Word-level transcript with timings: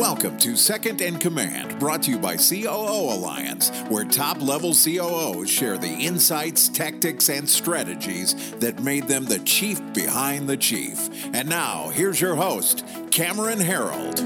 Welcome 0.00 0.38
to 0.38 0.56
Second 0.56 1.02
in 1.02 1.18
Command, 1.18 1.78
brought 1.78 2.04
to 2.04 2.10
you 2.10 2.18
by 2.18 2.36
COO 2.36 3.12
Alliance, 3.12 3.68
where 3.90 4.06
top 4.06 4.40
level 4.40 4.72
COOs 4.72 5.50
share 5.50 5.76
the 5.76 5.92
insights, 5.92 6.70
tactics, 6.70 7.28
and 7.28 7.46
strategies 7.46 8.52
that 8.52 8.82
made 8.82 9.08
them 9.08 9.26
the 9.26 9.40
chief 9.40 9.78
behind 9.92 10.48
the 10.48 10.56
chief. 10.56 11.10
And 11.34 11.50
now, 11.50 11.90
here's 11.90 12.18
your 12.18 12.34
host, 12.34 12.82
Cameron 13.10 13.58
Herold. 13.58 14.16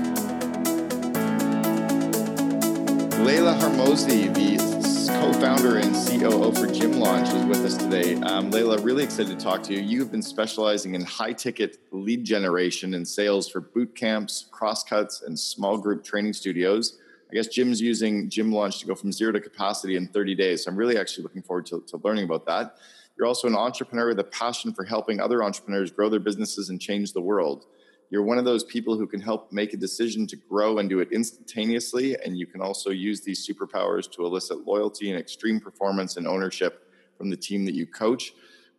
Layla 3.25 3.59
Hormozi, 3.59 4.33
the 4.33 4.74
co-founder 5.15 5.77
and 5.77 5.95
COO 5.95 6.53
for 6.53 6.67
Gym 6.67 6.99
Launch, 6.99 7.29
is 7.29 7.45
with 7.45 7.65
us 7.65 7.77
today. 7.77 8.15
Um, 8.17 8.51
Layla, 8.51 8.83
really 8.85 9.05
excited 9.05 9.39
to 9.39 9.45
talk 9.45 9.63
to 9.65 9.73
you. 9.73 9.81
You've 9.81 10.11
been 10.11 10.23
specializing 10.23 10.95
in 10.95 11.03
high-ticket 11.03 11.79
lead 11.93 12.25
generation 12.25 12.95
and 12.95 13.07
sales 13.07 13.49
for 13.49 13.61
boot 13.61 13.95
camps, 13.95 14.49
CrossFits, 14.51 15.25
and 15.25 15.39
small 15.39 15.79
group 15.79 16.03
training 16.03 16.33
studios. 16.33 16.99
I 17.31 17.35
guess 17.35 17.49
gyms 17.49 17.81
using 17.81 18.29
Gym 18.29 18.53
Launch 18.53 18.81
to 18.81 18.87
go 18.87 18.95
from 18.95 19.13
zero 19.13 19.33
to 19.33 19.41
capacity 19.41 19.97
in 19.97 20.09
30 20.09 20.35
days. 20.35 20.65
So 20.65 20.71
I'm 20.71 20.77
really 20.77 20.99
actually 20.99 21.23
looking 21.23 21.43
forward 21.43 21.67
to, 21.67 21.83
to 21.87 22.01
learning 22.03 22.25
about 22.25 22.45
that. 22.47 22.77
You're 23.17 23.29
also 23.29 23.47
an 23.47 23.55
entrepreneur 23.55 24.09
with 24.09 24.19
a 24.19 24.25
passion 24.25 24.73
for 24.75 24.85
helping 24.85 25.21
other 25.21 25.45
entrepreneurs 25.45 25.93
grow 25.93 26.09
their 26.09 26.21
businesses 26.21 26.71
and 26.71 26.81
change 26.81 27.13
the 27.13 27.21
world 27.21 27.67
you're 28.15 28.23
one 28.23 28.39
of 28.39 28.45
those 28.45 28.63
people 28.63 28.97
who 28.97 29.09
can 29.09 29.21
help 29.21 29.51
make 29.51 29.75
a 29.75 29.77
decision 29.77 30.25
to 30.25 30.37
grow 30.37 30.79
and 30.79 30.89
do 30.89 31.01
it 31.01 31.09
instantaneously. 31.11 32.17
And 32.25 32.39
you 32.39 32.47
can 32.47 32.61
also 32.61 32.91
use 32.91 33.23
these 33.23 33.45
superpowers 33.45 34.09
to 34.13 34.25
elicit 34.25 34.65
loyalty 34.65 35.11
and 35.11 35.19
extreme 35.19 35.59
performance 35.59 36.17
and 36.17 36.25
ownership 36.25 36.93
from 37.19 37.29
the 37.29 37.37
team 37.37 37.65
that 37.65 37.75
you 37.75 37.89
coach. 37.89 38.33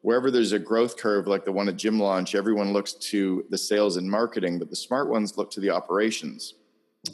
Wherever 0.03 0.31
there's 0.31 0.53
a 0.53 0.57
growth 0.57 0.95
curve 0.95 1.27
like 1.27 1.43
the 1.43 1.51
one 1.51 1.67
at 1.67 1.75
Gym 1.75 1.99
Launch, 1.99 2.33
everyone 2.33 2.71
looks 2.71 2.93
to 2.93 3.43
the 3.49 3.57
sales 3.57 3.97
and 3.97 4.09
marketing, 4.09 4.57
but 4.57 4.69
the 4.69 4.75
smart 4.77 5.09
ones 5.09 5.37
look 5.37 5.51
to 5.51 5.59
the 5.59 5.69
operations. 5.69 6.53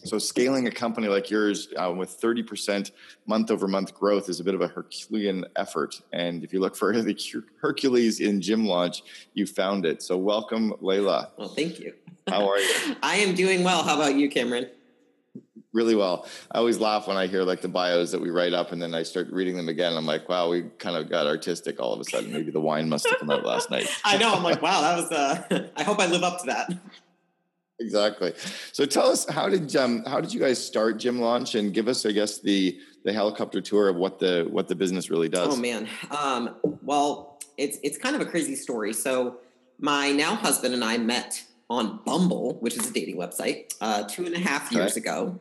So 0.03 0.17
scaling 0.17 0.67
a 0.67 0.71
company 0.71 1.07
like 1.07 1.29
yours 1.29 1.69
uh, 1.77 1.93
with 1.95 2.19
30% 2.19 2.91
month 3.25 3.51
over 3.51 3.67
month 3.67 3.93
growth 3.93 4.29
is 4.29 4.39
a 4.39 4.43
bit 4.43 4.55
of 4.55 4.61
a 4.61 4.67
Herculean 4.67 5.45
effort. 5.55 6.01
And 6.11 6.43
if 6.43 6.53
you 6.53 6.59
look 6.59 6.75
for 6.75 6.91
the 7.01 7.43
Hercules 7.61 8.19
in 8.19 8.41
gym 8.41 8.65
launch, 8.65 9.03
you 9.33 9.45
found 9.45 9.85
it. 9.85 10.01
So 10.01 10.17
welcome, 10.17 10.73
Layla. 10.81 11.29
Well, 11.37 11.49
thank 11.49 11.79
you. 11.79 11.93
How 12.27 12.49
are 12.49 12.57
you? 12.57 12.95
I 13.03 13.17
am 13.17 13.35
doing 13.35 13.63
well. 13.63 13.83
How 13.83 13.95
about 13.95 14.15
you, 14.15 14.29
Cameron? 14.29 14.69
Really 15.73 15.95
well. 15.95 16.27
I 16.51 16.57
always 16.57 16.79
laugh 16.79 17.07
when 17.07 17.15
I 17.15 17.27
hear 17.27 17.43
like 17.43 17.61
the 17.61 17.69
bios 17.69 18.11
that 18.11 18.19
we 18.19 18.29
write 18.29 18.53
up 18.53 18.73
and 18.73 18.81
then 18.81 18.93
I 18.93 19.03
start 19.03 19.31
reading 19.31 19.55
them 19.55 19.69
again. 19.69 19.95
I'm 19.95 20.05
like, 20.05 20.27
wow, 20.27 20.49
we 20.49 20.63
kind 20.79 20.97
of 20.97 21.09
got 21.09 21.27
artistic 21.27 21.79
all 21.79 21.93
of 21.93 22.01
a 22.01 22.03
sudden. 22.03 22.33
Maybe 22.33 22.51
the 22.51 22.59
wine 22.59 22.89
must 22.89 23.07
have 23.07 23.19
come 23.19 23.29
out 23.29 23.45
last 23.45 23.71
night. 23.71 23.87
I 24.03 24.17
know. 24.17 24.33
I'm 24.33 24.43
like, 24.43 24.61
wow, 24.61 24.81
that 24.81 24.97
was, 24.97 25.11
uh, 25.11 25.69
I 25.77 25.83
hope 25.83 25.99
I 25.99 26.07
live 26.07 26.23
up 26.23 26.41
to 26.41 26.47
that. 26.47 26.73
Exactly. 27.81 28.33
So 28.71 28.85
tell 28.85 29.07
us 29.07 29.27
how 29.27 29.49
did 29.49 29.75
um, 29.75 30.03
how 30.05 30.21
did 30.21 30.33
you 30.33 30.39
guys 30.39 30.63
start 30.63 30.97
Gym 30.97 31.19
Launch 31.19 31.55
and 31.55 31.73
give 31.73 31.87
us, 31.87 32.05
I 32.05 32.11
guess, 32.11 32.39
the 32.39 32.79
the 33.03 33.13
helicopter 33.13 33.61
tour 33.61 33.89
of 33.89 33.95
what 33.95 34.19
the 34.19 34.47
what 34.49 34.67
the 34.67 34.75
business 34.75 35.09
really 35.09 35.29
does. 35.29 35.55
Oh 35.55 35.59
man. 35.59 35.87
Um, 36.11 36.55
well, 36.83 37.39
it's 37.57 37.77
it's 37.83 37.97
kind 37.97 38.15
of 38.15 38.21
a 38.21 38.25
crazy 38.25 38.55
story. 38.55 38.93
So 38.93 39.37
my 39.79 40.11
now 40.11 40.35
husband 40.35 40.73
and 40.73 40.83
I 40.83 40.97
met 40.97 41.43
on 41.69 41.99
Bumble, 42.05 42.57
which 42.59 42.77
is 42.77 42.89
a 42.89 42.93
dating 42.93 43.17
website, 43.17 43.73
uh, 43.81 44.03
two 44.03 44.25
and 44.25 44.35
a 44.35 44.39
half 44.39 44.71
years 44.71 44.91
okay. 44.91 45.01
ago. 45.01 45.39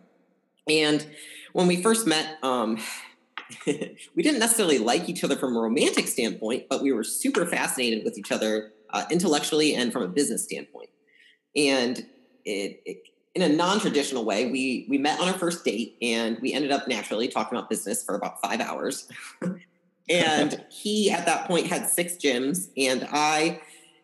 And 0.68 1.04
when 1.52 1.66
we 1.66 1.82
first 1.82 2.06
met, 2.06 2.38
um, 2.42 2.78
we 3.66 4.22
didn't 4.22 4.38
necessarily 4.38 4.78
like 4.78 5.08
each 5.08 5.24
other 5.24 5.36
from 5.36 5.56
a 5.56 5.60
romantic 5.60 6.06
standpoint, 6.06 6.66
but 6.70 6.82
we 6.82 6.92
were 6.92 7.02
super 7.02 7.44
fascinated 7.46 8.04
with 8.04 8.16
each 8.16 8.30
other 8.30 8.72
uh, 8.90 9.04
intellectually 9.10 9.74
and 9.74 9.92
from 9.92 10.02
a 10.02 10.08
business 10.08 10.44
standpoint. 10.44 10.90
And 11.56 12.06
it, 12.44 12.82
it 12.84 13.02
in 13.34 13.42
a 13.42 13.48
non-traditional 13.48 14.24
way 14.24 14.50
we 14.50 14.86
we 14.88 14.98
met 14.98 15.20
on 15.20 15.28
our 15.28 15.38
first 15.38 15.64
date 15.64 15.96
and 16.02 16.38
we 16.40 16.52
ended 16.52 16.72
up 16.72 16.88
naturally 16.88 17.28
talking 17.28 17.56
about 17.56 17.70
business 17.70 18.04
for 18.04 18.14
about 18.14 18.40
five 18.40 18.60
hours. 18.60 19.08
And 20.08 20.64
he 20.70 21.08
at 21.08 21.24
that 21.26 21.46
point 21.46 21.68
had 21.68 21.88
six 21.88 22.14
gyms 22.14 22.68
and 22.76 23.06
i 23.12 23.60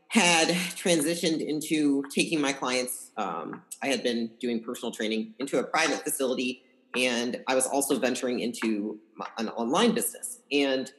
had 0.09 0.49
transitioned 0.49 1.45
into 1.45 2.05
taking 2.11 2.41
my 2.41 2.53
clients 2.53 3.11
um, 3.17 3.63
i 3.83 3.89
had 3.89 4.05
been 4.05 4.31
doing 4.39 4.63
personal 4.63 4.93
training 4.93 5.35
into 5.41 5.59
a 5.59 5.65
private 5.65 6.03
facility 6.05 6.63
and 6.95 7.43
i 7.49 7.57
was 7.57 7.67
also 7.67 7.99
venturing 7.99 8.39
into 8.39 9.01
an 9.39 9.49
online 9.49 9.93
business. 9.93 10.39
And 10.53 10.93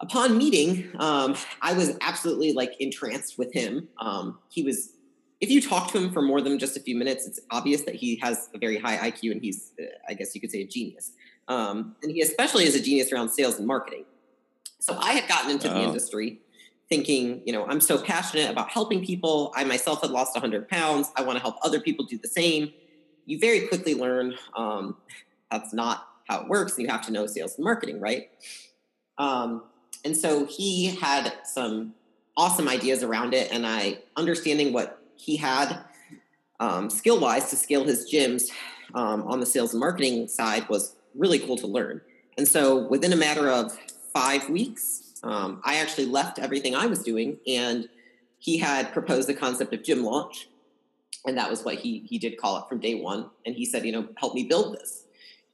upon 0.00 0.36
meeting 0.36 0.90
um, 0.98 1.36
i 1.62 1.72
was 1.72 1.96
absolutely 2.00 2.52
like 2.52 2.74
entranced 2.80 3.38
with 3.38 3.52
him. 3.52 3.88
Um, 4.00 4.40
he 4.48 4.64
was 4.64 4.94
if 5.40 5.50
you 5.50 5.60
talk 5.60 5.90
to 5.92 5.98
him 5.98 6.12
for 6.12 6.22
more 6.22 6.40
than 6.40 6.58
just 6.58 6.76
a 6.76 6.80
few 6.80 6.96
minutes, 6.96 7.26
it's 7.26 7.40
obvious 7.50 7.82
that 7.82 7.94
he 7.94 8.16
has 8.16 8.48
a 8.54 8.58
very 8.58 8.78
high 8.78 9.10
IQ 9.10 9.32
and 9.32 9.42
he's, 9.42 9.72
uh, 9.80 9.84
I 10.08 10.14
guess 10.14 10.34
you 10.34 10.40
could 10.40 10.50
say, 10.50 10.62
a 10.62 10.66
genius. 10.66 11.12
Um, 11.48 11.96
and 12.02 12.10
he 12.10 12.22
especially 12.22 12.64
is 12.64 12.74
a 12.74 12.80
genius 12.80 13.12
around 13.12 13.30
sales 13.30 13.58
and 13.58 13.66
marketing. 13.66 14.04
So 14.78 14.96
I 14.98 15.12
had 15.12 15.28
gotten 15.28 15.50
into 15.50 15.70
oh. 15.70 15.74
the 15.74 15.82
industry 15.82 16.40
thinking, 16.88 17.42
you 17.44 17.52
know, 17.52 17.66
I'm 17.66 17.80
so 17.80 17.98
passionate 17.98 18.50
about 18.50 18.70
helping 18.70 19.04
people. 19.04 19.52
I 19.56 19.64
myself 19.64 20.02
had 20.02 20.10
lost 20.10 20.34
100 20.34 20.68
pounds. 20.68 21.10
I 21.16 21.22
want 21.22 21.36
to 21.36 21.42
help 21.42 21.56
other 21.62 21.80
people 21.80 22.04
do 22.04 22.18
the 22.18 22.28
same. 22.28 22.72
You 23.26 23.38
very 23.38 23.66
quickly 23.68 23.94
learn 23.94 24.34
um, 24.56 24.96
that's 25.50 25.72
not 25.72 26.08
how 26.28 26.42
it 26.42 26.48
works. 26.48 26.78
You 26.78 26.88
have 26.88 27.02
to 27.06 27.12
know 27.12 27.26
sales 27.26 27.56
and 27.56 27.64
marketing, 27.64 28.00
right? 28.00 28.30
Um, 29.18 29.64
and 30.04 30.16
so 30.16 30.46
he 30.46 30.86
had 30.86 31.32
some 31.44 31.94
awesome 32.36 32.68
ideas 32.68 33.02
around 33.02 33.34
it. 33.34 33.50
And 33.52 33.66
I, 33.66 33.98
understanding 34.16 34.72
what 34.72 35.00
he 35.16 35.36
had 35.36 35.84
um, 36.60 36.90
skill 36.90 37.20
wise 37.20 37.50
to 37.50 37.56
scale 37.56 37.84
his 37.84 38.10
gyms 38.10 38.50
um, 38.94 39.22
on 39.22 39.40
the 39.40 39.46
sales 39.46 39.72
and 39.72 39.80
marketing 39.80 40.28
side 40.28 40.68
was 40.68 40.96
really 41.14 41.38
cool 41.38 41.56
to 41.56 41.66
learn. 41.66 42.00
And 42.36 42.46
so 42.46 42.86
within 42.88 43.12
a 43.12 43.16
matter 43.16 43.48
of 43.48 43.76
five 44.12 44.48
weeks, 44.48 45.14
um, 45.22 45.60
I 45.64 45.76
actually 45.76 46.06
left 46.06 46.38
everything 46.38 46.74
I 46.74 46.86
was 46.86 47.02
doing 47.02 47.38
and 47.46 47.88
he 48.38 48.58
had 48.58 48.92
proposed 48.92 49.28
the 49.28 49.34
concept 49.34 49.72
of 49.72 49.82
gym 49.82 50.04
launch. 50.04 50.48
And 51.26 51.38
that 51.38 51.48
was 51.48 51.64
what 51.64 51.76
he, 51.76 52.00
he 52.00 52.18
did 52.18 52.38
call 52.38 52.58
it 52.58 52.64
from 52.68 52.80
day 52.80 52.94
one. 52.94 53.30
And 53.46 53.54
he 53.54 53.64
said, 53.64 53.86
you 53.86 53.92
know, 53.92 54.06
help 54.16 54.34
me 54.34 54.44
build 54.44 54.74
this. 54.74 55.04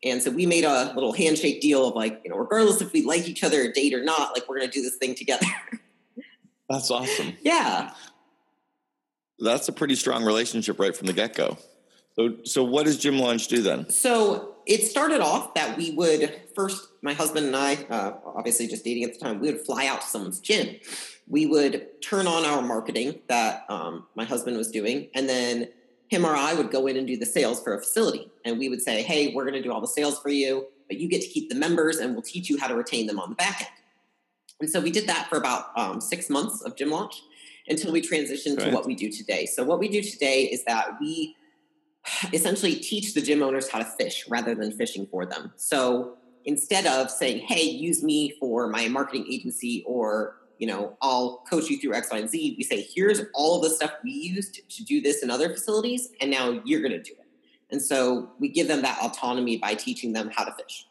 And 0.03 0.21
so 0.23 0.31
we 0.31 0.47
made 0.47 0.65
a 0.65 0.93
little 0.95 1.13
handshake 1.13 1.61
deal 1.61 1.87
of 1.87 1.95
like, 1.95 2.21
you 2.25 2.31
know, 2.31 2.37
regardless 2.37 2.81
if 2.81 2.93
we 2.93 3.05
like 3.05 3.29
each 3.29 3.45
other 3.45 3.71
date 3.71 3.95
or 3.95 4.03
not, 4.03 4.35
like 4.35 4.49
we're 4.49 4.59
going 4.59 4.71
to 4.71 4.73
do 4.73 4.83
this 4.83 4.97
thing 4.97 5.15
together. 5.15 5.47
That's 6.69 6.91
awesome. 6.91 7.35
yeah 7.43 7.93
that's 9.41 9.69
a 9.69 9.73
pretty 9.73 9.95
strong 9.95 10.25
relationship 10.25 10.79
right 10.79 10.97
from 10.97 11.07
the 11.07 11.13
get 11.13 11.35
go. 11.35 11.59
So, 12.17 12.37
so 12.45 12.65
what 12.65 12.87
does 12.87 12.99
Gym 12.99 13.19
Launch 13.19 13.49
do 13.49 13.63
then? 13.63 13.89
So 13.89 14.57
it 14.67 14.85
started 14.85 15.21
off 15.21 15.55
that 15.55 15.77
we 15.77 15.93
would 15.93 16.41
first, 16.55 16.89
my 17.03 17.13
husband 17.13 17.47
and 17.47 17.57
I, 17.57 17.75
uh, 17.89 18.13
obviously 18.25 18.67
just 18.67 18.85
dating 18.85 19.05
at 19.05 19.15
the 19.15 19.19
time, 19.19 19.41
we 19.41 19.51
would 19.51 19.61
fly 19.61 19.87
out 19.87 20.03
to 20.03 20.07
someone's 20.07 20.41
gym. 20.41 20.77
We 21.29 21.47
would 21.47 22.03
turn 22.03 22.27
on 22.27 22.45
our 22.45 22.61
marketing 22.61 23.21
that 23.29 23.65
um, 23.69 24.07
my 24.17 24.25
husband 24.25 24.57
was 24.57 24.71
doing, 24.71 25.09
and 25.15 25.29
then 25.29 25.69
him 26.09 26.27
or 26.27 26.35
I 26.35 26.55
would 26.55 26.71
go 26.71 26.89
in 26.89 26.97
and 26.97 27.07
do 27.07 27.17
the 27.17 27.27
sales 27.27 27.63
for 27.63 27.75
a 27.75 27.79
facility. 27.79 28.29
And 28.45 28.59
we 28.59 28.69
would 28.69 28.83
say, 28.83 29.03
hey, 29.03 29.33
we're 29.33 29.45
going 29.45 29.55
to 29.55 29.63
do 29.63 29.73
all 29.73 29.81
the 29.81 29.87
sales 29.87 30.21
for 30.21 30.29
you, 30.29 30.67
but 30.89 30.99
you 30.99 31.09
get 31.09 31.23
to 31.23 31.29
keep 31.29 31.49
the 31.49 31.55
members 31.55 31.99
and 31.99 32.13
we'll 32.13 32.23
teach 32.23 32.51
you 32.51 32.59
how 32.59 32.67
to 32.67 32.75
retain 32.75 33.07
them 33.07 33.21
on 33.21 33.31
the 33.31 33.37
back 33.37 33.61
end. 33.61 33.71
And 34.61 34.69
so 34.69 34.81
we 34.81 34.91
did 34.91 35.07
that 35.07 35.29
for 35.29 35.39
about 35.39 35.67
um, 35.77 36.01
six 36.01 36.29
months 36.29 36.63
of 36.63 36.77
Gym 36.77 36.91
Launch 36.91 37.23
until 37.69 37.93
we 37.93 38.01
transition 38.01 38.57
right. 38.57 38.67
to 38.67 38.71
what 38.75 38.87
we 38.87 38.95
do 38.95 39.11
today. 39.11 39.47
So 39.47 39.65
what 39.65 39.79
we 39.79 39.89
do 39.89 40.03
today 40.03 40.45
is 40.45 40.65
that 40.65 40.99
we 41.01 41.37
essentially 42.33 42.75
teach 42.77 43.15
the 43.15 43.21
gym 43.21 43.43
owners 43.43 43.69
how 43.69 43.79
to 43.79 43.85
fish 43.85 44.27
rather 44.29 44.55
than 44.55 44.73
fishing 44.73 45.07
for 45.07 45.27
them. 45.27 45.53
So 45.57 46.17
instead 46.45 46.87
of 46.87 47.11
saying, 47.11 47.41
"Hey, 47.41 47.63
use 47.63 48.03
me 48.03 48.35
for 48.41 48.69
my 48.69 48.89
marketing 48.89 49.27
agency," 49.31 49.85
or 49.87 50.37
you 50.59 50.67
know, 50.67 50.95
I'll 51.01 51.43
coach 51.51 51.71
you 51.71 51.79
through 51.79 51.95
X, 51.95 52.11
Y, 52.11 52.19
and 52.19 52.29
Z. 52.29 52.55
We 52.59 52.65
say, 52.65 52.87
"Here's 52.95 53.23
all 53.35 53.57
of 53.57 53.63
the 53.63 53.75
stuff 53.75 53.93
we 54.05 54.11
used 54.11 54.61
to 54.69 54.85
do 54.85 55.01
this 55.01 55.23
in 55.23 55.31
other 55.31 55.49
facilities, 55.49 56.11
and 56.21 56.31
now 56.31 56.61
you're 56.65 56.81
going 56.81 56.93
to 56.93 57.03
do 57.03 57.13
it." 57.13 57.27
And 57.71 57.81
so 57.81 58.33
we 58.39 58.49
give 58.49 58.69
them 58.69 58.83
that 58.83 58.99
autonomy 59.01 59.57
by 59.57 59.75
teaching 59.75 60.13
them 60.13 60.31
how 60.35 60.45
to 60.45 60.53
fish. 60.53 60.87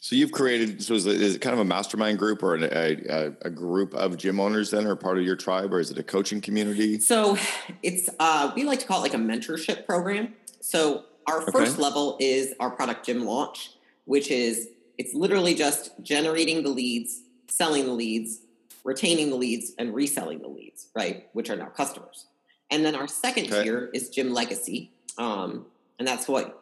So 0.00 0.16
you've 0.16 0.32
created. 0.32 0.82
So 0.82 0.94
is 0.94 1.06
it, 1.06 1.20
is 1.20 1.36
it 1.36 1.40
kind 1.40 1.54
of 1.54 1.60
a 1.60 1.64
mastermind 1.64 2.18
group 2.18 2.42
or 2.42 2.56
a, 2.56 2.64
a, 2.64 3.32
a, 3.42 3.50
group 3.50 3.94
of 3.94 4.16
gym 4.16 4.40
owners 4.40 4.70
then, 4.70 4.86
or 4.86 4.96
part 4.96 5.18
of 5.18 5.24
your 5.24 5.36
tribe, 5.36 5.72
or 5.72 5.80
is 5.80 5.90
it 5.90 5.98
a 5.98 6.02
coaching 6.02 6.40
community? 6.40 6.98
So 6.98 7.38
it's 7.82 8.08
uh, 8.18 8.52
we 8.54 8.64
like 8.64 8.80
to 8.80 8.86
call 8.86 8.98
it 8.98 9.02
like 9.02 9.14
a 9.14 9.22
mentorship 9.22 9.86
program. 9.86 10.34
So 10.60 11.04
our 11.26 11.42
first 11.52 11.74
okay. 11.74 11.82
level 11.82 12.16
is 12.20 12.54
our 12.58 12.70
product 12.70 13.06
gym 13.06 13.24
launch, 13.24 13.72
which 14.04 14.30
is 14.30 14.68
it's 14.98 15.14
literally 15.14 15.54
just 15.54 15.92
generating 16.02 16.62
the 16.62 16.70
leads, 16.70 17.22
selling 17.48 17.84
the 17.84 17.92
leads, 17.92 18.40
retaining 18.84 19.30
the 19.30 19.36
leads, 19.36 19.72
and 19.78 19.94
reselling 19.94 20.40
the 20.40 20.48
leads, 20.48 20.88
right? 20.94 21.28
Which 21.32 21.50
are 21.50 21.56
now 21.56 21.66
customers. 21.66 22.26
And 22.70 22.84
then 22.84 22.94
our 22.94 23.06
second 23.06 23.52
okay. 23.52 23.64
tier 23.64 23.90
is 23.92 24.08
gym 24.08 24.32
legacy. 24.32 24.92
Um, 25.18 25.66
and 25.98 26.08
that's 26.08 26.28
what 26.28 26.60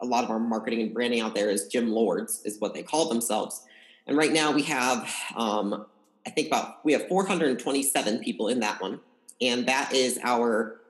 a 0.00 0.06
lot 0.06 0.24
of 0.24 0.30
our 0.30 0.38
marketing 0.38 0.80
and 0.82 0.94
branding 0.94 1.20
out 1.20 1.34
there 1.34 1.50
is 1.50 1.68
gym 1.68 1.90
lords 1.90 2.42
is 2.44 2.58
what 2.60 2.74
they 2.74 2.82
call 2.82 3.08
themselves 3.08 3.62
and 4.06 4.16
right 4.16 4.32
now 4.32 4.52
we 4.52 4.62
have 4.62 5.12
um, 5.36 5.86
i 6.26 6.30
think 6.30 6.48
about 6.48 6.84
we 6.84 6.92
have 6.92 7.06
427 7.08 8.18
people 8.20 8.48
in 8.48 8.60
that 8.60 8.80
one 8.80 9.00
and 9.40 9.66
that 9.66 9.92
is 9.92 10.18
our 10.22 10.80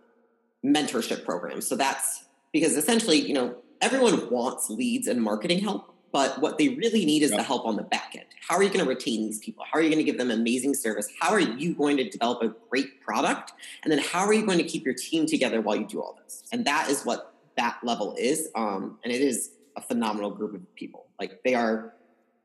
mentorship 0.65 1.25
program 1.25 1.61
so 1.61 1.77
that's 1.77 2.25
because 2.55 2.77
essentially, 2.77 3.19
you 3.19 3.35
know, 3.35 3.57
everyone 3.83 4.31
wants 4.31 4.71
leads 4.71 5.09
and 5.09 5.21
marketing 5.21 5.59
help, 5.59 5.93
but 6.13 6.41
what 6.41 6.57
they 6.57 6.69
really 6.69 7.05
need 7.05 7.23
is 7.23 7.33
the 7.33 7.43
help 7.43 7.67
on 7.67 7.75
the 7.75 7.83
back 7.83 8.13
end. 8.15 8.27
How 8.49 8.55
are 8.55 8.63
you 8.63 8.69
going 8.69 8.85
to 8.85 8.89
retain 8.89 9.25
these 9.25 9.41
people? 9.41 9.65
How 9.71 9.81
are 9.81 9.83
you 9.83 9.89
going 9.89 9.99
to 9.99 10.05
give 10.05 10.19
them 10.19 10.31
amazing 10.31 10.75
service? 10.75 11.09
How 11.21 11.31
are 11.31 11.41
you 11.41 11.75
going 11.75 11.97
to 11.97 12.09
develop 12.09 12.43
a 12.43 12.55
great 12.71 13.03
product? 13.03 13.53
And 13.83 13.91
then 13.91 13.99
how 13.99 14.21
are 14.21 14.33
you 14.33 14.47
going 14.47 14.59
to 14.59 14.65
keep 14.65 14.85
your 14.85 14.95
team 14.95 15.27
together 15.27 15.61
while 15.61 15.75
you 15.75 15.85
do 15.85 16.01
all 16.01 16.17
this? 16.23 16.45
And 16.53 16.65
that 16.65 16.89
is 16.89 17.03
what 17.03 17.34
that 17.57 17.79
level 17.83 18.15
is. 18.19 18.49
Um, 18.55 18.99
and 19.05 19.13
it 19.13 19.21
is 19.21 19.51
a 19.77 19.81
phenomenal 19.81 20.31
group 20.31 20.55
of 20.55 20.75
people. 20.75 21.07
Like 21.19 21.43
they 21.45 21.55
are 21.55 21.95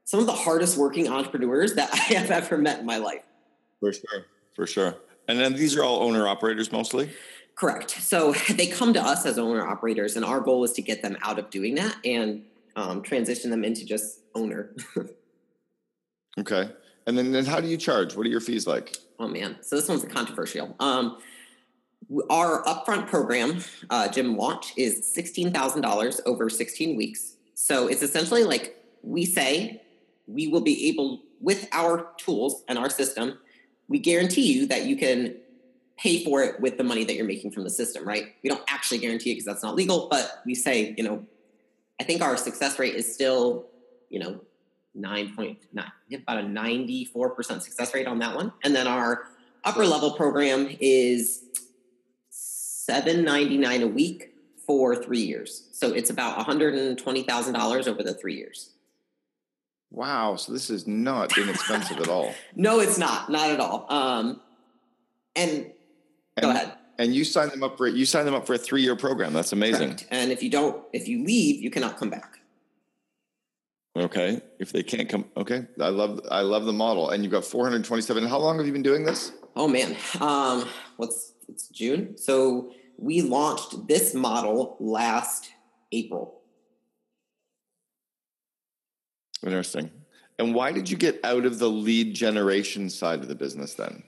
some 0.05 0.19
of 0.19 0.25
the 0.25 0.33
hardest 0.33 0.77
working 0.77 1.07
entrepreneurs 1.07 1.75
that 1.75 1.89
I 1.93 2.13
have 2.15 2.31
ever 2.31 2.57
met 2.57 2.79
in 2.79 2.85
my 2.85 2.97
life. 2.97 3.23
For 3.79 3.93
sure. 3.93 4.25
For 4.55 4.67
sure. 4.67 4.95
And 5.27 5.39
then 5.39 5.53
these 5.53 5.77
are 5.77 5.83
all 5.83 6.01
owner 6.01 6.27
operators 6.27 6.71
mostly? 6.71 7.11
Correct. 7.55 7.91
So 7.91 8.33
they 8.49 8.67
come 8.67 8.93
to 8.93 9.01
us 9.01 9.25
as 9.25 9.37
owner 9.37 9.67
operators, 9.67 10.15
and 10.15 10.25
our 10.25 10.39
goal 10.39 10.63
is 10.63 10.71
to 10.73 10.81
get 10.81 11.01
them 11.01 11.17
out 11.21 11.37
of 11.37 11.49
doing 11.49 11.75
that 11.75 11.95
and 12.03 12.43
um, 12.75 13.01
transition 13.01 13.51
them 13.51 13.63
into 13.63 13.85
just 13.85 14.21
owner. 14.33 14.73
okay. 16.39 16.71
And 17.05 17.17
then, 17.17 17.31
then 17.31 17.45
how 17.45 17.59
do 17.59 17.67
you 17.67 17.77
charge? 17.77 18.15
What 18.15 18.25
are 18.25 18.29
your 18.29 18.39
fees 18.39 18.65
like? 18.65 18.97
Oh, 19.19 19.27
man. 19.27 19.57
So 19.61 19.75
this 19.75 19.87
one's 19.87 20.05
controversial. 20.05 20.75
Um, 20.79 21.17
our 22.29 22.63
upfront 22.63 23.07
program, 23.07 23.63
uh, 23.89 24.07
Gym 24.07 24.35
Launch, 24.35 24.73
is 24.77 25.13
$16,000 25.15 26.19
over 26.25 26.49
16 26.49 26.95
weeks. 26.95 27.35
So 27.53 27.87
it's 27.87 28.01
essentially 28.01 28.43
like 28.43 28.75
we 29.03 29.25
say 29.25 29.81
we 30.27 30.47
will 30.47 30.61
be 30.61 30.87
able, 30.89 31.21
with 31.39 31.67
our 31.71 32.11
tools 32.17 32.63
and 32.67 32.77
our 32.77 32.89
system, 32.89 33.37
we 33.87 33.99
guarantee 33.99 34.51
you 34.53 34.67
that 34.67 34.85
you 34.85 34.95
can 34.95 35.35
pay 35.97 36.23
for 36.23 36.41
it 36.41 36.59
with 36.59 36.77
the 36.77 36.83
money 36.83 37.03
that 37.03 37.15
you're 37.15 37.25
making 37.25 37.51
from 37.51 37.63
the 37.63 37.69
system, 37.69 38.07
right? 38.07 38.27
We 38.43 38.49
don't 38.49 38.63
actually 38.69 38.99
guarantee 38.99 39.31
it 39.31 39.35
because 39.35 39.45
that's 39.45 39.63
not 39.63 39.75
legal, 39.75 40.07
but 40.09 40.41
we 40.45 40.55
say, 40.55 40.93
you 40.97 41.03
know, 41.03 41.25
I 41.99 42.03
think 42.05 42.21
our 42.21 42.37
success 42.37 42.79
rate 42.79 42.95
is 42.95 43.11
still, 43.13 43.65
you 44.09 44.19
know, 44.19 44.39
9.9, 44.97 45.57
about 46.13 46.39
a 46.39 46.47
94% 46.47 47.61
success 47.61 47.93
rate 47.93 48.07
on 48.07 48.19
that 48.19 48.35
one. 48.35 48.53
And 48.63 48.75
then 48.75 48.87
our 48.87 49.25
upper 49.63 49.85
level 49.85 50.11
program 50.11 50.69
is 50.79 51.43
799 52.89 53.83
a 53.83 53.87
week 53.87 54.33
for 54.65 54.95
three 54.95 55.21
years. 55.21 55.67
So 55.71 55.93
it's 55.93 56.09
about 56.09 56.43
$120,000 56.43 57.87
over 57.87 58.01
the 58.01 58.15
three 58.15 58.35
years. 58.35 58.71
Wow. 59.91 60.35
So 60.37 60.51
this 60.51 60.71
is 60.71 60.87
not 60.87 61.37
inexpensive 61.37 61.99
at 61.99 62.07
all. 62.07 62.33
No, 62.55 62.79
it's 62.79 62.97
not. 62.97 63.29
Not 63.29 63.51
at 63.51 63.59
all. 63.59 63.85
Um, 63.89 64.41
and 65.35 65.71
and, 66.35 66.41
Go 66.41 66.49
ahead. 66.49 66.73
And 66.97 67.13
you 67.13 67.23
sign 67.23 67.49
them 67.49 67.63
up 67.63 67.77
for 67.77 67.87
you 67.87 68.05
sign 68.05 68.25
them 68.25 68.33
up 68.33 68.47
for 68.47 68.55
a 68.55 68.57
three 68.57 68.81
year 68.81 68.95
program. 68.95 69.33
That's 69.33 69.53
amazing. 69.53 69.89
Correct. 69.89 70.07
And 70.09 70.31
if 70.31 70.41
you 70.41 70.49
don't, 70.49 70.83
if 70.93 71.07
you 71.07 71.23
leave, 71.23 71.61
you 71.61 71.69
cannot 71.69 71.97
come 71.97 72.09
back. 72.09 72.39
Okay. 73.95 74.41
If 74.57 74.71
they 74.71 74.83
can't 74.83 75.07
come, 75.07 75.25
okay. 75.37 75.67
I 75.79 75.89
love 75.89 76.21
I 76.31 76.41
love 76.41 76.65
the 76.65 76.73
model. 76.73 77.11
And 77.11 77.23
you've 77.23 77.31
got 77.31 77.45
427. 77.45 78.25
How 78.25 78.39
long 78.39 78.57
have 78.57 78.65
you 78.65 78.73
been 78.73 78.83
doing 78.83 79.05
this? 79.05 79.31
Oh 79.55 79.67
man. 79.67 79.95
Um, 80.19 80.67
what's 80.97 81.33
it's 81.49 81.67
June. 81.69 82.17
So 82.17 82.71
we 82.99 83.21
launched 83.21 83.87
this 83.87 84.13
model 84.13 84.77
last 84.79 85.51
April. 85.91 86.41
Interesting. 89.43 89.91
And 90.37 90.53
why 90.53 90.71
did 90.71 90.89
you 90.89 90.97
get 90.97 91.19
out 91.23 91.45
of 91.45 91.59
the 91.59 91.69
lead 91.69 92.13
generation 92.13 92.89
side 92.89 93.19
of 93.19 93.27
the 93.27 93.35
business 93.35 93.73
then? 93.73 94.03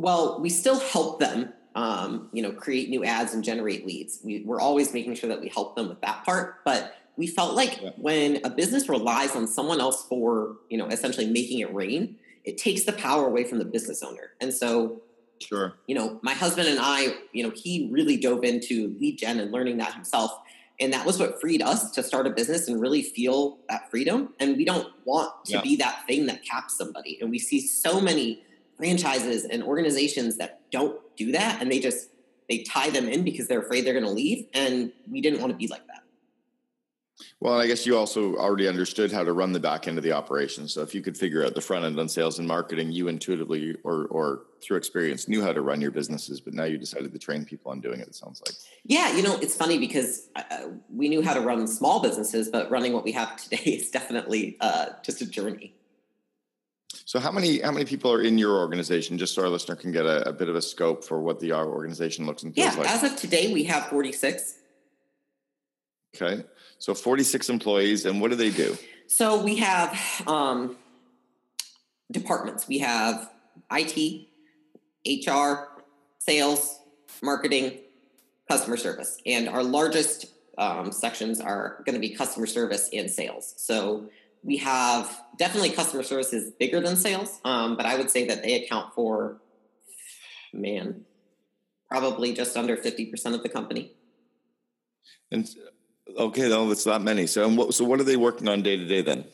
well, 0.00 0.40
we 0.40 0.48
still 0.48 0.80
help 0.80 1.20
them, 1.20 1.52
um, 1.74 2.28
you 2.32 2.42
know, 2.42 2.52
create 2.52 2.88
new 2.88 3.04
ads 3.04 3.34
and 3.34 3.44
generate 3.44 3.86
leads. 3.86 4.20
We, 4.24 4.44
are 4.48 4.60
always 4.60 4.92
making 4.94 5.14
sure 5.14 5.28
that 5.28 5.40
we 5.40 5.48
help 5.48 5.76
them 5.76 5.88
with 5.88 6.00
that 6.00 6.24
part. 6.24 6.64
But 6.64 6.94
we 7.16 7.26
felt 7.26 7.54
like 7.54 7.80
yeah. 7.82 7.90
when 7.96 8.40
a 8.44 8.50
business 8.50 8.88
relies 8.88 9.36
on 9.36 9.46
someone 9.46 9.80
else 9.80 10.06
for, 10.06 10.56
you 10.68 10.78
know, 10.78 10.86
essentially 10.86 11.26
making 11.26 11.60
it 11.60 11.72
rain, 11.74 12.16
it 12.44 12.56
takes 12.56 12.84
the 12.84 12.92
power 12.92 13.26
away 13.26 13.44
from 13.44 13.58
the 13.58 13.64
business 13.64 14.02
owner. 14.02 14.30
And 14.40 14.52
so, 14.52 15.02
sure, 15.40 15.74
you 15.86 15.94
know, 15.94 16.18
my 16.22 16.34
husband 16.34 16.68
and 16.68 16.78
I, 16.80 17.14
you 17.32 17.42
know, 17.42 17.50
he 17.54 17.88
really 17.92 18.16
dove 18.16 18.44
into 18.44 18.96
lead 19.00 19.18
gen 19.18 19.40
and 19.40 19.50
learning 19.50 19.78
that 19.78 19.94
himself. 19.94 20.32
And 20.78 20.92
that 20.94 21.04
was 21.04 21.18
what 21.18 21.40
freed 21.40 21.60
us 21.60 21.90
to 21.92 22.02
start 22.02 22.26
a 22.26 22.30
business 22.30 22.66
and 22.66 22.80
really 22.80 23.02
feel 23.02 23.58
that 23.68 23.90
freedom. 23.90 24.32
And 24.40 24.56
we 24.56 24.64
don't 24.64 24.88
want 25.04 25.44
to 25.46 25.54
yeah. 25.54 25.60
be 25.60 25.76
that 25.76 26.06
thing 26.06 26.26
that 26.26 26.42
caps 26.44 26.78
somebody. 26.78 27.18
And 27.20 27.30
we 27.30 27.38
see 27.38 27.60
so 27.60 28.00
many 28.00 28.42
franchises 28.80 29.44
and 29.44 29.62
organizations 29.62 30.38
that 30.38 30.62
don't 30.70 30.98
do 31.16 31.32
that 31.32 31.60
and 31.60 31.70
they 31.70 31.78
just 31.78 32.08
they 32.48 32.62
tie 32.62 32.88
them 32.88 33.08
in 33.08 33.22
because 33.22 33.46
they're 33.46 33.60
afraid 33.60 33.84
they're 33.84 33.92
going 33.92 34.04
to 34.04 34.10
leave 34.10 34.46
and 34.54 34.90
we 35.10 35.20
didn't 35.20 35.38
want 35.38 35.52
to 35.52 35.56
be 35.56 35.66
like 35.66 35.86
that 35.86 35.89
well 37.40 37.58
i 37.60 37.66
guess 37.66 37.86
you 37.86 37.96
also 37.96 38.34
already 38.36 38.68
understood 38.68 39.10
how 39.12 39.24
to 39.24 39.32
run 39.32 39.52
the 39.52 39.60
back 39.60 39.88
end 39.88 39.98
of 39.98 40.04
the 40.04 40.12
operation 40.12 40.68
so 40.68 40.82
if 40.82 40.94
you 40.94 41.02
could 41.02 41.16
figure 41.16 41.44
out 41.44 41.54
the 41.54 41.60
front 41.60 41.84
end 41.84 41.98
on 41.98 42.08
sales 42.08 42.38
and 42.38 42.46
marketing 42.46 42.90
you 42.90 43.08
intuitively 43.08 43.76
or 43.84 44.06
or 44.06 44.42
through 44.60 44.76
experience 44.76 45.28
knew 45.28 45.42
how 45.42 45.52
to 45.52 45.60
run 45.60 45.80
your 45.80 45.90
businesses 45.90 46.40
but 46.40 46.54
now 46.54 46.64
you 46.64 46.78
decided 46.78 47.12
to 47.12 47.18
train 47.18 47.44
people 47.44 47.70
on 47.70 47.80
doing 47.80 48.00
it 48.00 48.08
it 48.08 48.14
sounds 48.14 48.42
like 48.46 48.54
yeah 48.84 49.14
you 49.16 49.22
know 49.22 49.38
it's 49.40 49.56
funny 49.56 49.78
because 49.78 50.28
uh, 50.36 50.68
we 50.88 51.08
knew 51.08 51.22
how 51.22 51.34
to 51.34 51.40
run 51.40 51.66
small 51.66 52.00
businesses 52.00 52.48
but 52.48 52.70
running 52.70 52.92
what 52.92 53.04
we 53.04 53.12
have 53.12 53.36
today 53.42 53.70
is 53.70 53.90
definitely 53.90 54.56
uh, 54.60 54.86
just 55.02 55.20
a 55.20 55.26
journey 55.26 55.74
so 57.10 57.18
how 57.18 57.32
many 57.32 57.60
how 57.60 57.72
many 57.72 57.84
people 57.84 58.12
are 58.12 58.22
in 58.22 58.38
your 58.38 58.58
organization? 58.58 59.18
Just 59.18 59.34
so 59.34 59.42
our 59.42 59.48
listener 59.48 59.76
can 59.76 59.92
get 59.92 60.06
a, 60.06 60.28
a 60.28 60.32
bit 60.32 60.48
of 60.48 60.56
a 60.56 60.62
scope 60.62 61.04
for 61.04 61.20
what 61.20 61.40
the 61.40 61.52
organization 61.52 62.26
looks 62.26 62.42
and 62.42 62.54
feels 62.54 62.74
yeah, 62.74 62.80
like. 62.80 62.88
As 62.88 63.02
of 63.02 63.16
today, 63.16 63.52
we 63.52 63.64
have 63.64 63.86
46. 63.88 64.58
Okay. 66.14 66.44
So 66.80 66.94
46 66.94 67.50
employees, 67.50 68.06
and 68.06 68.20
what 68.20 68.30
do 68.30 68.36
they 68.36 68.50
do? 68.50 68.76
So 69.06 69.42
we 69.42 69.56
have 69.56 70.00
um, 70.26 70.76
departments. 72.10 72.66
We 72.66 72.78
have 72.78 73.30
IT, 73.70 74.26
HR, 75.06 75.68
sales, 76.18 76.80
marketing, 77.22 77.80
customer 78.48 78.78
service. 78.78 79.18
And 79.26 79.46
our 79.46 79.62
largest 79.62 80.26
um, 80.56 80.90
sections 80.90 81.38
are 81.38 81.82
going 81.84 81.94
to 81.94 82.00
be 82.00 82.10
customer 82.14 82.46
service 82.46 82.88
and 82.94 83.10
sales. 83.10 83.52
So 83.58 84.08
we 84.42 84.56
have 84.56 85.22
definitely 85.36 85.70
customer 85.70 86.02
service 86.02 86.32
is 86.32 86.50
bigger 86.52 86.80
than 86.80 86.96
sales, 86.96 87.40
um, 87.44 87.76
but 87.76 87.84
I 87.84 87.96
would 87.96 88.10
say 88.10 88.26
that 88.26 88.42
they 88.42 88.64
account 88.64 88.94
for, 88.94 89.36
man, 90.54 91.04
probably 91.90 92.32
just 92.32 92.56
under 92.56 92.74
50% 92.76 93.34
of 93.34 93.42
the 93.42 93.50
company. 93.50 93.92
And 95.30 95.46
okay, 96.16 96.48
no, 96.48 96.68
that's 96.68 96.86
not 96.86 97.02
many. 97.02 97.26
So, 97.26 97.48
what, 97.48 97.74
so 97.74 97.84
what 97.84 98.00
are 98.00 98.04
they 98.04 98.16
working 98.16 98.48
on 98.48 98.62
day 98.62 98.76
to 98.76 98.86
day 98.86 99.02
then? 99.02 99.24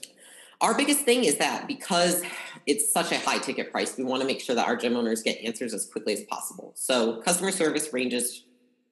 Our 0.61 0.77
biggest 0.77 1.01
thing 1.01 1.25
is 1.25 1.37
that 1.37 1.67
because 1.67 2.23
it's 2.67 2.91
such 2.91 3.13
a 3.13 3.19
high 3.19 3.39
ticket 3.39 3.71
price, 3.71 3.97
we 3.97 4.05
want 4.05 4.23
to 4.23 4.27
make 4.27 4.41
sure 4.41 4.55
that 4.55 4.67
our 4.67 4.77
gym 4.77 4.97
owners 4.97 5.23
get 5.23 5.39
answers 5.45 5.75
as 5.75 5.87
quickly 5.87 6.15
as 6.15 6.23
possible. 6.25 6.73
So, 6.75 7.21
customer 7.23 7.51
service 7.51 7.93
ranges 7.93 8.45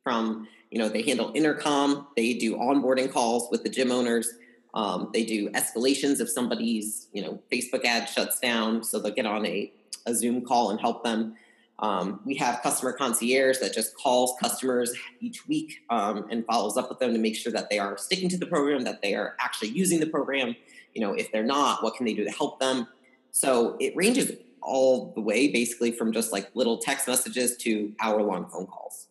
from, 0.03 0.47
you 0.71 0.79
know, 0.79 0.89
they 0.89 1.03
handle 1.03 1.33
intercom, 1.35 2.09
they 2.17 2.35
do 2.35 2.57
onboarding 2.57 3.11
calls 3.11 3.49
with 3.51 3.63
the 3.63 3.71
gym 3.71 3.91
owners 3.91 4.29
um, 4.75 5.11
they 5.13 5.25
do 5.25 5.49
escalations 5.51 6.21
if 6.21 6.29
somebody's, 6.29 7.07
you 7.13 7.23
know, 7.23 7.41
Facebook 7.51 7.85
ad 7.85 8.09
shuts 8.09 8.41
down, 8.41 8.83
so 8.83 8.99
they'll 8.99 9.15
get 9.15 9.25
on 9.25 9.47
a, 9.47 9.73
a 10.07 10.15
Zoom 10.15 10.45
call 10.45 10.71
and 10.71 10.81
help 10.81 11.05
them. 11.05 11.37
Um, 11.81 12.21
we 12.25 12.37
have 12.37 12.63
customer 12.63 12.93
concierge 12.93 13.59
that 13.59 13.75
just 13.75 13.97
calls 13.97 14.35
customers 14.41 14.95
each 15.21 15.47
week 15.49 15.81
um, 15.91 16.27
and 16.31 16.47
follows 16.47 16.77
up 16.77 16.89
with 16.89 16.99
them 17.01 17.13
to 17.13 17.19
make 17.19 17.35
sure 17.35 17.53
that 17.53 17.69
they 17.69 17.79
are 17.79 17.99
sticking 17.99 18.29
to 18.29 18.39
the 18.39 18.47
program, 18.47 18.85
that 18.85 19.03
they 19.03 19.15
are 19.15 19.35
actually 19.41 19.71
using 19.71 20.01
the 20.01 20.07
program. 20.07 20.55
You 20.95 21.01
know, 21.01 21.15
if 21.15 21.33
they're 21.33 21.43
not, 21.43 21.83
what 21.83 21.97
can 21.97 22.07
they 22.07 22.15
do 22.15 22.25
to 22.25 22.31
help 22.31 22.61
them? 22.61 22.87
So 23.33 23.77
it 23.81 23.97
ranges 23.97 24.33
all 24.63 25.13
the 25.15 25.21
way, 25.21 25.49
basically, 25.49 25.91
from 25.91 26.13
just 26.13 26.33
like 26.33 26.49
little 26.55 26.79
text 26.79 27.09
messages 27.09 27.57
to 27.59 27.93
hour 28.01 28.23
long 28.23 28.49
phone 28.49 28.67
calls. 28.67 29.09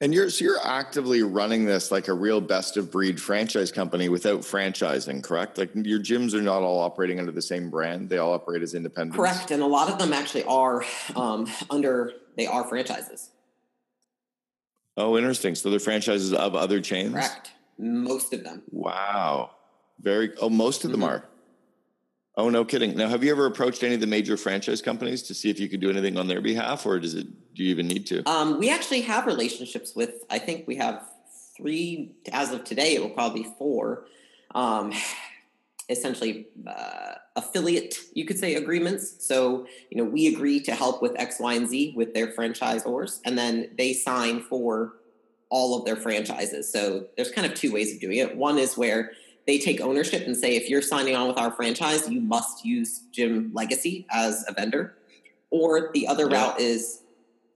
And 0.00 0.14
you're 0.14 0.30
so 0.30 0.44
you're 0.44 0.64
actively 0.64 1.24
running 1.24 1.64
this 1.64 1.90
like 1.90 2.06
a 2.06 2.12
real 2.12 2.40
best 2.40 2.76
of 2.76 2.90
breed 2.90 3.20
franchise 3.20 3.72
company 3.72 4.08
without 4.08 4.40
franchising, 4.40 5.24
correct? 5.24 5.58
Like 5.58 5.70
your 5.74 5.98
gyms 5.98 6.34
are 6.34 6.42
not 6.42 6.62
all 6.62 6.78
operating 6.78 7.18
under 7.18 7.32
the 7.32 7.42
same 7.42 7.68
brand; 7.68 8.08
they 8.08 8.18
all 8.18 8.32
operate 8.32 8.62
as 8.62 8.74
independent. 8.74 9.16
Correct, 9.16 9.50
and 9.50 9.60
a 9.60 9.66
lot 9.66 9.90
of 9.90 9.98
them 9.98 10.12
actually 10.12 10.44
are 10.44 10.84
um, 11.16 11.50
under 11.68 12.12
they 12.36 12.46
are 12.46 12.62
franchises. 12.62 13.30
Oh, 14.96 15.16
interesting. 15.16 15.54
So 15.54 15.70
they're 15.70 15.80
franchises 15.80 16.32
of 16.32 16.54
other 16.54 16.80
chains. 16.80 17.12
Correct. 17.12 17.52
Most 17.78 18.32
of 18.32 18.44
them. 18.44 18.62
Wow. 18.70 19.50
Very. 20.00 20.32
Oh, 20.40 20.48
most 20.48 20.84
of 20.84 20.92
them 20.92 21.00
mm-hmm. 21.00 21.10
are. 21.10 21.24
Oh, 22.36 22.50
no 22.50 22.64
kidding. 22.64 22.96
Now, 22.96 23.08
have 23.08 23.24
you 23.24 23.32
ever 23.32 23.46
approached 23.46 23.82
any 23.82 23.94
of 23.94 24.00
the 24.00 24.06
major 24.06 24.36
franchise 24.36 24.80
companies 24.80 25.22
to 25.24 25.34
see 25.34 25.50
if 25.50 25.58
you 25.58 25.68
could 25.68 25.80
do 25.80 25.90
anything 25.90 26.16
on 26.16 26.28
their 26.28 26.40
behalf, 26.40 26.86
or 26.86 27.00
does 27.00 27.14
it? 27.14 27.26
Do 27.58 27.64
you 27.64 27.70
even 27.70 27.88
need 27.88 28.06
to? 28.06 28.22
Um, 28.30 28.60
we 28.60 28.70
actually 28.70 29.00
have 29.00 29.26
relationships 29.26 29.96
with. 29.96 30.24
I 30.30 30.38
think 30.38 30.68
we 30.68 30.76
have 30.76 31.02
three 31.56 32.12
as 32.32 32.52
of 32.52 32.62
today. 32.62 32.94
It 32.94 33.02
will 33.02 33.10
probably 33.10 33.42
be 33.42 33.48
four. 33.58 34.04
Um, 34.54 34.92
essentially, 35.88 36.46
uh, 36.64 37.14
affiliate, 37.34 37.96
you 38.14 38.24
could 38.24 38.38
say, 38.38 38.54
agreements. 38.54 39.26
So, 39.26 39.66
you 39.90 39.98
know, 39.98 40.04
we 40.04 40.28
agree 40.28 40.60
to 40.60 40.74
help 40.76 41.02
with 41.02 41.18
X, 41.18 41.40
Y, 41.40 41.54
and 41.54 41.68
Z 41.68 41.94
with 41.96 42.14
their 42.14 42.28
franchisors, 42.28 43.20
and 43.24 43.36
then 43.36 43.70
they 43.76 43.92
sign 43.92 44.40
for 44.40 44.92
all 45.48 45.76
of 45.76 45.84
their 45.84 45.96
franchises. 45.96 46.72
So 46.72 47.06
there's 47.16 47.32
kind 47.32 47.44
of 47.44 47.54
two 47.54 47.72
ways 47.72 47.92
of 47.92 48.00
doing 48.00 48.18
it. 48.18 48.36
One 48.36 48.56
is 48.58 48.78
where 48.78 49.10
they 49.48 49.58
take 49.58 49.80
ownership 49.80 50.24
and 50.24 50.36
say, 50.36 50.54
if 50.54 50.70
you're 50.70 50.80
signing 50.80 51.16
on 51.16 51.26
with 51.26 51.38
our 51.38 51.50
franchise, 51.50 52.08
you 52.08 52.20
must 52.20 52.64
use 52.64 53.02
Gym 53.10 53.50
Legacy 53.52 54.06
as 54.10 54.44
a 54.46 54.52
vendor. 54.52 54.94
Or 55.50 55.90
the 55.92 56.06
other 56.06 56.30
yeah. 56.30 56.36
route 56.36 56.60
is, 56.60 57.00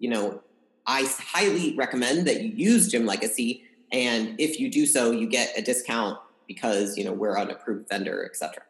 you 0.03 0.11
know, 0.11 0.43
I 0.85 1.09
highly 1.21 1.77
recommend 1.77 2.27
that 2.27 2.43
you 2.43 2.51
use 2.51 2.89
Gym 2.89 3.07
Legacy. 3.07 3.63
And 3.93 4.35
if 4.41 4.59
you 4.59 4.69
do 4.69 4.85
so, 4.85 5.13
you 5.13 5.29
get 5.29 5.57
a 5.57 5.63
discount 5.63 6.19
because, 6.49 6.99
you 6.99 7.05
know, 7.05 7.13
we're 7.13 7.37
an 7.37 7.51
approved 7.51 7.89
vendor, 7.89 8.25
et 8.29 8.37
cetera. 8.37 8.65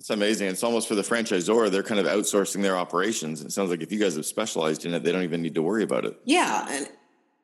It's 0.00 0.08
amazing. 0.08 0.48
It's 0.48 0.62
almost 0.62 0.88
for 0.88 0.94
the 0.94 1.02
franchisor. 1.02 1.70
They're 1.70 1.82
kind 1.82 2.00
of 2.00 2.06
outsourcing 2.06 2.62
their 2.62 2.78
operations. 2.78 3.42
It 3.42 3.52
sounds 3.52 3.68
like 3.68 3.82
if 3.82 3.92
you 3.92 3.98
guys 3.98 4.16
have 4.16 4.24
specialized 4.24 4.86
in 4.86 4.94
it, 4.94 5.02
they 5.02 5.12
don't 5.12 5.22
even 5.22 5.42
need 5.42 5.54
to 5.54 5.62
worry 5.62 5.82
about 5.82 6.06
it. 6.06 6.18
Yeah. 6.24 6.66
And 6.70 6.88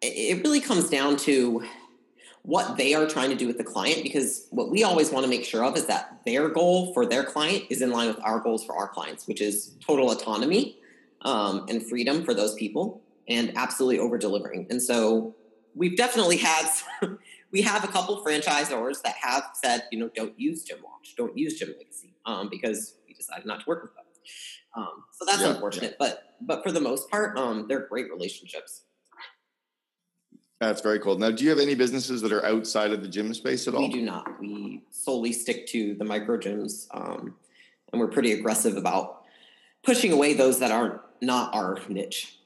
it 0.00 0.42
really 0.42 0.60
comes 0.60 0.88
down 0.88 1.18
to 1.18 1.62
what 2.42 2.78
they 2.78 2.94
are 2.94 3.06
trying 3.06 3.28
to 3.30 3.36
do 3.36 3.46
with 3.46 3.58
the 3.58 3.64
client 3.64 4.02
because 4.02 4.46
what 4.50 4.70
we 4.70 4.82
always 4.82 5.10
want 5.10 5.24
to 5.24 5.30
make 5.30 5.44
sure 5.44 5.62
of 5.62 5.76
is 5.76 5.86
that 5.86 6.20
their 6.24 6.48
goal 6.48 6.94
for 6.94 7.04
their 7.04 7.22
client 7.22 7.64
is 7.68 7.82
in 7.82 7.90
line 7.90 8.08
with 8.08 8.18
our 8.24 8.40
goals 8.40 8.64
for 8.64 8.74
our 8.74 8.88
clients, 8.88 9.28
which 9.28 9.42
is 9.42 9.74
total 9.86 10.10
autonomy 10.10 10.78
um, 11.22 11.66
and 11.68 11.86
freedom 11.86 12.24
for 12.24 12.34
those 12.34 12.54
people 12.54 13.02
and 13.28 13.52
absolutely 13.56 13.98
over 13.98 14.18
delivering. 14.18 14.66
And 14.70 14.82
so 14.82 15.34
we've 15.74 15.96
definitely 15.96 16.36
had, 16.36 16.68
we 17.50 17.62
have 17.62 17.84
a 17.84 17.88
couple 17.88 18.22
franchisors 18.24 19.02
that 19.02 19.14
have 19.20 19.44
said, 19.54 19.84
you 19.90 19.98
know, 19.98 20.10
don't 20.14 20.38
use 20.38 20.64
Gym 20.64 20.78
Launch, 20.82 21.14
don't 21.16 21.36
use 21.36 21.58
Gym 21.58 21.74
Legacy 21.78 22.14
um, 22.26 22.48
because 22.50 22.96
we 23.06 23.14
decided 23.14 23.46
not 23.46 23.60
to 23.60 23.64
work 23.66 23.82
with 23.82 23.94
them. 23.94 24.04
Um, 24.74 25.04
so 25.12 25.24
that's 25.26 25.42
yeah, 25.42 25.50
unfortunate, 25.50 25.90
yeah. 25.90 25.96
but 25.98 26.36
but 26.40 26.62
for 26.62 26.72
the 26.72 26.80
most 26.80 27.10
part, 27.10 27.38
um, 27.38 27.66
they're 27.68 27.86
great 27.86 28.10
relationships. 28.10 28.82
That's 30.60 30.80
very 30.80 30.98
cool. 31.00 31.18
Now, 31.18 31.30
do 31.30 31.44
you 31.44 31.50
have 31.50 31.58
any 31.58 31.74
businesses 31.74 32.22
that 32.22 32.32
are 32.32 32.44
outside 32.46 32.92
of 32.92 33.02
the 33.02 33.08
gym 33.08 33.34
space 33.34 33.66
at 33.66 33.74
all? 33.74 33.82
We 33.82 33.88
do 33.88 34.00
not. 34.00 34.40
We 34.40 34.82
solely 34.90 35.32
stick 35.32 35.66
to 35.68 35.94
the 35.94 36.04
micro 36.04 36.38
gyms, 36.38 36.86
um, 36.92 37.34
and 37.92 38.00
we're 38.00 38.08
pretty 38.08 38.32
aggressive 38.32 38.76
about 38.76 39.21
pushing 39.82 40.12
away 40.12 40.34
those 40.34 40.58
that 40.60 40.70
aren't 40.70 41.00
not 41.20 41.54
our 41.54 41.78
niche. 41.88 42.38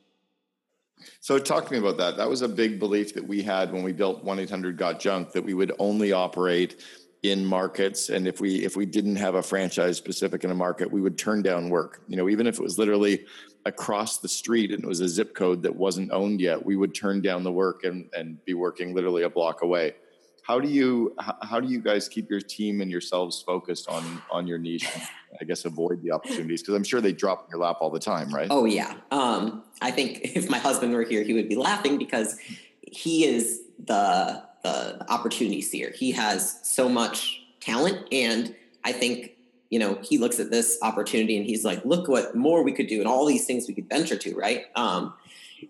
So, 1.21 1.39
talk 1.39 1.67
to 1.67 1.73
me 1.73 1.79
about 1.79 1.99
that. 1.99 2.17
That 2.17 2.29
was 2.29 2.43
a 2.43 2.49
big 2.49 2.79
belief 2.79 3.15
that 3.15 3.27
we 3.27 3.43
had 3.43 3.73
when 3.73 3.83
we 3.83 3.93
built 3.93 4.25
one 4.25 4.39
eight 4.39 4.51
hundred 4.51 4.77
got 4.77 4.99
junk 4.99 5.33
that 5.33 5.45
we 5.45 5.55
would 5.55 5.73
only 5.79 6.13
operate 6.13 6.83
in 7.23 7.45
markets 7.45 8.09
and 8.09 8.29
if 8.29 8.41
we 8.41 8.65
if 8.65 8.77
we 8.77 8.87
didn't 8.87 9.17
have 9.17 9.35
a 9.35 9.43
franchise 9.43 9.97
specific 9.97 10.45
in 10.45 10.51
a 10.51 10.55
market 10.55 10.91
we 10.91 11.01
would 11.01 11.19
turn 11.19 11.43
down 11.43 11.69
work 11.71 12.03
you 12.09 12.17
know 12.17 12.29
even 12.29 12.47
if 12.47 12.59
it 12.59 12.63
was 12.63 12.79
literally 12.79 13.25
across 13.65 14.19
the 14.19 14.29
street 14.29 14.71
and 14.71 14.85
it 14.85 14.87
was 14.87 15.01
a 15.01 15.09
zip 15.09 15.35
code 15.35 15.63
that 15.63 15.75
wasn't 15.75 16.11
owned 16.13 16.41
yet 16.41 16.65
we 16.65 16.77
would 16.77 16.95
turn 16.95 17.21
down 17.21 17.43
the 17.43 17.51
work 17.51 17.85
and 17.85 18.09
and 18.17 18.43
be 18.45 18.55
working 18.55 18.95
literally 18.95 19.23
a 19.23 19.31
block 19.31 19.63
away 19.63 19.95
how 20.47 20.61
do 20.61 20.69
you 20.69 21.15
how 21.43 21.61
do 21.61 21.69
you 21.69 21.81
guys 21.81 22.09
keep 22.09 22.31
your 22.31 22.41
team 22.41 22.81
and 22.81 22.91
yourselves 22.91 23.43
focused 23.43 23.89
on 23.89 24.23
on 24.31 24.47
your 24.47 24.59
niche 24.59 24.87
and, 24.95 25.03
i 25.41 25.45
guess 25.45 25.65
avoid 25.65 26.01
the 26.03 26.13
opportunities 26.13 26.63
because 26.63 26.75
i'm 26.75 26.85
sure 26.85 27.01
they 27.01 27.13
drop 27.13 27.45
in 27.45 27.51
your 27.51 27.61
lap 27.61 27.79
all 27.81 27.91
the 27.91 27.99
time 27.99 28.33
right 28.33 28.49
oh 28.51 28.65
yeah 28.65 28.95
um, 29.11 29.63
i 29.83 29.91
think 29.91 30.21
if 30.23 30.49
my 30.49 30.59
husband 30.59 30.93
were 30.93 31.03
here 31.03 31.23
he 31.23 31.33
would 31.33 31.49
be 31.49 31.57
laughing 31.57 31.99
because 31.99 32.39
he 32.81 33.25
is 33.25 33.63
the 33.85 34.43
the, 34.63 35.13
opportunity 35.13 35.63
seer. 35.63 35.93
He 35.95 36.11
has 36.13 36.59
so 36.63 36.89
much 36.89 37.43
talent, 37.61 38.07
and 38.13 38.55
I 38.85 38.93
think 38.93 39.33
you 39.71 39.79
know 39.79 39.99
he 40.03 40.19
looks 40.19 40.41
at 40.41 40.51
this 40.51 40.79
opportunity 40.83 41.37
and 41.37 41.47
he's 41.47 41.65
like, 41.65 41.85
look 41.85 42.09
what 42.09 42.35
more 42.35 42.63
we 42.63 42.73
could 42.73 42.89
do, 42.89 42.99
and 42.99 43.09
all 43.09 43.27
these 43.27 43.47
things 43.47 43.69
we 43.69 43.75
could 43.75 43.89
venture 43.89 44.17
to, 44.17 44.35
right? 44.35 44.65
Um, 44.75 45.15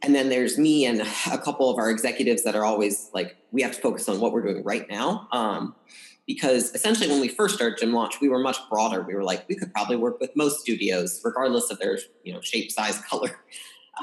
and 0.02 0.14
then 0.14 0.28
there's 0.28 0.59
me 0.59 0.85
and 0.85 1.00
a 1.00 1.38
couple 1.38 1.71
of 1.71 1.78
our 1.78 1.90
executives 1.90 2.43
that 2.45 2.55
are 2.55 2.64
always 2.64 3.11
like, 3.14 3.37
we 3.52 3.62
have 3.62 3.73
to 3.73 3.81
focus 3.81 4.09
on 4.09 4.21
what 4.21 4.33
we're 4.33 4.43
doing 4.43 4.64
right 4.64 4.88
now. 4.88 5.28
Um, 5.33 5.75
because 6.26 6.75
essentially, 6.75 7.09
when 7.09 7.21
we 7.21 7.28
first 7.28 7.55
started 7.55 7.78
Gym 7.78 7.93
Launch, 7.93 8.21
we 8.21 8.28
were 8.28 8.40
much 8.40 8.59
broader. 8.69 9.02
We 9.02 9.14
were 9.14 9.23
like, 9.23 9.49
we 9.49 9.55
could 9.55 9.73
probably 9.73 9.97
work 9.97 10.21
with 10.21 10.35
most 10.35 10.61
studios, 10.61 11.21
regardless 11.25 11.71
of 11.71 11.78
their 11.78 11.99
you 12.25 12.33
know 12.33 12.40
shape, 12.40 12.73
size, 12.73 13.00
color. 13.11 13.38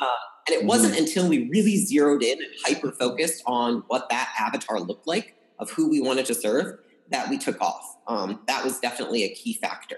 Uh, 0.01 0.15
and 0.47 0.55
it 0.55 0.65
wasn't 0.65 0.93
mm-hmm. 0.93 1.03
until 1.03 1.27
we 1.27 1.49
really 1.49 1.77
zeroed 1.77 2.23
in 2.23 2.37
and 2.41 2.51
hyper 2.65 2.91
focused 2.91 3.43
on 3.45 3.83
what 3.87 4.09
that 4.09 4.33
avatar 4.39 4.79
looked 4.79 5.05
like 5.05 5.35
of 5.59 5.69
who 5.71 5.89
we 5.89 6.01
wanted 6.01 6.25
to 6.25 6.33
serve 6.33 6.79
that 7.09 7.29
we 7.29 7.37
took 7.37 7.59
off. 7.61 7.97
Um, 8.07 8.39
that 8.47 8.63
was 8.63 8.79
definitely 8.79 9.23
a 9.23 9.33
key 9.33 9.53
factor. 9.53 9.97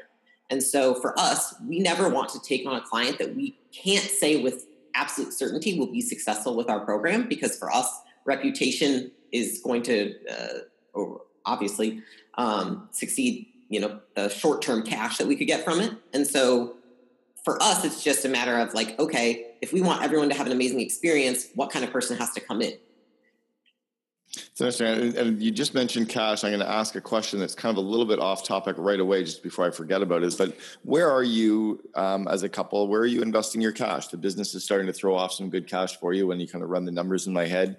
And 0.49 0.61
so 0.61 0.93
for 0.95 1.17
us, 1.19 1.55
we 1.67 1.79
never 1.79 2.09
want 2.09 2.29
to 2.29 2.39
take 2.39 2.67
on 2.67 2.75
a 2.75 2.81
client 2.81 3.17
that 3.19 3.35
we 3.35 3.57
can't 3.71 4.03
say 4.03 4.41
with 4.41 4.65
absolute 4.95 5.33
certainty 5.33 5.77
will 5.77 5.91
be 5.91 6.01
successful 6.01 6.55
with 6.55 6.69
our 6.69 6.79
program 6.79 7.27
because 7.27 7.57
for 7.57 7.71
us, 7.71 8.01
reputation 8.25 9.11
is 9.31 9.59
going 9.63 9.83
to 9.83 10.15
uh, 10.29 11.03
obviously 11.45 12.01
um, 12.35 12.87
succeed. 12.91 13.47
You 13.69 13.79
know, 13.79 13.99
the 14.15 14.29
short 14.29 14.61
term 14.61 14.83
cash 14.83 15.17
that 15.17 15.27
we 15.27 15.35
could 15.35 15.47
get 15.47 15.65
from 15.65 15.81
it. 15.81 15.91
And 16.13 16.27
so 16.27 16.75
for 17.43 17.61
us, 17.61 17.83
it's 17.83 18.03
just 18.03 18.23
a 18.25 18.29
matter 18.29 18.57
of 18.57 18.73
like, 18.73 18.97
okay, 18.99 19.47
if 19.61 19.73
we 19.73 19.81
want 19.81 20.03
everyone 20.03 20.29
to 20.29 20.35
have 20.35 20.45
an 20.45 20.51
amazing 20.51 20.81
experience, 20.81 21.47
what 21.55 21.71
kind 21.71 21.83
of 21.83 21.91
person 21.91 22.17
has 22.17 22.31
to 22.33 22.39
come 22.39 22.61
in? 22.61 22.73
It's 24.33 24.59
interesting. 24.59 25.17
And 25.17 25.41
you 25.41 25.51
just 25.51 25.73
mentioned 25.73 26.09
cash. 26.09 26.43
I'm 26.43 26.51
going 26.51 26.59
to 26.59 26.69
ask 26.69 26.95
a 26.95 27.01
question 27.01 27.39
that's 27.39 27.55
kind 27.55 27.77
of 27.77 27.83
a 27.83 27.87
little 27.87 28.05
bit 28.05 28.19
off 28.19 28.43
topic 28.43 28.75
right 28.77 28.99
away, 28.99 29.23
just 29.23 29.43
before 29.43 29.65
I 29.65 29.71
forget 29.71 30.01
about 30.01 30.23
it. 30.23 30.27
Is 30.27 30.35
but 30.35 30.57
where 30.83 31.09
are 31.09 31.23
you 31.23 31.81
um, 31.95 32.27
as 32.27 32.43
a 32.43 32.49
couple? 32.49 32.87
Where 32.87 33.01
are 33.01 33.05
you 33.05 33.21
investing 33.21 33.61
your 33.61 33.71
cash? 33.71 34.07
The 34.07 34.17
business 34.17 34.53
is 34.53 34.63
starting 34.63 34.87
to 34.87 34.93
throw 34.93 35.15
off 35.15 35.31
some 35.31 35.49
good 35.49 35.67
cash 35.67 35.97
for 35.99 36.13
you 36.13 36.27
when 36.27 36.39
you 36.39 36.47
kind 36.47 36.63
of 36.63 36.69
run 36.69 36.85
the 36.85 36.91
numbers 36.91 37.27
in 37.27 37.33
my 37.33 37.45
head. 37.45 37.77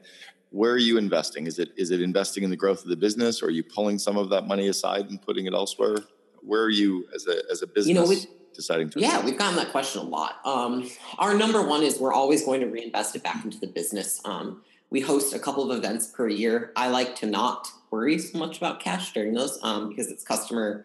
Where 0.50 0.72
are 0.72 0.78
you 0.78 0.96
investing? 0.96 1.46
Is 1.46 1.58
it 1.58 1.72
is 1.76 1.90
it 1.90 2.00
investing 2.00 2.44
in 2.44 2.50
the 2.50 2.56
growth 2.56 2.82
of 2.82 2.88
the 2.88 2.96
business, 2.96 3.42
or 3.42 3.46
are 3.46 3.50
you 3.50 3.62
pulling 3.62 3.98
some 3.98 4.16
of 4.16 4.30
that 4.30 4.46
money 4.46 4.68
aside 4.68 5.10
and 5.10 5.20
putting 5.20 5.46
it 5.46 5.52
elsewhere? 5.52 5.96
Where 6.40 6.62
are 6.62 6.70
you 6.70 7.06
as 7.14 7.26
a 7.26 7.42
as 7.50 7.62
a 7.62 7.66
business? 7.66 7.88
You 7.88 7.94
know, 7.94 8.14
deciding 8.54 8.90
to? 8.90 9.00
Yeah, 9.00 9.24
we've 9.24 9.36
gotten 9.36 9.56
that 9.56 9.70
question 9.70 10.00
a 10.00 10.04
lot. 10.04 10.40
Um, 10.44 10.88
our 11.18 11.34
number 11.34 11.66
one 11.66 11.82
is 11.82 11.98
we're 12.00 12.14
always 12.14 12.44
going 12.44 12.60
to 12.60 12.66
reinvest 12.66 13.14
it 13.14 13.22
back 13.22 13.44
into 13.44 13.58
the 13.58 13.66
business. 13.66 14.20
Um, 14.24 14.62
we 14.90 15.00
host 15.00 15.34
a 15.34 15.38
couple 15.38 15.70
of 15.70 15.76
events 15.76 16.06
per 16.06 16.28
year. 16.28 16.72
I 16.76 16.88
like 16.88 17.16
to 17.16 17.26
not 17.26 17.68
worry 17.90 18.18
so 18.18 18.38
much 18.38 18.56
about 18.58 18.80
cash 18.80 19.12
during 19.12 19.34
those 19.34 19.58
um, 19.62 19.88
because 19.88 20.10
it's 20.10 20.24
customer 20.24 20.84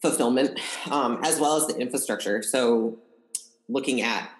fulfillment 0.00 0.58
um, 0.90 1.20
as 1.24 1.40
well 1.40 1.56
as 1.56 1.66
the 1.66 1.76
infrastructure. 1.76 2.42
So, 2.42 2.98
looking 3.68 4.00
at 4.00 4.30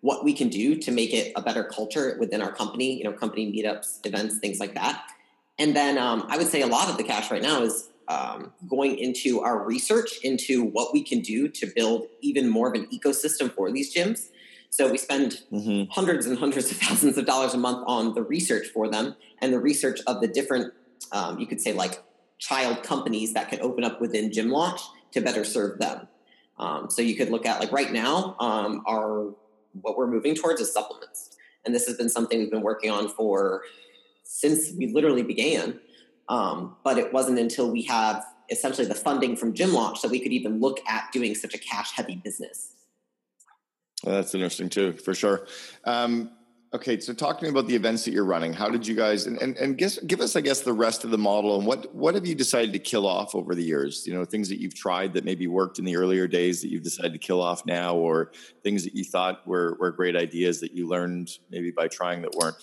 what 0.00 0.24
we 0.24 0.32
can 0.34 0.48
do 0.48 0.76
to 0.76 0.90
make 0.90 1.14
it 1.14 1.32
a 1.36 1.42
better 1.42 1.62
culture 1.62 2.16
within 2.18 2.42
our 2.42 2.52
company, 2.52 2.98
you 2.98 3.04
know, 3.04 3.12
company 3.12 3.50
meetups, 3.52 4.04
events, 4.04 4.38
things 4.38 4.58
like 4.58 4.74
that. 4.74 5.04
And 5.58 5.76
then 5.76 5.96
um, 5.96 6.26
I 6.28 6.36
would 6.36 6.48
say 6.48 6.62
a 6.62 6.66
lot 6.66 6.88
of 6.88 6.96
the 6.96 7.04
cash 7.04 7.30
right 7.30 7.42
now 7.42 7.62
is 7.62 7.88
um, 8.08 8.52
going 8.68 8.98
into 8.98 9.40
our 9.40 9.64
research 9.64 10.18
into 10.22 10.64
what 10.64 10.92
we 10.92 11.04
can 11.04 11.20
do 11.20 11.48
to 11.48 11.66
build 11.66 12.08
even 12.20 12.48
more 12.48 12.68
of 12.68 12.74
an 12.74 12.86
ecosystem 12.86 13.52
for 13.52 13.70
these 13.70 13.94
gyms. 13.94 14.28
So 14.72 14.90
we 14.90 14.96
spend 14.96 15.42
mm-hmm. 15.52 15.90
hundreds 15.90 16.24
and 16.24 16.38
hundreds 16.38 16.70
of 16.70 16.78
thousands 16.78 17.18
of 17.18 17.26
dollars 17.26 17.52
a 17.52 17.58
month 17.58 17.84
on 17.86 18.14
the 18.14 18.22
research 18.22 18.68
for 18.68 18.88
them 18.88 19.14
and 19.42 19.52
the 19.52 19.60
research 19.60 20.00
of 20.06 20.22
the 20.22 20.26
different, 20.26 20.72
um, 21.12 21.38
you 21.38 21.46
could 21.46 21.60
say 21.60 21.74
like 21.74 22.02
child 22.38 22.82
companies 22.82 23.34
that 23.34 23.50
can 23.50 23.60
open 23.60 23.84
up 23.84 24.00
within 24.00 24.32
Gym 24.32 24.48
Launch 24.48 24.80
to 25.10 25.20
better 25.20 25.44
serve 25.44 25.78
them. 25.78 26.08
Um, 26.58 26.88
so 26.88 27.02
you 27.02 27.14
could 27.16 27.28
look 27.28 27.44
at 27.44 27.60
like 27.60 27.70
right 27.70 27.92
now, 27.92 28.34
um, 28.40 28.82
our 28.86 29.34
what 29.82 29.98
we're 29.98 30.06
moving 30.06 30.34
towards 30.34 30.58
is 30.58 30.72
supplements, 30.72 31.36
and 31.66 31.74
this 31.74 31.86
has 31.86 31.98
been 31.98 32.08
something 32.08 32.38
we've 32.38 32.50
been 32.50 32.62
working 32.62 32.90
on 32.90 33.08
for 33.08 33.64
since 34.24 34.72
we 34.72 34.86
literally 34.86 35.22
began. 35.22 35.80
Um, 36.30 36.76
but 36.82 36.96
it 36.96 37.12
wasn't 37.12 37.38
until 37.38 37.70
we 37.70 37.82
have 37.82 38.24
essentially 38.50 38.86
the 38.86 38.94
funding 38.94 39.36
from 39.36 39.52
Gym 39.52 39.74
Launch 39.74 40.00
that 40.00 40.10
we 40.10 40.18
could 40.18 40.32
even 40.32 40.60
look 40.60 40.80
at 40.88 41.12
doing 41.12 41.34
such 41.34 41.52
a 41.52 41.58
cash 41.58 41.92
heavy 41.92 42.16
business. 42.16 42.71
Well, 44.04 44.16
that's 44.16 44.34
interesting 44.34 44.68
too, 44.68 44.94
for 44.94 45.14
sure. 45.14 45.46
Um, 45.84 46.32
okay, 46.74 46.98
so 46.98 47.12
talk 47.12 47.38
to 47.38 47.44
me 47.44 47.50
about 47.50 47.66
the 47.66 47.76
events 47.76 48.04
that 48.04 48.12
you're 48.12 48.24
running. 48.24 48.52
How 48.52 48.68
did 48.68 48.86
you 48.86 48.94
guys 48.96 49.26
and 49.26 49.40
and, 49.40 49.56
and 49.56 49.78
guess, 49.78 49.98
give 50.00 50.20
us, 50.20 50.34
I 50.34 50.40
guess, 50.40 50.60
the 50.60 50.72
rest 50.72 51.04
of 51.04 51.10
the 51.10 51.18
model 51.18 51.56
and 51.56 51.66
what 51.66 51.94
what 51.94 52.14
have 52.14 52.26
you 52.26 52.34
decided 52.34 52.72
to 52.72 52.78
kill 52.78 53.06
off 53.06 53.34
over 53.34 53.54
the 53.54 53.62
years? 53.62 54.06
You 54.06 54.14
know, 54.14 54.24
things 54.24 54.48
that 54.48 54.60
you've 54.60 54.74
tried 54.74 55.12
that 55.14 55.24
maybe 55.24 55.46
worked 55.46 55.78
in 55.78 55.84
the 55.84 55.96
earlier 55.96 56.26
days 56.26 56.62
that 56.62 56.68
you've 56.68 56.82
decided 56.82 57.12
to 57.12 57.18
kill 57.18 57.40
off 57.40 57.64
now, 57.66 57.94
or 57.94 58.32
things 58.62 58.84
that 58.84 58.94
you 58.94 59.04
thought 59.04 59.46
were 59.46 59.76
were 59.78 59.90
great 59.90 60.16
ideas 60.16 60.60
that 60.60 60.72
you 60.72 60.88
learned 60.88 61.30
maybe 61.50 61.70
by 61.70 61.88
trying 61.88 62.22
that 62.22 62.32
weren't. 62.34 62.56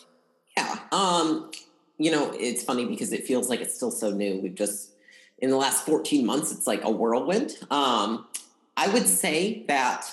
Yeah. 0.58 0.78
Um, 0.92 1.52
you 1.98 2.12
know, 2.12 2.34
it's 2.38 2.64
funny 2.64 2.86
because 2.86 3.14
it 3.14 3.26
feels 3.26 3.50
like 3.50 3.62
it's 3.62 3.76
still 3.76 3.92
so 3.92 4.12
new. 4.12 4.40
We've 4.42 4.56
just 4.56 4.94
in 5.38 5.50
the 5.50 5.56
last 5.56 5.86
14 5.86 6.26
months, 6.26 6.52
it's 6.52 6.68
like 6.68 6.84
a 6.84 6.92
whirlwind. 6.92 7.58
Um, 7.72 8.28
I 8.76 8.90
would 8.90 9.08
say 9.08 9.66
that 9.68 10.06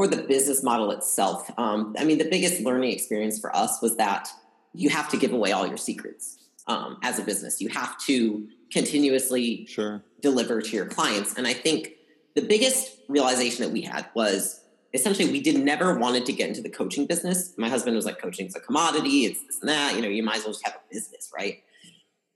for 0.00 0.06
the 0.06 0.22
business 0.22 0.62
model 0.62 0.92
itself, 0.92 1.50
um, 1.58 1.94
I 1.98 2.04
mean, 2.04 2.16
the 2.16 2.30
biggest 2.30 2.62
learning 2.62 2.90
experience 2.90 3.38
for 3.38 3.54
us 3.54 3.82
was 3.82 3.96
that 3.96 4.30
you 4.72 4.88
have 4.88 5.10
to 5.10 5.18
give 5.18 5.34
away 5.34 5.52
all 5.52 5.66
your 5.66 5.76
secrets 5.76 6.38
um, 6.66 6.96
as 7.02 7.18
a 7.18 7.22
business. 7.22 7.60
You 7.60 7.68
have 7.68 7.98
to 8.06 8.48
continuously 8.72 9.66
sure. 9.66 10.02
deliver 10.22 10.62
to 10.62 10.70
your 10.74 10.86
clients. 10.86 11.34
And 11.34 11.46
I 11.46 11.52
think 11.52 11.96
the 12.34 12.40
biggest 12.40 12.96
realization 13.10 13.62
that 13.62 13.72
we 13.74 13.82
had 13.82 14.06
was 14.14 14.62
essentially 14.94 15.30
we 15.30 15.42
did 15.42 15.62
never 15.62 15.98
wanted 15.98 16.24
to 16.24 16.32
get 16.32 16.48
into 16.48 16.62
the 16.62 16.70
coaching 16.70 17.04
business. 17.04 17.52
My 17.58 17.68
husband 17.68 17.94
was 17.94 18.06
like, 18.06 18.18
coaching's 18.18 18.56
a 18.56 18.60
commodity, 18.60 19.26
it's 19.26 19.44
this 19.44 19.60
and 19.60 19.68
that. 19.68 19.96
You 19.96 20.00
know, 20.00 20.08
you 20.08 20.22
might 20.22 20.38
as 20.38 20.44
well 20.44 20.54
just 20.54 20.64
have 20.64 20.76
a 20.76 20.94
business, 20.94 21.30
right? 21.36 21.62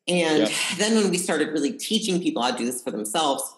And 0.06 0.40
yeah. 0.40 0.54
then 0.76 0.96
when 0.96 1.10
we 1.10 1.16
started 1.16 1.48
really 1.48 1.72
teaching 1.72 2.20
people 2.20 2.42
how 2.42 2.50
to 2.50 2.58
do 2.58 2.66
this 2.66 2.82
for 2.82 2.90
themselves, 2.90 3.56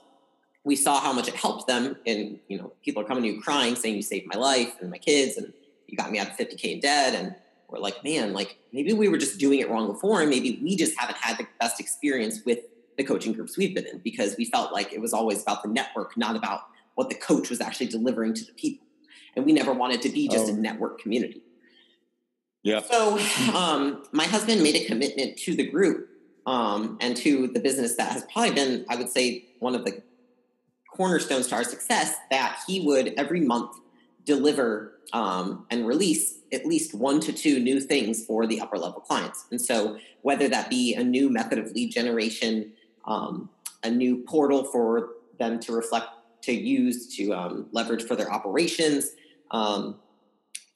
we 0.67 0.75
saw 0.75 1.01
how 1.01 1.13
much 1.13 1.29
it 1.29 1.35
helped 1.35 1.69
them. 1.69 1.97
And 2.07 2.41
you 2.49 2.59
know, 2.59 2.73
people 2.85 3.01
are 3.01 3.07
coming 3.07 3.23
to 3.23 3.29
you 3.31 3.41
crying, 3.41 3.77
saying 3.77 3.95
you 3.95 4.03
saved 4.03 4.27
my 4.27 4.39
life 4.39 4.75
and 4.81 4.91
my 4.91 4.99
kids, 4.99 5.37
and 5.37 5.53
you 5.87 5.97
got 5.97 6.11
me 6.11 6.19
out 6.19 6.27
of 6.27 6.37
50k 6.37 6.65
in 6.65 6.81
debt. 6.81 7.15
And 7.15 7.37
we're 7.69 7.79
like, 7.79 8.03
man, 8.03 8.33
like 8.33 8.59
maybe 8.73 8.93
we 8.93 9.09
were 9.09 9.17
just 9.17 9.39
doing 9.39 9.61
it 9.61 9.71
wrong 9.71 9.87
before, 9.87 10.21
and 10.21 10.29
maybe 10.29 10.59
we 10.61 10.77
just 10.77 10.99
haven't 10.99 11.19
had 11.19 11.39
the 11.39 11.47
best 11.61 11.79
experience 11.79 12.41
with 12.45 12.59
the 12.99 13.05
coaching 13.05 13.33
groups 13.33 13.57
we've 13.57 13.77
been 13.77 13.87
in 13.87 13.99
because 13.99 14.35
we 14.37 14.45
felt 14.47 14.73
like 14.73 14.93
it 14.93 15.01
was 15.01 15.13
always 15.13 15.41
about 15.41 15.63
the 15.63 15.69
network, 15.69 16.17
not 16.17 16.35
about 16.35 16.63
what 16.97 17.11
the 17.11 17.15
coach 17.15 17.49
was 17.49 17.61
actually 17.61 17.87
delivering 17.87 18.35
to 18.35 18.45
the 18.45 18.53
people. 18.55 18.85
And 19.37 19.47
we 19.47 19.53
never 19.53 19.73
wanted 19.73 20.03
to 20.03 20.09
be 20.09 20.27
just 20.27 20.47
oh. 20.47 20.55
a 20.55 20.57
network 20.57 20.99
community. 20.99 21.43
Yeah. 22.65 22.81
So 22.83 23.21
um, 23.55 24.03
my 24.11 24.25
husband 24.25 24.65
made 24.65 24.75
a 24.75 24.85
commitment 24.85 25.37
to 25.41 25.55
the 25.55 25.71
group 25.71 26.09
um, 26.45 26.99
and 27.01 27.17
to 27.19 27.47
the 27.47 27.61
business 27.61 27.95
that 27.97 28.11
has 28.11 28.25
probably 28.33 28.55
been, 28.55 28.85
I 28.89 28.97
would 28.97 29.11
say, 29.11 29.45
one 29.61 29.77
of 29.77 29.85
the 29.85 30.03
cornerstones 30.97 31.49
to 31.49 31.55
our 31.55 31.65
success 31.65 32.17
that 32.31 32.59
he 32.67 32.81
would 32.81 33.15
every 33.17 33.41
month 33.41 33.77
deliver 34.25 34.93
um, 35.13 35.67
and 35.71 35.87
release 35.87 36.39
at 36.53 36.67
least 36.67 36.95
one 36.95 37.21
to 37.21 37.33
two 37.33 37.61
new 37.61 37.81
things 37.81 38.25
for 38.25 38.47
the 38.47 38.61
upper 38.61 38.79
level 38.79 39.01
clients. 39.01 39.47
And 39.51 39.61
so, 39.61 39.99
whether 40.23 40.49
that 40.49 40.69
be 40.69 40.95
a 40.95 41.05
new 41.05 41.31
method 41.31 41.59
of 41.59 41.71
lead 41.73 41.93
generation, 41.93 42.73
um, 43.05 43.49
a 43.85 43.91
new 43.91 44.25
portal 44.25 44.65
for 44.65 45.11
them 45.39 45.61
to 45.61 45.73
reflect, 45.73 46.09
to 46.43 46.53
use, 46.53 47.15
to 47.17 47.33
um, 47.33 47.69
leverage 47.73 48.05
for 48.05 48.17
their 48.17 48.33
operations, 48.33 49.11
um, 49.53 49.97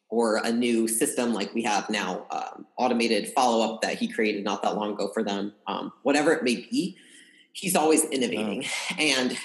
or 0.09 0.37
a 0.45 0.53
new 0.53 0.89
system 0.89 1.33
like 1.33 1.55
we 1.55 1.63
have 1.63 1.89
now, 1.89 2.27
um, 2.31 2.67
automated 2.77 3.29
follow 3.29 3.65
up 3.65 3.81
that 3.83 3.97
he 3.99 4.09
created 4.09 4.45
not 4.45 4.63
that 4.63 4.77
long 4.77 4.93
ago 4.93 5.09
for 5.13 5.23
them, 5.23 5.53
um, 5.67 5.93
whatever 6.03 6.33
it 6.33 6.43
may 6.43 6.57
be, 6.57 6.97
he's 7.53 7.77
always 7.77 8.05
innovating. 8.07 8.65
Oh. 8.65 8.95
And 8.99 9.37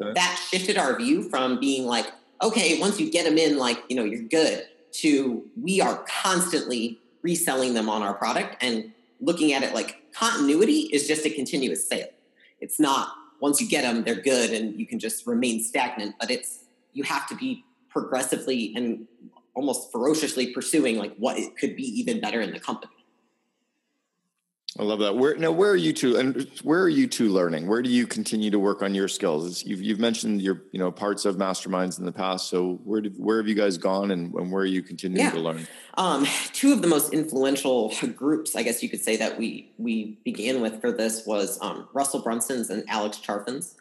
okay. 0.00 0.12
that 0.14 0.40
shifted 0.50 0.76
our 0.76 0.96
view 0.96 1.28
from 1.28 1.58
being 1.60 1.86
like, 1.86 2.06
okay, 2.42 2.78
once 2.80 3.00
you 3.00 3.10
get 3.10 3.24
them 3.24 3.38
in, 3.38 3.58
like, 3.58 3.82
you 3.88 3.96
know, 3.96 4.04
you're 4.04 4.22
good, 4.22 4.66
to 4.90 5.44
we 5.60 5.80
are 5.80 6.04
constantly 6.08 6.98
reselling 7.22 7.74
them 7.74 7.88
on 7.88 8.02
our 8.02 8.14
product 8.14 8.56
and 8.60 8.92
looking 9.20 9.52
at 9.52 9.62
it 9.62 9.74
like 9.74 9.96
continuity 10.12 10.88
is 10.92 11.06
just 11.06 11.26
a 11.26 11.30
continuous 11.30 11.86
sale. 11.88 12.08
It's 12.60 12.80
not 12.80 13.12
once 13.40 13.60
you 13.60 13.68
get 13.68 13.82
them, 13.82 14.04
they're 14.04 14.20
good 14.20 14.50
and 14.50 14.78
you 14.78 14.86
can 14.86 14.98
just 14.98 15.26
remain 15.26 15.62
stagnant, 15.62 16.14
but 16.20 16.30
it's 16.30 16.64
you 16.92 17.04
have 17.04 17.28
to 17.28 17.36
be 17.36 17.64
progressively 17.88 18.72
and 18.76 19.06
almost 19.54 19.92
ferociously 19.92 20.52
pursuing 20.52 20.98
like 20.98 21.14
what 21.16 21.38
it 21.38 21.56
could 21.56 21.76
be 21.76 21.82
even 21.82 22.20
better 22.20 22.40
in 22.40 22.52
the 22.52 22.60
company. 22.60 22.92
I 24.78 24.84
love 24.84 25.00
that. 25.00 25.16
Where 25.16 25.36
now? 25.36 25.50
Where 25.50 25.70
are 25.70 25.76
you 25.76 25.92
two? 25.92 26.16
And 26.16 26.48
where 26.62 26.80
are 26.80 26.88
you 26.88 27.08
two 27.08 27.30
learning? 27.30 27.66
Where 27.66 27.82
do 27.82 27.90
you 27.90 28.06
continue 28.06 28.48
to 28.50 28.60
work 28.60 28.80
on 28.80 28.94
your 28.94 29.08
skills? 29.08 29.64
You've, 29.64 29.82
you've 29.82 29.98
mentioned 29.98 30.40
your 30.40 30.62
you 30.70 30.78
know 30.78 30.92
parts 30.92 31.24
of 31.24 31.36
masterminds 31.36 31.98
in 31.98 32.04
the 32.04 32.12
past. 32.12 32.48
So 32.48 32.74
where 32.84 33.00
did 33.00 33.14
where 33.18 33.38
have 33.38 33.48
you 33.48 33.56
guys 33.56 33.76
gone, 33.76 34.12
and, 34.12 34.32
and 34.34 34.52
where 34.52 34.62
are 34.62 34.66
you 34.66 34.82
continuing 34.82 35.24
yeah. 35.24 35.32
to 35.32 35.40
learn? 35.40 35.66
Um, 35.94 36.26
two 36.52 36.72
of 36.72 36.80
the 36.80 36.86
most 36.86 37.12
influential 37.12 37.92
groups, 38.14 38.54
I 38.54 38.62
guess 38.62 38.80
you 38.80 38.88
could 38.88 39.02
say, 39.02 39.16
that 39.16 39.36
we 39.36 39.72
we 39.78 40.18
began 40.24 40.60
with 40.60 40.80
for 40.80 40.92
this 40.92 41.26
was 41.26 41.60
um, 41.60 41.88
Russell 41.92 42.22
Brunson's 42.22 42.70
and 42.70 42.84
Alex 42.88 43.18
Charfen's, 43.18 43.74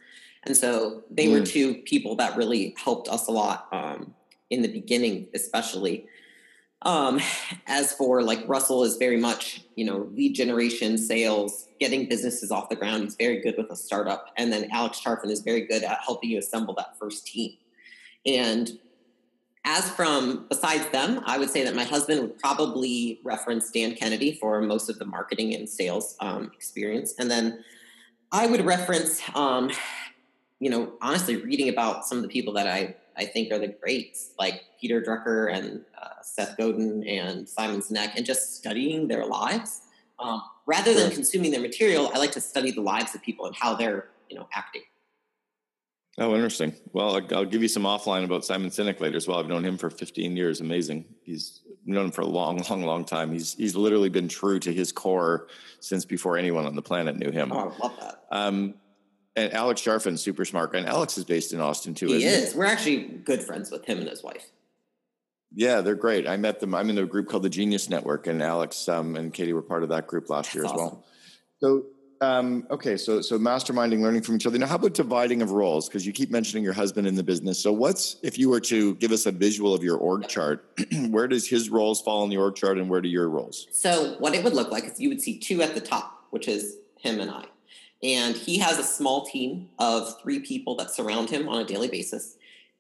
and 0.46 0.58
so 0.58 1.04
they 1.12 1.28
mm. 1.28 1.40
were 1.40 1.46
two 1.46 1.76
people 1.76 2.16
that 2.16 2.36
really 2.36 2.74
helped 2.84 3.08
us 3.08 3.28
a 3.28 3.32
lot 3.32 3.68
um, 3.72 4.16
in 4.50 4.64
the 4.64 4.68
beginning, 4.68 5.28
especially. 5.36 6.08
Um, 6.84 7.20
as 7.66 7.92
for 7.94 8.22
like 8.22 8.48
Russell 8.48 8.84
is 8.84 8.98
very 8.98 9.18
much, 9.18 9.62
you 9.76 9.84
know, 9.84 10.10
lead 10.14 10.36
generation, 10.36 10.98
sales, 10.98 11.68
getting 11.80 12.08
businesses 12.08 12.52
off 12.52 12.70
the 12.70 12.76
ground. 12.76 13.04
He's 13.04 13.16
very 13.16 13.42
good 13.42 13.56
with 13.58 13.72
a 13.72 13.76
startup. 13.76 14.28
And 14.38 14.54
then 14.54 14.70
Alex 14.72 15.02
Charfen 15.04 15.30
is 15.32 15.42
very 15.42 15.66
good 15.66 15.84
at 15.84 16.00
helping 16.06 16.30
you 16.30 16.38
assemble 16.38 16.76
that 16.76 16.98
first 17.00 17.26
team. 17.26 17.58
And 18.26 18.78
as 19.66 19.90
from 19.92 20.46
besides 20.50 20.88
them, 20.92 21.22
I 21.26 21.38
would 21.38 21.50
say 21.50 21.64
that 21.64 21.76
my 21.76 21.84
husband 21.84 22.22
would 22.22 22.40
probably 22.40 23.20
reference 23.24 23.70
Dan 23.70 23.96
Kennedy 23.96 24.38
for 24.40 24.62
most 24.62 24.90
of 24.90 24.98
the 24.98 25.06
marketing 25.06 25.56
and 25.56 25.68
sales 25.68 26.16
um, 26.22 26.52
experience. 26.56 27.16
And 27.20 27.30
then 27.30 27.64
I 28.32 28.48
would 28.48 28.66
reference, 28.66 29.22
um, 29.36 29.72
you 30.60 30.70
know, 30.70 30.94
honestly, 31.02 31.36
reading 31.38 31.70
about 31.70 32.06
some 32.06 32.18
of 32.18 32.24
the 32.24 32.30
people 32.30 32.54
that 32.54 32.68
I 32.68 32.96
I 33.18 33.26
think 33.26 33.52
are 33.52 33.60
the 33.60 33.68
greats, 33.68 34.32
like 34.40 34.64
Peter 34.80 35.02
Drucker 35.02 35.52
and 35.52 35.82
uh, 36.02 36.22
Seth 36.22 36.58
Godin 36.58 37.04
and 37.08 37.48
Simon 37.48 37.82
Sinek, 37.82 38.16
and 38.16 38.26
just 38.26 38.58
studying 38.58 39.08
their 39.08 39.26
lives. 39.26 39.82
Um, 40.20 40.42
rather 40.66 40.94
than 40.94 41.12
consuming 41.12 41.52
their 41.52 41.62
material, 41.62 42.12
I 42.14 42.18
like 42.18 42.32
to 42.34 42.42
study 42.42 42.72
the 42.72 42.82
lives 42.82 43.14
of 43.16 43.22
people 43.22 43.46
and 43.46 43.56
how 43.56 43.76
they're, 43.76 44.10
you 44.30 44.38
know, 44.38 44.48
acting. 44.54 44.82
Oh, 46.20 46.34
interesting. 46.34 46.74
Well, 46.94 47.22
I'll 47.32 47.46
give 47.46 47.62
you 47.62 47.68
some 47.68 47.84
offline 47.84 48.24
about 48.24 48.44
Simon 48.44 48.72
Sinek 48.72 49.00
later 49.00 49.18
as 49.18 49.28
well. 49.28 49.38
I've 49.38 49.48
known 49.48 49.64
him 49.64 49.78
for 49.78 49.92
15 49.92 50.36
years. 50.36 50.62
Amazing. 50.62 51.06
He's 51.22 51.62
known 51.86 52.06
him 52.06 52.12
for 52.12 52.22
a 52.22 52.26
long, 52.26 52.64
long, 52.70 52.82
long 52.84 53.06
time. 53.06 53.32
He's 53.32 53.54
he's 53.54 53.76
literally 53.76 54.10
been 54.10 54.28
true 54.28 54.60
to 54.60 54.74
his 54.74 54.92
core 54.92 55.48
since 55.80 56.06
before 56.06 56.36
anyone 56.36 56.66
on 56.66 56.76
the 56.76 56.82
planet 56.82 57.18
knew 57.18 57.32
him. 57.32 57.52
Oh, 57.52 57.72
I 57.80 57.84
love 57.84 58.00
that. 58.00 58.24
Um, 58.32 58.74
and 59.38 59.54
Alex 59.54 59.82
Charfen, 59.82 60.18
super 60.18 60.44
smart 60.44 60.74
guy. 60.74 60.80
And 60.80 60.88
Alex 60.88 61.18
is 61.18 61.24
based 61.24 61.54
in 61.54 61.62
Austin 61.62 61.94
too. 61.94 62.08
He 62.08 62.26
is. 62.26 62.52
He? 62.52 62.58
We're 62.58 62.66
actually 62.66 63.04
good 63.04 63.44
friends 63.44 63.72
with 63.72 63.86
him 63.86 64.00
and 64.00 64.10
his 64.10 64.24
wife. 64.24 64.50
Yeah, 65.54 65.82
they're 65.82 65.96
great. 65.96 66.28
I 66.28 66.36
met 66.36 66.60
them. 66.60 66.76
I'm 66.76 66.90
in 66.90 66.98
a 66.98 67.06
group 67.06 67.30
called 67.30 67.44
the 67.44 67.50
Genius 67.50 67.90
Network, 67.90 68.28
and 68.28 68.44
Alex 68.44 68.90
um, 68.90 69.16
and 69.16 69.34
Katie 69.34 69.54
were 69.54 69.62
part 69.62 69.84
of 69.84 69.90
that 69.90 70.08
group 70.08 70.30
last 70.30 70.48
That's 70.48 70.56
year 70.56 70.66
as 70.66 70.72
awesome. 70.72 70.86
well. 70.86 71.06
So, 71.62 71.86
um, 72.20 72.68
okay, 72.70 72.98
so 72.98 73.22
so 73.22 73.40
masterminding, 73.40 74.02
learning 74.02 74.24
from 74.24 74.36
each 74.36 74.46
other. 74.46 74.58
Now, 74.58 74.66
how 74.66 74.76
about 74.76 74.94
dividing 74.94 75.42
of 75.42 75.52
roles? 75.52 75.88
Because 75.88 76.06
you 76.06 76.12
keep 76.12 76.32
mentioning 76.32 76.64
your 76.64 76.74
husband 76.74 77.08
in 77.08 77.16
the 77.16 77.24
business. 77.24 77.60
So, 77.60 77.72
what's 77.72 78.18
if 78.24 78.38
you 78.38 78.50
were 78.50 78.60
to 78.62 78.96
give 78.96 79.12
us 79.12 79.26
a 79.26 79.32
visual 79.32 79.74
of 79.74 79.84
your 79.84 79.98
org 79.98 80.28
chart? 80.28 80.66
where 81.10 81.28
does 81.28 81.48
his 81.48 81.70
roles 81.70 82.02
fall 82.02 82.24
in 82.24 82.30
the 82.30 82.38
org 82.38 82.56
chart, 82.56 82.78
and 82.78 82.90
where 82.90 83.02
do 83.02 83.08
your 83.08 83.30
roles? 83.30 83.68
So, 83.72 84.16
what 84.20 84.34
it 84.36 84.44
would 84.44 84.54
look 84.54 84.72
like 84.72 84.84
is 84.84 85.00
you 85.00 85.10
would 85.10 85.22
see 85.22 85.40
two 85.40 85.62
at 85.62 85.76
the 85.76 85.82
top, 85.82 86.26
which 86.32 86.48
is 86.48 86.78
him 87.00 87.20
and 87.20 87.32
I. 87.32 87.46
And 88.04 88.36
he 88.36 88.60
has 88.60 88.78
a 88.78 88.84
small 88.84 89.26
team 89.26 89.70
of 89.80 90.22
three 90.22 90.40
people 90.40 90.76
that 90.76 90.92
surround 90.92 91.30
him 91.30 91.50
on 91.50 91.62
a 91.62 91.66
daily 91.66 91.88
basis. 91.88 92.36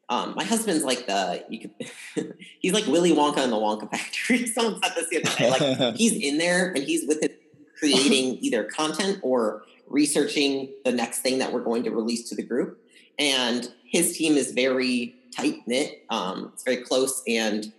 Um, 0.10 0.36
my 0.36 0.43
husband's 0.43 0.84
like 0.84 1.06
the 1.06 1.43
you 1.49 1.60
could 1.60 2.34
he's 2.60 2.71
like 2.71 2.86
Willy 2.88 3.12
Wonka 3.12 3.43
in 3.43 3.49
the 3.49 3.58
Wonka 3.58 3.89
factory. 3.89 4.45
Someone 4.47 4.82
said 4.82 4.93
this 4.95 5.10
the 5.10 5.23
other 5.23 5.38
day. 5.38 5.49
Like 5.49 5.95
he's 5.95 6.13
in 6.13 6.38
there 6.38 6.69
and 6.69 6.84
he's 6.84 7.08
with 7.08 7.23
it 7.23 7.41
creating 7.77 8.38
either 8.41 8.63
content 8.63 9.19
or 9.21 9.63
researching 9.88 10.69
the 10.86 10.91
next 10.91 11.19
thing 11.19 11.39
that 11.39 11.51
we're 11.51 11.63
going 11.63 11.84
to 11.84 11.91
release 11.91 12.30
to 12.30 12.36
the 12.36 12.43
group. 12.43 12.80
And 13.19 13.69
his 13.86 14.17
team 14.17 14.36
is 14.36 14.51
very 14.51 15.15
tight 15.36 15.67
knit. 15.67 16.03
Um, 16.10 16.51
it's 16.53 16.63
very 16.63 16.77
close 16.77 17.21
and 17.27 17.71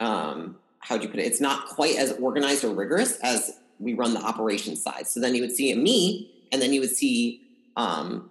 um, 0.00 0.56
how 0.78 0.96
do 0.96 1.04
you 1.04 1.08
put 1.08 1.20
it? 1.20 1.26
It's 1.26 1.40
not 1.40 1.66
quite 1.68 1.96
as 1.96 2.12
organized 2.12 2.64
or 2.64 2.74
rigorous 2.74 3.18
as 3.20 3.59
we 3.80 3.94
run 3.94 4.14
the 4.14 4.20
operations 4.20 4.82
side. 4.82 5.06
So 5.06 5.18
then 5.18 5.34
you 5.34 5.40
would 5.40 5.52
see 5.52 5.74
me, 5.74 6.30
and 6.52 6.60
then 6.60 6.72
you 6.72 6.80
would 6.80 6.94
see 6.94 7.42
um, 7.76 8.30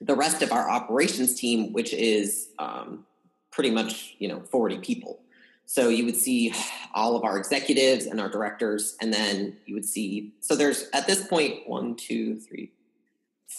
the 0.00 0.14
rest 0.14 0.42
of 0.42 0.50
our 0.50 0.68
operations 0.68 1.38
team, 1.38 1.72
which 1.72 1.92
is 1.92 2.48
um, 2.58 3.06
pretty 3.52 3.70
much 3.70 4.16
you 4.18 4.28
know 4.28 4.40
40 4.40 4.78
people. 4.78 5.20
So 5.66 5.88
you 5.88 6.04
would 6.04 6.16
see 6.16 6.54
all 6.94 7.16
of 7.16 7.24
our 7.24 7.36
executives 7.36 8.06
and 8.06 8.20
our 8.20 8.28
directors, 8.28 8.96
and 9.00 9.12
then 9.12 9.56
you 9.66 9.74
would 9.74 9.84
see. 9.84 10.32
So 10.40 10.54
there's 10.56 10.88
at 10.92 11.06
this 11.06 11.26
point 11.26 11.68
one, 11.68 11.96
two, 11.96 12.36
three, 12.36 12.70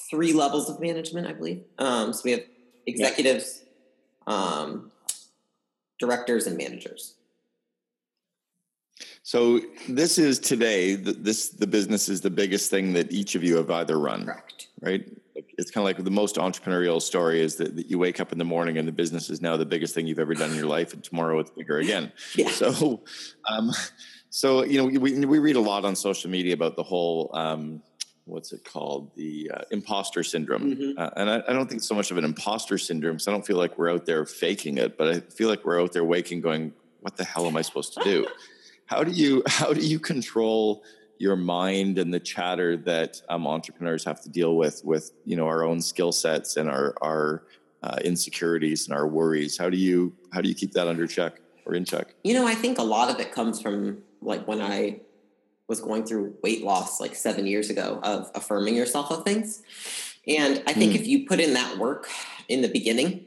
three 0.10 0.34
levels 0.34 0.70
of 0.70 0.80
management, 0.80 1.28
I 1.28 1.34
believe. 1.34 1.64
Um, 1.78 2.14
so 2.14 2.22
we 2.24 2.32
have 2.32 2.44
executives, 2.86 3.62
yeah. 4.26 4.34
um, 4.34 4.92
directors, 6.00 6.48
and 6.48 6.58
managers. 6.58 7.16
So 9.28 9.60
this 9.90 10.18
is 10.18 10.40
today. 10.40 10.96
This 10.96 11.50
the 11.50 11.68
business 11.68 12.08
is 12.08 12.22
the 12.22 12.30
biggest 12.30 12.72
thing 12.72 12.94
that 12.94 13.12
each 13.12 13.36
of 13.36 13.44
you 13.44 13.58
have 13.58 13.70
either 13.70 14.00
run. 14.00 14.24
Correct. 14.24 14.70
Right. 14.80 15.06
It's 15.58 15.70
kind 15.70 15.82
of 15.82 15.84
like 15.84 16.02
the 16.02 16.10
most 16.10 16.38
entrepreneurial 16.38 17.02
story 17.02 17.42
is 17.42 17.58
that, 17.58 17.76
that, 17.76 17.92
you 17.92 18.00
wake 18.00 18.22
up 18.22 18.32
in 18.32 18.38
the 18.38 18.46
morning 18.46 18.78
and 18.78 18.88
the 18.88 18.94
business 18.94 19.30
is 19.30 19.42
now 19.42 19.58
the 19.58 19.66
biggest 19.66 19.94
thing 19.94 20.08
you've 20.08 20.18
ever 20.18 20.34
done 20.34 20.52
in 20.52 20.56
your 20.56 20.68
life, 20.68 20.94
and 20.94 21.04
tomorrow 21.04 21.40
it's 21.40 21.50
bigger 21.50 21.80
again. 21.80 22.13
yeah. 22.36 22.50
So, 22.52 23.04
um, 23.50 23.72
so 24.30 24.63
you 24.63 24.78
know, 24.78 24.98
we 24.98 25.26
we 25.26 25.40
read 25.40 25.58
a 25.58 25.66
lot 25.72 25.84
on 25.84 25.94
social 25.98 26.32
media 26.32 26.54
about 26.54 26.78
the 26.78 26.84
whole. 26.84 27.30
Um, 27.34 27.84
what's 28.24 28.54
it 28.54 28.63
called 28.63 29.13
the 29.16 29.52
uh, 29.54 29.62
imposter 29.72 30.22
syndrome 30.22 30.76
mm-hmm. 30.76 31.00
uh, 31.00 31.10
and 31.16 31.30
I, 31.30 31.44
I, 31.48 31.54
don't 31.54 31.70
think 31.70 31.82
so 31.82 31.96
much 31.96 32.12
of 32.12 32.18
an 32.18 32.26
imposter 32.26 32.78
syndrome 32.78 33.20
so 33.20 33.32
i 33.32 33.34
don't 33.34 33.46
feel 33.48 33.56
like 33.56 33.78
we're 33.78 33.90
out 33.90 34.06
there 34.06 34.26
faking 34.26 34.78
it 34.78 34.98
but 34.98 35.08
i 35.08 35.22
feel 35.22 35.48
like 35.48 35.63
we're 35.63 35.82
out 35.82 35.94
there 35.94 36.04
waking 36.04 36.42
going 36.42 36.74
what 37.00 37.16
the 37.16 37.24
hell 37.24 37.48
am 37.48 37.56
i 37.56 37.62
supposed 37.62 37.94
to 37.94 38.04
do 38.04 38.28
how 38.88 39.04
do 39.04 39.12
you 39.12 39.43
how 39.47 39.71
do 39.73 39.82
you 39.82 40.00
control 40.00 40.84
your 41.19 41.36
mind 41.36 41.97
and 41.97 42.13
the 42.13 42.19
chatter 42.19 42.78
that 42.78 43.21
um, 43.30 43.47
entrepreneurs 43.47 44.04
have 44.04 44.21
to 44.21 44.30
deal 44.30 44.56
with 44.56 44.82
with 44.84 45.12
you 45.26 45.36
know 45.36 45.47
our 45.47 45.63
own 45.63 45.80
skill 45.82 46.12
sets 46.12 46.58
and 46.58 46.69
our 46.69 46.95
our 47.02 47.43
uh, 47.84 47.97
insecurities 48.04 48.88
and 48.88 48.97
our 48.97 49.08
worries. 49.08 49.58
How 49.58 49.69
do 49.69 49.78
you 49.78 50.13
how 50.34 50.41
do 50.41 50.50
you 50.50 50.56
keep 50.56 50.73
that 50.73 50.88
under 50.88 51.08
check 51.08 51.39
or 51.65 51.76
in 51.76 51.86
check? 51.86 52.15
You 52.23 52.34
know, 52.34 52.47
I 52.47 52.56
think 52.56 52.80
a 52.80 52.84
lot 52.84 53.10
of 53.10 53.19
it 53.19 53.32
comes 53.32 53.62
from 53.62 54.00
like 54.21 54.47
when 54.47 54.62
I 54.62 55.02
was 55.67 55.82
going 55.82 56.06
through 56.06 56.36
weight 56.41 56.63
loss 56.63 57.00
like 57.00 57.13
seven 57.13 57.45
years 57.45 57.69
ago 57.69 58.00
of 58.04 58.32
affirming 58.36 58.76
yourself 58.76 59.12
of 59.12 59.23
things. 59.23 59.62
And 60.28 60.63
I 60.65 60.73
think 60.73 60.93
mm. 60.93 60.95
if 60.95 61.08
you 61.08 61.26
put 61.28 61.39
in 61.39 61.54
that 61.54 61.78
work 61.78 62.10
in 62.47 62.62
the 62.62 62.67
beginning, 62.67 63.26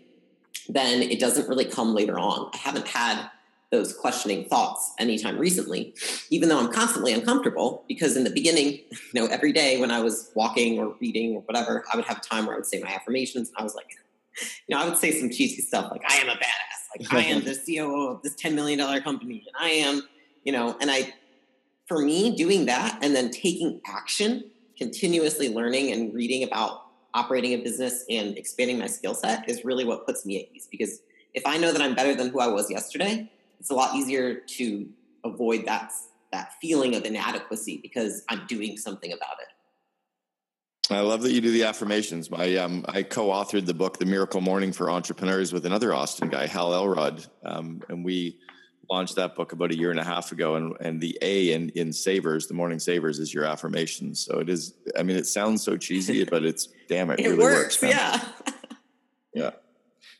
then 0.68 1.02
it 1.02 1.20
doesn't 1.20 1.48
really 1.48 1.64
come 1.64 1.94
later 1.94 2.18
on. 2.18 2.50
I 2.52 2.56
haven't 2.56 2.88
had 2.88 3.30
those 3.70 3.92
questioning 3.92 4.46
thoughts 4.46 4.92
anytime 4.98 5.38
recently, 5.38 5.94
even 6.30 6.48
though 6.48 6.58
I'm 6.58 6.72
constantly 6.72 7.12
uncomfortable 7.12 7.84
because 7.86 8.16
in 8.16 8.24
the 8.24 8.30
beginning, 8.30 8.80
you 8.90 9.14
know, 9.14 9.26
every 9.26 9.52
day 9.52 9.80
when 9.80 9.90
I 9.92 10.00
was 10.00 10.30
walking 10.34 10.78
or 10.78 10.96
reading 11.00 11.36
or 11.36 11.42
whatever, 11.42 11.84
I 11.92 11.96
would 11.96 12.04
have 12.06 12.18
a 12.18 12.20
time 12.20 12.46
where 12.46 12.56
I 12.56 12.58
would 12.58 12.66
say 12.66 12.80
my 12.80 12.90
affirmations. 12.90 13.52
I 13.56 13.62
was 13.62 13.74
like, 13.76 13.90
you 14.66 14.74
know, 14.74 14.82
I 14.82 14.88
would 14.88 14.98
say 14.98 15.12
some 15.12 15.30
cheesy 15.30 15.62
stuff 15.62 15.90
like, 15.90 16.02
I 16.08 16.16
am 16.16 16.28
a 16.28 16.32
badass. 16.32 16.98
Like, 16.98 17.14
I 17.14 17.20
am 17.28 17.44
the 17.44 17.54
COO 17.54 18.08
of 18.08 18.22
this 18.22 18.34
$10 18.34 18.54
million 18.54 19.02
company. 19.02 19.44
And 19.46 19.64
I 19.64 19.70
am, 19.70 20.02
you 20.42 20.52
know, 20.52 20.76
and 20.80 20.90
I, 20.90 21.14
for 21.86 21.98
me, 21.98 22.34
doing 22.34 22.66
that 22.66 22.98
and 23.02 23.14
then 23.14 23.30
taking 23.30 23.80
action, 23.86 24.50
continuously 24.76 25.54
learning 25.54 25.92
and 25.92 26.12
reading 26.12 26.42
about 26.42 26.82
operating 27.14 27.52
a 27.52 27.62
business 27.62 28.04
and 28.10 28.36
expanding 28.36 28.78
my 28.78 28.86
skill 28.86 29.14
set 29.14 29.48
is 29.48 29.64
really 29.64 29.84
what 29.84 30.04
puts 30.06 30.26
me 30.26 30.40
at 30.40 30.56
ease. 30.56 30.66
Because 30.68 31.00
if 31.34 31.46
I 31.46 31.58
know 31.58 31.72
that 31.72 31.80
I'm 31.80 31.94
better 31.94 32.14
than 32.14 32.30
who 32.30 32.40
I 32.40 32.48
was 32.48 32.68
yesterday, 32.70 33.30
it's 33.60 33.70
a 33.70 33.74
lot 33.74 33.94
easier 33.94 34.34
to 34.34 34.88
avoid 35.24 35.66
that 35.66 35.92
that 36.32 36.52
feeling 36.60 36.94
of 36.94 37.04
inadequacy 37.04 37.78
because 37.82 38.22
I'm 38.28 38.46
doing 38.46 38.76
something 38.76 39.12
about 39.12 39.36
it. 39.40 40.92
I 40.92 41.00
love 41.00 41.22
that 41.22 41.32
you 41.32 41.40
do 41.40 41.50
the 41.52 41.64
affirmations. 41.64 42.28
I 42.32 42.56
um, 42.56 42.84
I 42.88 43.02
co-authored 43.04 43.66
the 43.66 43.74
book 43.74 43.98
"The 43.98 44.06
Miracle 44.06 44.40
Morning 44.40 44.72
for 44.72 44.90
Entrepreneurs" 44.90 45.52
with 45.52 45.66
another 45.66 45.94
Austin 45.94 46.28
guy, 46.28 46.46
Hal 46.46 46.74
Elrod, 46.74 47.24
um, 47.44 47.82
and 47.88 48.04
we 48.04 48.38
launched 48.90 49.14
that 49.14 49.36
book 49.36 49.52
about 49.52 49.70
a 49.70 49.76
year 49.76 49.92
and 49.92 50.00
a 50.00 50.04
half 50.04 50.32
ago. 50.32 50.56
And 50.56 50.74
and 50.80 51.00
the 51.00 51.16
A 51.22 51.52
in 51.52 51.68
in 51.70 51.92
Savers, 51.92 52.48
the 52.48 52.54
morning 52.54 52.80
Savers, 52.80 53.20
is 53.20 53.32
your 53.32 53.44
affirmations. 53.44 54.24
So 54.24 54.40
it 54.40 54.48
is. 54.48 54.74
I 54.98 55.04
mean, 55.04 55.16
it 55.16 55.26
sounds 55.26 55.62
so 55.62 55.76
cheesy, 55.76 56.24
but 56.30 56.44
it's 56.44 56.68
damn 56.88 57.10
it, 57.10 57.20
it 57.20 57.28
really 57.28 57.38
works. 57.38 57.80
works 57.80 57.94
yeah. 57.94 58.24
yeah. 59.34 59.50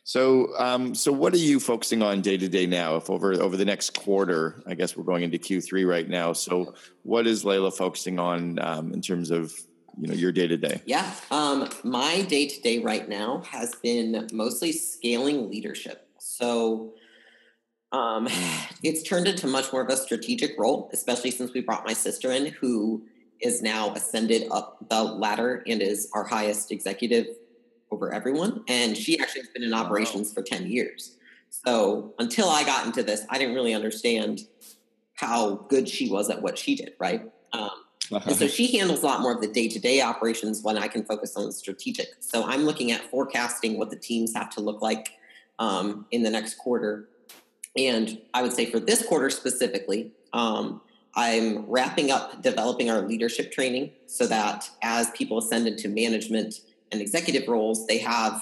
So, 0.03 0.57
um, 0.57 0.95
so 0.95 1.11
what 1.11 1.33
are 1.33 1.37
you 1.37 1.59
focusing 1.59 2.01
on 2.01 2.21
day 2.21 2.37
to 2.37 2.49
day 2.49 2.65
now? 2.65 2.95
If 2.95 3.09
over 3.09 3.33
over 3.33 3.55
the 3.55 3.65
next 3.65 3.99
quarter, 3.99 4.63
I 4.65 4.73
guess 4.73 4.97
we're 4.97 5.03
going 5.03 5.23
into 5.23 5.37
Q 5.37 5.61
three 5.61 5.85
right 5.85 6.07
now. 6.07 6.33
So, 6.33 6.73
what 7.03 7.27
is 7.27 7.43
Layla 7.43 7.75
focusing 7.75 8.17
on 8.17 8.57
um, 8.59 8.93
in 8.93 9.01
terms 9.01 9.29
of 9.29 9.53
you 9.99 10.07
know 10.07 10.13
your 10.15 10.31
day 10.31 10.47
to 10.47 10.57
day? 10.57 10.81
Yeah, 10.85 11.13
um, 11.29 11.69
my 11.83 12.23
day 12.23 12.47
to 12.47 12.61
day 12.61 12.79
right 12.79 13.07
now 13.07 13.43
has 13.49 13.75
been 13.75 14.27
mostly 14.33 14.71
scaling 14.71 15.51
leadership. 15.51 16.07
So, 16.17 16.93
um, 17.91 18.27
it's 18.83 19.03
turned 19.03 19.27
into 19.27 19.45
much 19.45 19.71
more 19.71 19.83
of 19.83 19.89
a 19.89 19.97
strategic 19.97 20.57
role, 20.57 20.89
especially 20.93 21.29
since 21.29 21.53
we 21.53 21.61
brought 21.61 21.85
my 21.85 21.93
sister 21.93 22.31
in, 22.31 22.47
who 22.47 23.03
is 23.39 23.61
now 23.61 23.93
ascended 23.93 24.47
up 24.51 24.77
the 24.89 25.03
ladder 25.03 25.63
and 25.67 25.81
is 25.81 26.09
our 26.13 26.23
highest 26.23 26.71
executive 26.71 27.27
over 27.91 28.13
everyone. 28.13 28.63
And 28.67 28.97
she 28.97 29.19
actually 29.19 29.41
has 29.41 29.49
been 29.49 29.63
in 29.63 29.73
operations 29.73 30.33
for 30.33 30.41
10 30.41 30.71
years. 30.71 31.17
So 31.49 32.13
until 32.17 32.49
I 32.49 32.63
got 32.63 32.85
into 32.85 33.03
this, 33.03 33.25
I 33.29 33.37
didn't 33.37 33.55
really 33.55 33.73
understand 33.73 34.41
how 35.15 35.55
good 35.69 35.87
she 35.87 36.09
was 36.09 36.29
at 36.29 36.41
what 36.41 36.57
she 36.57 36.75
did, 36.75 36.93
right? 36.97 37.29
Um, 37.53 37.69
and 38.11 38.35
so 38.35 38.47
she 38.47 38.77
handles 38.77 39.03
a 39.03 39.05
lot 39.05 39.21
more 39.21 39.33
of 39.33 39.41
the 39.41 39.47
day 39.47 39.67
to 39.67 39.79
day 39.79 40.01
operations 40.01 40.63
when 40.63 40.77
I 40.77 40.87
can 40.87 41.03
focus 41.03 41.35
on 41.37 41.45
the 41.45 41.51
strategic. 41.51 42.07
So 42.19 42.43
I'm 42.43 42.63
looking 42.63 42.91
at 42.91 43.01
forecasting 43.09 43.77
what 43.77 43.89
the 43.89 43.95
teams 43.95 44.33
have 44.33 44.49
to 44.51 44.61
look 44.61 44.81
like 44.81 45.13
um, 45.59 46.05
in 46.11 46.23
the 46.23 46.29
next 46.29 46.55
quarter. 46.55 47.07
And 47.77 48.21
I 48.33 48.41
would 48.41 48.53
say 48.53 48.65
for 48.65 48.79
this 48.79 49.05
quarter 49.05 49.29
specifically, 49.29 50.11
um, 50.33 50.81
I'm 51.15 51.69
wrapping 51.69 52.11
up 52.11 52.41
developing 52.41 52.89
our 52.89 53.01
leadership 53.01 53.51
training 53.51 53.91
so 54.07 54.27
that 54.27 54.69
as 54.81 55.09
people 55.11 55.37
ascend 55.37 55.67
into 55.67 55.89
management, 55.89 56.61
and 56.91 57.01
executive 57.01 57.47
roles, 57.47 57.87
they 57.87 57.97
have 57.99 58.41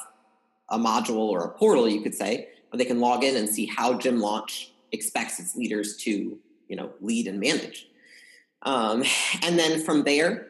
a 0.69 0.77
module 0.77 1.29
or 1.29 1.43
a 1.43 1.49
portal, 1.57 1.87
you 1.87 2.01
could 2.01 2.15
say, 2.15 2.47
where 2.69 2.77
they 2.77 2.85
can 2.85 2.99
log 2.99 3.23
in 3.23 3.35
and 3.35 3.49
see 3.49 3.65
how 3.65 3.97
Gym 3.97 4.19
Launch 4.19 4.71
expects 4.91 5.39
its 5.39 5.55
leaders 5.55 5.97
to, 5.97 6.37
you 6.67 6.75
know, 6.75 6.91
lead 7.01 7.27
and 7.27 7.39
manage. 7.39 7.87
Um, 8.63 9.03
and 9.43 9.57
then 9.57 9.83
from 9.83 10.03
there, 10.03 10.47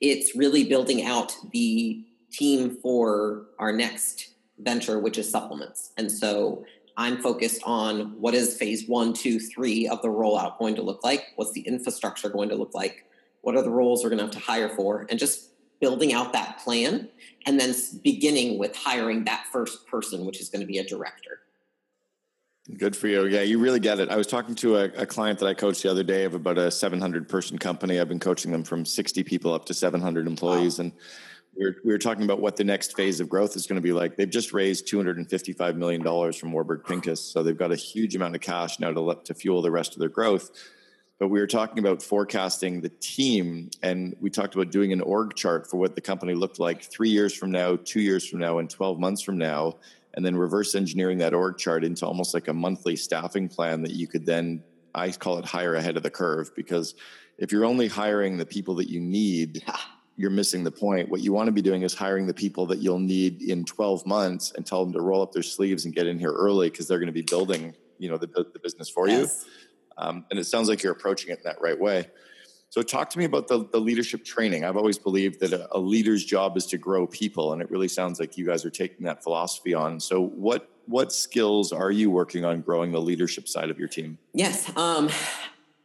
it's 0.00 0.34
really 0.34 0.64
building 0.64 1.04
out 1.04 1.36
the 1.52 2.04
team 2.32 2.76
for 2.82 3.46
our 3.58 3.72
next 3.72 4.34
venture, 4.58 4.98
which 4.98 5.18
is 5.18 5.30
supplements. 5.30 5.92
And 5.96 6.10
so 6.10 6.64
I'm 6.96 7.20
focused 7.20 7.60
on 7.64 8.20
what 8.20 8.34
is 8.34 8.56
phase 8.56 8.86
one, 8.88 9.12
two, 9.12 9.38
three 9.38 9.88
of 9.88 10.00
the 10.02 10.08
rollout 10.08 10.58
going 10.58 10.74
to 10.76 10.82
look 10.82 11.02
like? 11.04 11.32
What's 11.36 11.52
the 11.52 11.62
infrastructure 11.62 12.28
going 12.28 12.48
to 12.50 12.54
look 12.54 12.74
like? 12.74 13.04
What 13.42 13.56
are 13.56 13.62
the 13.62 13.70
roles 13.70 14.02
we're 14.02 14.10
going 14.10 14.18
to 14.18 14.24
have 14.24 14.34
to 14.34 14.40
hire 14.40 14.70
for? 14.70 15.06
And 15.10 15.18
just 15.18 15.50
building 15.80 16.12
out 16.12 16.32
that 16.32 16.58
plan 16.58 17.08
and 17.46 17.60
then 17.60 17.74
beginning 18.02 18.58
with 18.58 18.74
hiring 18.74 19.24
that 19.24 19.46
first 19.52 19.86
person, 19.86 20.24
which 20.24 20.40
is 20.40 20.48
going 20.48 20.60
to 20.60 20.66
be 20.66 20.78
a 20.78 20.84
director. 20.84 21.40
Good 22.78 22.96
for 22.96 23.08
you. 23.08 23.26
Yeah, 23.26 23.42
you 23.42 23.58
really 23.58 23.80
get 23.80 24.00
it. 24.00 24.08
I 24.08 24.16
was 24.16 24.26
talking 24.26 24.54
to 24.56 24.76
a, 24.76 24.84
a, 24.84 25.04
client 25.04 25.38
that 25.40 25.46
I 25.46 25.52
coached 25.52 25.82
the 25.82 25.90
other 25.90 26.02
day 26.02 26.24
of 26.24 26.32
about 26.32 26.56
a 26.56 26.70
700 26.70 27.28
person 27.28 27.58
company. 27.58 28.00
I've 28.00 28.08
been 28.08 28.18
coaching 28.18 28.50
them 28.50 28.64
from 28.64 28.86
60 28.86 29.22
people 29.22 29.52
up 29.52 29.66
to 29.66 29.74
700 29.74 30.26
employees. 30.26 30.78
Wow. 30.78 30.84
And 30.84 30.92
we 31.58 31.66
were, 31.66 31.76
we 31.84 31.92
were 31.92 31.98
talking 31.98 32.24
about 32.24 32.40
what 32.40 32.56
the 32.56 32.64
next 32.64 32.96
phase 32.96 33.20
of 33.20 33.28
growth 33.28 33.54
is 33.54 33.66
going 33.66 33.76
to 33.76 33.82
be 33.82 33.92
like. 33.92 34.16
They've 34.16 34.30
just 34.30 34.54
raised 34.54 34.90
$255 34.90 35.76
million 35.76 36.32
from 36.32 36.52
Warburg 36.52 36.84
Pincus. 36.84 37.20
So 37.20 37.42
they've 37.42 37.56
got 37.56 37.70
a 37.70 37.76
huge 37.76 38.16
amount 38.16 38.34
of 38.34 38.40
cash 38.40 38.80
now 38.80 38.92
to, 38.92 39.20
to 39.24 39.34
fuel 39.34 39.60
the 39.60 39.70
rest 39.70 39.92
of 39.92 39.98
their 39.98 40.08
growth 40.08 40.50
but 41.24 41.30
we 41.30 41.40
were 41.40 41.46
talking 41.46 41.78
about 41.78 42.02
forecasting 42.02 42.82
the 42.82 42.90
team 43.00 43.70
and 43.82 44.14
we 44.20 44.28
talked 44.28 44.54
about 44.54 44.70
doing 44.70 44.92
an 44.92 45.00
org 45.00 45.34
chart 45.34 45.66
for 45.66 45.78
what 45.78 45.94
the 45.94 46.00
company 46.02 46.34
looked 46.34 46.58
like 46.58 46.82
three 46.82 47.08
years 47.08 47.34
from 47.34 47.50
now 47.50 47.78
two 47.82 48.02
years 48.02 48.28
from 48.28 48.40
now 48.40 48.58
and 48.58 48.68
12 48.68 49.00
months 49.00 49.22
from 49.22 49.38
now 49.38 49.72
and 50.12 50.22
then 50.22 50.36
reverse 50.36 50.74
engineering 50.74 51.16
that 51.16 51.32
org 51.32 51.56
chart 51.56 51.82
into 51.82 52.04
almost 52.04 52.34
like 52.34 52.48
a 52.48 52.52
monthly 52.52 52.94
staffing 52.94 53.48
plan 53.48 53.80
that 53.80 53.92
you 53.92 54.06
could 54.06 54.26
then 54.26 54.62
i 54.94 55.10
call 55.10 55.38
it 55.38 55.46
hire 55.46 55.76
ahead 55.76 55.96
of 55.96 56.02
the 56.02 56.10
curve 56.10 56.54
because 56.54 56.94
if 57.38 57.50
you're 57.50 57.64
only 57.64 57.88
hiring 57.88 58.36
the 58.36 58.44
people 58.44 58.74
that 58.74 58.90
you 58.90 59.00
need 59.00 59.64
you're 60.16 60.30
missing 60.30 60.62
the 60.62 60.70
point. 60.70 61.08
What 61.08 61.22
you 61.22 61.32
want 61.32 61.48
to 61.48 61.52
be 61.52 61.60
doing 61.60 61.82
is 61.82 61.92
hiring 61.92 62.28
the 62.28 62.34
people 62.34 62.66
that 62.66 62.78
you'll 62.78 63.00
need 63.00 63.42
in 63.42 63.64
12 63.64 64.06
months 64.06 64.52
and 64.54 64.64
tell 64.64 64.84
them 64.84 64.92
to 64.92 65.00
roll 65.00 65.20
up 65.20 65.32
their 65.32 65.42
sleeves 65.42 65.86
and 65.86 65.92
get 65.92 66.06
in 66.06 66.20
here 66.20 66.30
early 66.30 66.70
because 66.70 66.86
they're 66.86 67.00
going 67.00 67.08
to 67.08 67.12
be 67.12 67.22
building 67.22 67.74
you 67.98 68.08
know 68.08 68.16
the, 68.16 68.26
the 68.26 68.60
business 68.62 68.88
for 68.88 69.08
yes. 69.08 69.44
you 69.44 69.50
um, 69.98 70.24
and 70.30 70.38
it 70.38 70.44
sounds 70.44 70.68
like 70.68 70.82
you're 70.82 70.92
approaching 70.92 71.30
it 71.30 71.38
in 71.38 71.44
that 71.44 71.60
right 71.60 71.78
way. 71.78 72.08
So, 72.70 72.82
talk 72.82 73.08
to 73.10 73.18
me 73.18 73.24
about 73.24 73.46
the, 73.46 73.68
the 73.70 73.78
leadership 73.78 74.24
training. 74.24 74.64
I've 74.64 74.76
always 74.76 74.98
believed 74.98 75.38
that 75.40 75.52
a, 75.52 75.68
a, 75.76 75.78
leader's 75.78 76.24
job 76.24 76.56
is 76.56 76.66
to 76.66 76.78
grow 76.78 77.06
people, 77.06 77.52
and 77.52 77.62
it 77.62 77.70
really 77.70 77.86
sounds 77.86 78.18
like 78.18 78.36
you 78.36 78.44
guys 78.44 78.64
are 78.64 78.70
taking 78.70 79.06
that 79.06 79.22
philosophy 79.22 79.74
on. 79.74 80.00
So, 80.00 80.20
what 80.20 80.68
what 80.86 81.12
skills 81.12 81.72
are 81.72 81.92
you 81.92 82.10
working 82.10 82.44
on 82.44 82.62
growing 82.62 82.90
the 82.90 83.00
leadership 83.00 83.46
side 83.48 83.70
of 83.70 83.78
your 83.78 83.86
team? 83.86 84.18
Yes, 84.32 84.76
um, 84.76 85.08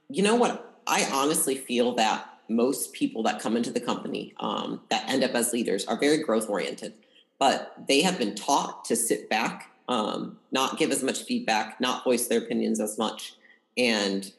you 0.10 0.24
know 0.24 0.36
what? 0.36 0.82
I 0.88 1.08
honestly 1.14 1.56
feel 1.56 1.94
that 1.96 2.28
most 2.50 2.94
people 2.94 3.22
that 3.22 3.40
come 3.40 3.56
into 3.56 3.72
the 3.72 3.80
company 3.80 4.34
um, 4.40 4.82
that 4.90 5.08
end 5.08 5.24
up 5.24 5.36
as 5.36 5.54
leaders 5.54 5.86
are 5.86 6.00
very 6.00 6.24
growth 6.24 6.50
oriented, 6.50 6.94
but 7.38 7.76
they 7.88 8.02
have 8.02 8.18
been 8.18 8.34
taught 8.34 8.84
to 8.86 8.96
sit 8.96 9.30
back, 9.30 9.70
um, 9.88 10.40
not 10.52 10.80
give 10.80 10.90
as 10.90 11.04
much 11.04 11.22
feedback, 11.24 11.80
not 11.80 12.04
voice 12.04 12.26
their 12.26 12.40
opinions 12.40 12.80
as 12.80 12.98
much 12.98 13.36
and 13.78 14.32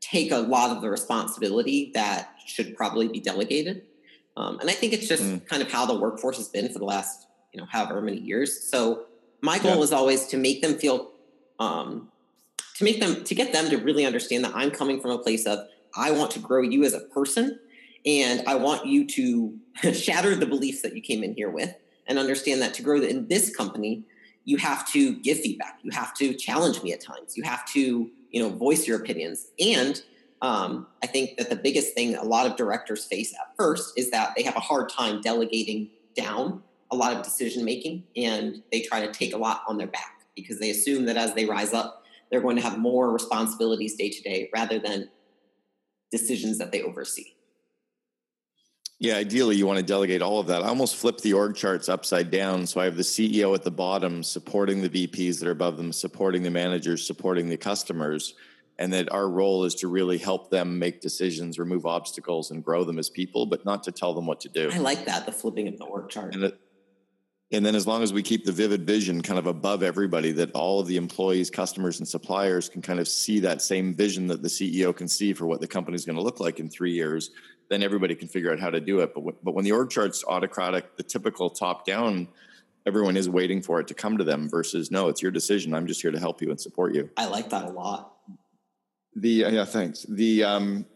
take 0.00 0.30
a 0.30 0.38
lot 0.38 0.70
of 0.70 0.82
the 0.82 0.90
responsibility 0.90 1.90
that 1.94 2.34
should 2.44 2.76
probably 2.76 3.08
be 3.08 3.20
delegated. 3.20 3.82
Um, 4.36 4.58
and 4.60 4.68
I 4.68 4.72
think 4.72 4.92
it's 4.92 5.08
just 5.08 5.22
mm. 5.22 5.46
kind 5.46 5.62
of 5.62 5.70
how 5.70 5.86
the 5.86 5.98
workforce 5.98 6.36
has 6.36 6.48
been 6.48 6.70
for 6.72 6.78
the 6.78 6.84
last, 6.84 7.26
you 7.52 7.60
know, 7.60 7.66
however 7.70 8.00
many 8.00 8.18
years. 8.18 8.68
So 8.68 9.04
my 9.40 9.58
goal 9.58 9.76
yeah. 9.76 9.82
is 9.82 9.92
always 9.92 10.26
to 10.26 10.36
make 10.36 10.60
them 10.60 10.74
feel, 10.74 11.12
um, 11.58 12.10
to 12.76 12.84
make 12.84 13.00
them, 13.00 13.24
to 13.24 13.34
get 13.34 13.52
them 13.52 13.70
to 13.70 13.76
really 13.76 14.04
understand 14.04 14.44
that 14.44 14.52
I'm 14.54 14.70
coming 14.70 15.00
from 15.00 15.12
a 15.12 15.18
place 15.18 15.46
of, 15.46 15.60
I 15.96 16.10
want 16.10 16.32
to 16.32 16.40
grow 16.40 16.62
you 16.62 16.84
as 16.84 16.92
a 16.92 17.00
person 17.00 17.58
and 18.04 18.42
I 18.46 18.56
want 18.56 18.86
you 18.86 19.06
to 19.06 19.58
shatter 19.92 20.34
the 20.34 20.46
beliefs 20.46 20.82
that 20.82 20.94
you 20.94 21.00
came 21.00 21.22
in 21.22 21.34
here 21.34 21.50
with 21.50 21.74
and 22.06 22.18
understand 22.18 22.60
that 22.62 22.74
to 22.74 22.82
grow 22.82 23.00
in 23.00 23.28
this 23.28 23.54
company, 23.54 24.04
you 24.44 24.58
have 24.58 24.90
to 24.92 25.14
give 25.16 25.40
feedback. 25.40 25.78
You 25.82 25.90
have 25.92 26.14
to 26.14 26.34
challenge 26.34 26.82
me 26.82 26.92
at 26.92 27.00
times. 27.00 27.36
You 27.36 27.44
have 27.44 27.64
to 27.72 28.10
you 28.34 28.42
know 28.42 28.50
voice 28.50 28.86
your 28.86 28.98
opinions. 29.00 29.46
And 29.58 30.02
um, 30.42 30.86
i 31.02 31.06
think 31.06 31.38
that 31.38 31.48
the 31.48 31.56
biggest 31.56 31.94
thing 31.94 32.14
a 32.16 32.22
lot 32.22 32.46
of 32.46 32.56
directors 32.56 33.04
face 33.04 33.32
at 33.32 33.56
first 33.56 33.96
is 33.96 34.10
that 34.10 34.34
they 34.36 34.42
have 34.42 34.56
a 34.56 34.60
hard 34.60 34.88
time 34.90 35.20
delegating 35.20 35.88
down 36.14 36.62
a 36.90 36.96
lot 36.96 37.16
of 37.16 37.22
decision 37.22 37.64
making 37.64 38.04
and 38.16 38.62
they 38.70 38.82
try 38.82 39.04
to 39.04 39.12
take 39.12 39.32
a 39.32 39.38
lot 39.38 39.62
on 39.66 39.78
their 39.78 39.86
back 39.86 40.20
because 40.36 40.58
they 40.58 40.70
assume 40.70 41.06
that 41.06 41.16
as 41.16 41.34
they 41.34 41.46
rise 41.46 41.72
up 41.72 42.02
they're 42.30 42.42
going 42.42 42.56
to 42.56 42.62
have 42.62 42.78
more 42.78 43.10
responsibilities 43.10 43.94
day 43.94 44.10
to 44.10 44.22
day 44.22 44.50
rather 44.54 44.78
than 44.78 45.08
decisions 46.10 46.58
that 46.58 46.72
they 46.72 46.82
oversee 46.82 47.33
Yeah, 49.04 49.16
ideally, 49.16 49.54
you 49.56 49.66
want 49.66 49.78
to 49.78 49.84
delegate 49.84 50.22
all 50.22 50.40
of 50.40 50.46
that. 50.46 50.62
I 50.62 50.68
almost 50.68 50.96
flip 50.96 51.18
the 51.18 51.34
org 51.34 51.54
charts 51.56 51.90
upside 51.90 52.30
down. 52.30 52.66
So 52.66 52.80
I 52.80 52.86
have 52.86 52.96
the 52.96 53.02
CEO 53.02 53.54
at 53.54 53.62
the 53.62 53.70
bottom 53.70 54.22
supporting 54.22 54.80
the 54.80 54.88
VPs 54.88 55.38
that 55.40 55.46
are 55.46 55.50
above 55.50 55.76
them, 55.76 55.92
supporting 55.92 56.42
the 56.42 56.50
managers, 56.50 57.06
supporting 57.06 57.50
the 57.50 57.58
customers. 57.58 58.32
And 58.78 58.90
that 58.94 59.12
our 59.12 59.28
role 59.28 59.64
is 59.64 59.74
to 59.76 59.88
really 59.88 60.16
help 60.16 60.50
them 60.50 60.78
make 60.78 61.02
decisions, 61.02 61.58
remove 61.58 61.84
obstacles, 61.84 62.50
and 62.50 62.64
grow 62.64 62.82
them 62.82 62.98
as 62.98 63.10
people, 63.10 63.44
but 63.44 63.64
not 63.66 63.82
to 63.82 63.92
tell 63.92 64.14
them 64.14 64.26
what 64.26 64.40
to 64.40 64.48
do. 64.48 64.70
I 64.72 64.78
like 64.78 65.04
that, 65.04 65.26
the 65.26 65.32
flipping 65.32 65.68
of 65.68 65.76
the 65.76 65.84
org 65.84 66.08
chart. 66.08 66.34
And, 66.34 66.44
it, 66.44 66.58
and 67.52 67.64
then 67.64 67.74
as 67.74 67.86
long 67.86 68.02
as 68.02 68.12
we 68.12 68.22
keep 68.22 68.46
the 68.46 68.52
vivid 68.52 68.86
vision 68.86 69.20
kind 69.20 69.38
of 69.38 69.46
above 69.46 69.82
everybody, 69.82 70.32
that 70.32 70.50
all 70.52 70.80
of 70.80 70.86
the 70.86 70.96
employees, 70.96 71.50
customers, 71.50 71.98
and 71.98 72.08
suppliers 72.08 72.70
can 72.70 72.80
kind 72.80 72.98
of 72.98 73.06
see 73.06 73.38
that 73.40 73.60
same 73.60 73.94
vision 73.94 74.26
that 74.28 74.42
the 74.42 74.48
CEO 74.48 74.96
can 74.96 75.08
see 75.08 75.34
for 75.34 75.46
what 75.46 75.60
the 75.60 75.68
company 75.68 75.94
is 75.94 76.06
going 76.06 76.16
to 76.16 76.22
look 76.22 76.40
like 76.40 76.58
in 76.58 76.70
three 76.70 76.92
years 76.92 77.30
then 77.70 77.82
everybody 77.82 78.14
can 78.14 78.28
figure 78.28 78.52
out 78.52 78.60
how 78.60 78.70
to 78.70 78.80
do 78.80 79.00
it. 79.00 79.14
But, 79.14 79.20
w- 79.20 79.36
but 79.42 79.54
when 79.54 79.64
the 79.64 79.72
org 79.72 79.90
chart's 79.90 80.24
autocratic, 80.24 80.96
the 80.96 81.02
typical 81.02 81.50
top 81.50 81.86
down, 81.86 82.28
everyone 82.86 83.16
is 83.16 83.28
waiting 83.28 83.62
for 83.62 83.80
it 83.80 83.88
to 83.88 83.94
come 83.94 84.18
to 84.18 84.24
them 84.24 84.48
versus 84.48 84.90
no, 84.90 85.08
it's 85.08 85.22
your 85.22 85.30
decision. 85.30 85.74
I'm 85.74 85.86
just 85.86 86.02
here 86.02 86.10
to 86.10 86.18
help 86.18 86.42
you 86.42 86.50
and 86.50 86.60
support 86.60 86.94
you. 86.94 87.10
I 87.16 87.26
like 87.26 87.50
that 87.50 87.64
a 87.64 87.70
lot. 87.70 88.12
The, 89.16 89.44
uh, 89.44 89.50
yeah, 89.50 89.64
thanks. 89.64 90.04
The, 90.08 90.44
um, 90.44 90.86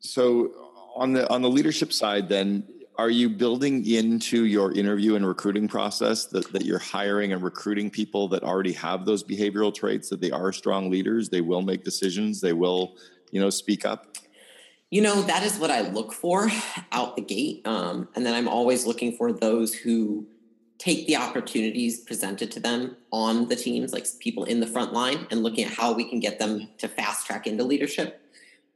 so 0.00 0.52
on 0.94 1.12
the, 1.12 1.28
on 1.30 1.42
the 1.42 1.50
leadership 1.50 1.92
side, 1.92 2.28
then 2.28 2.64
are 2.98 3.10
you 3.10 3.28
building 3.28 3.86
into 3.86 4.44
your 4.44 4.72
interview 4.72 5.16
and 5.16 5.26
recruiting 5.26 5.68
process 5.68 6.26
that, 6.26 6.50
that 6.52 6.64
you're 6.64 6.78
hiring 6.78 7.32
and 7.32 7.42
recruiting 7.42 7.90
people 7.90 8.28
that 8.28 8.42
already 8.42 8.72
have 8.72 9.04
those 9.04 9.22
behavioral 9.22 9.74
traits 9.74 10.08
that 10.08 10.20
they 10.20 10.30
are 10.30 10.52
strong 10.52 10.90
leaders 10.90 11.28
they 11.28 11.40
will 11.40 11.62
make 11.62 11.84
decisions 11.84 12.40
they 12.40 12.52
will 12.52 12.96
you 13.30 13.40
know 13.40 13.50
speak 13.50 13.84
up 13.84 14.16
you 14.90 15.02
know, 15.02 15.22
that 15.22 15.42
is 15.42 15.58
what 15.58 15.70
I 15.70 15.80
look 15.80 16.12
for 16.12 16.48
out 16.92 17.16
the 17.16 17.22
gate. 17.22 17.66
Um, 17.66 18.08
and 18.14 18.24
then 18.24 18.34
I'm 18.34 18.48
always 18.48 18.86
looking 18.86 19.16
for 19.16 19.32
those 19.32 19.74
who 19.74 20.26
take 20.78 21.06
the 21.06 21.16
opportunities 21.16 22.00
presented 22.00 22.50
to 22.52 22.60
them 22.60 22.96
on 23.10 23.48
the 23.48 23.56
teams, 23.56 23.92
like 23.92 24.06
people 24.20 24.44
in 24.44 24.60
the 24.60 24.66
front 24.66 24.92
line, 24.92 25.26
and 25.30 25.42
looking 25.42 25.64
at 25.64 25.72
how 25.72 25.92
we 25.92 26.08
can 26.08 26.20
get 26.20 26.38
them 26.38 26.68
to 26.78 26.88
fast 26.88 27.26
track 27.26 27.46
into 27.46 27.64
leadership. 27.64 28.20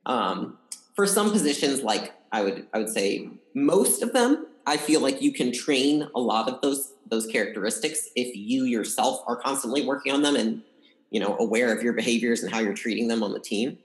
Um, 0.06 0.58
for 0.96 1.06
some 1.06 1.30
positions, 1.30 1.82
like 1.82 2.14
I 2.32 2.42
would, 2.42 2.66
I 2.72 2.78
would 2.78 2.88
say 2.88 3.28
most 3.54 4.02
of 4.02 4.12
them, 4.12 4.46
I 4.66 4.76
feel 4.76 5.00
like 5.00 5.22
you 5.22 5.32
can 5.32 5.52
train 5.52 6.08
a 6.14 6.20
lot 6.20 6.48
of 6.48 6.60
those 6.60 6.92
those 7.06 7.26
characteristics 7.26 8.08
if 8.14 8.36
you 8.36 8.64
yourself 8.64 9.24
are 9.26 9.34
constantly 9.34 9.84
working 9.84 10.12
on 10.12 10.22
them 10.22 10.36
and 10.36 10.62
you 11.10 11.18
know 11.18 11.36
aware 11.38 11.76
of 11.76 11.82
your 11.82 11.92
behaviors 11.92 12.42
and 12.42 12.52
how 12.52 12.60
you're 12.60 12.74
treating 12.74 13.08
them 13.08 13.22
on 13.22 13.32
the 13.32 13.40
team. 13.40 13.78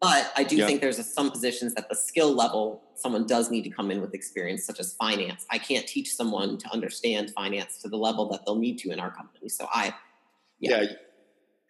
But 0.00 0.32
I 0.36 0.44
do 0.44 0.56
yeah. 0.56 0.66
think 0.66 0.80
there's 0.80 0.98
a, 0.98 1.02
some 1.02 1.30
positions 1.30 1.74
at 1.76 1.88
the 1.88 1.96
skill 1.96 2.32
level, 2.32 2.82
someone 2.94 3.26
does 3.26 3.50
need 3.50 3.62
to 3.62 3.70
come 3.70 3.90
in 3.90 4.00
with 4.00 4.14
experience, 4.14 4.64
such 4.64 4.78
as 4.78 4.92
finance. 4.92 5.44
I 5.50 5.58
can't 5.58 5.86
teach 5.86 6.14
someone 6.14 6.56
to 6.58 6.72
understand 6.72 7.30
finance 7.30 7.78
to 7.82 7.88
the 7.88 7.96
level 7.96 8.28
that 8.28 8.46
they'll 8.46 8.56
need 8.56 8.78
to 8.78 8.90
in 8.90 9.00
our 9.00 9.10
company. 9.10 9.48
So 9.48 9.66
I, 9.72 9.92
yeah. 10.60 10.82
yeah 10.82 10.92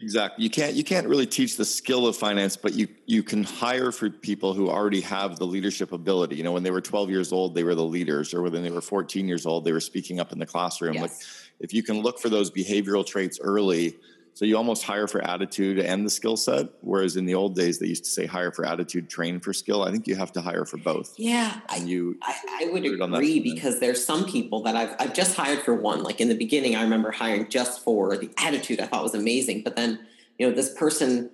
exactly. 0.01 0.45
You 0.45 0.51
can't 0.51 0.75
you 0.75 0.85
can't 0.85 1.07
really 1.07 1.27
teach 1.27 1.57
the 1.57 1.65
skill 1.65 2.07
of 2.07 2.17
finance, 2.17 2.55
but 2.55 2.75
you 2.75 2.87
you 3.07 3.23
can 3.23 3.45
hire 3.45 3.91
for 3.91 4.11
people 4.11 4.53
who 4.53 4.69
already 4.69 5.01
have 5.01 5.39
the 5.39 5.47
leadership 5.47 5.93
ability. 5.93 6.37
You 6.37 6.45
know, 6.45 6.53
when 6.53 6.63
they 6.63 6.71
were 6.71 6.83
12 6.83 7.09
years 7.09 7.33
old, 7.33 7.55
they 7.55 7.65
were 7.65 7.75
the 7.75 7.85
leaders, 7.85 8.35
or 8.35 8.43
when 8.43 8.63
they 8.63 8.71
were 8.71 8.83
14 8.83 9.27
years 9.27 9.47
old, 9.47 9.65
they 9.65 9.73
were 9.73 9.81
speaking 9.81 10.21
up 10.21 10.33
in 10.33 10.39
the 10.39 10.47
classroom. 10.47 10.95
Yes. 10.95 11.03
Like, 11.03 11.13
if 11.61 11.73
you 11.73 11.83
can 11.83 12.03
look 12.03 12.19
for 12.19 12.29
those 12.29 12.51
behavioral 12.51 13.07
traits 13.07 13.41
early 13.43 13.97
so 14.39 14.45
you 14.45 14.57
almost 14.57 14.85
hire 14.85 15.09
for 15.09 15.21
attitude 15.21 15.81
and 15.81 16.07
the 16.07 16.11
skill 16.11 16.37
set, 16.37 16.69
whereas 16.81 17.17
in 17.17 17.27
the 17.27 17.35
old 17.35 17.57
days 17.57 17.81
they 17.81 17.89
used 17.89 18.05
to 18.05 18.11
say 18.11 18.25
hire 18.25 18.53
for 18.53 18.65
attitude, 18.65 19.11
train 19.11 19.41
for 19.41 19.53
skill. 19.53 19.83
I 19.83 19.91
think 19.91 20.07
you 20.07 20.15
have 20.15 20.31
to 20.35 20.41
hire 20.41 20.65
for 20.65 20.77
both. 20.77 21.13
Yeah, 21.19 21.59
and 21.75 21.89
you. 21.89 22.17
I, 22.23 22.37
I 22.63 22.71
would 22.71 22.87
agree 22.87 23.41
because 23.41 23.81
there's 23.81 24.07
some 24.07 24.27
people 24.27 24.63
that 24.63 24.77
I've 24.77 24.95
I've 25.01 25.13
just 25.13 25.35
hired 25.35 25.63
for 25.63 25.75
one. 25.75 26.05
Like 26.05 26.21
in 26.21 26.29
the 26.29 26.37
beginning, 26.37 26.77
I 26.77 26.83
remember 26.83 27.11
hiring 27.11 27.49
just 27.49 27.83
for 27.83 28.17
the 28.17 28.31
attitude. 28.39 28.79
I 28.79 28.87
thought 28.87 29.03
was 29.03 29.17
amazing, 29.17 29.65
but 29.65 29.75
then 29.75 30.07
you 30.39 30.49
know 30.49 30.55
this 30.55 30.73
person 30.73 31.31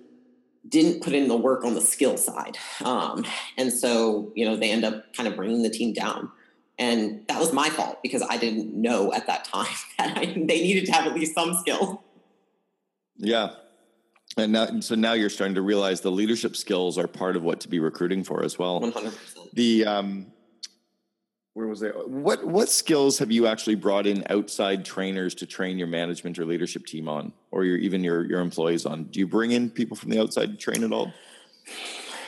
didn't 0.67 1.03
put 1.03 1.13
in 1.13 1.27
the 1.27 1.37
work 1.37 1.63
on 1.63 1.75
the 1.75 1.81
skill 1.81 2.17
side, 2.17 2.57
um, 2.83 3.23
and 3.55 3.71
so 3.71 4.31
you 4.33 4.45
know 4.45 4.55
they 4.55 4.71
end 4.71 4.83
up 4.83 5.13
kind 5.13 5.29
of 5.29 5.35
bringing 5.35 5.61
the 5.61 5.69
team 5.69 5.93
down. 5.93 6.31
And 6.79 7.23
that 7.27 7.39
was 7.39 7.53
my 7.53 7.69
fault 7.69 7.99
because 8.01 8.23
I 8.27 8.37
didn't 8.37 8.73
know 8.73 9.13
at 9.13 9.27
that 9.27 9.45
time 9.45 9.73
that 9.99 10.17
I, 10.17 10.25
they 10.25 10.63
needed 10.63 10.87
to 10.87 10.91
have 10.91 11.05
at 11.05 11.13
least 11.13 11.35
some 11.35 11.53
skill. 11.53 12.03
Yeah. 13.17 13.51
And 14.37 14.51
now, 14.51 14.79
so 14.81 14.95
now 14.95 15.13
you're 15.13 15.29
starting 15.29 15.55
to 15.55 15.61
realize 15.61 16.01
the 16.01 16.11
leadership 16.11 16.55
skills 16.55 16.97
are 16.97 17.07
part 17.07 17.35
of 17.35 17.43
what 17.43 17.61
to 17.61 17.69
be 17.69 17.79
recruiting 17.79 18.23
for 18.23 18.43
as 18.43 18.59
well. 18.59 18.81
100%. 18.81 19.13
The, 19.53 19.85
um, 19.85 20.27
where 21.53 21.67
was 21.67 21.83
it? 21.83 22.09
What, 22.09 22.45
what 22.45 22.67
skills 22.67 23.17
have 23.19 23.31
you 23.31 23.47
actually 23.47 23.75
brought 23.75 24.05
in 24.05 24.25
outside 24.29 24.83
trainers 24.83 25.33
to 25.35 25.45
train 25.45 25.77
your 25.77 25.87
management 25.87 26.37
or 26.37 26.45
leadership 26.45 26.85
team 26.85 27.07
on, 27.07 27.31
or 27.51 27.63
your, 27.63 27.77
even 27.77 28.03
your, 28.03 28.25
your 28.25 28.41
employees 28.41 28.85
on? 28.85 29.05
Do 29.05 29.19
you 29.21 29.27
bring 29.27 29.51
in 29.51 29.69
people 29.69 29.95
from 29.95 30.09
the 30.09 30.19
outside 30.19 30.47
to 30.47 30.57
train 30.57 30.83
at 30.83 30.91
all? 30.91 31.13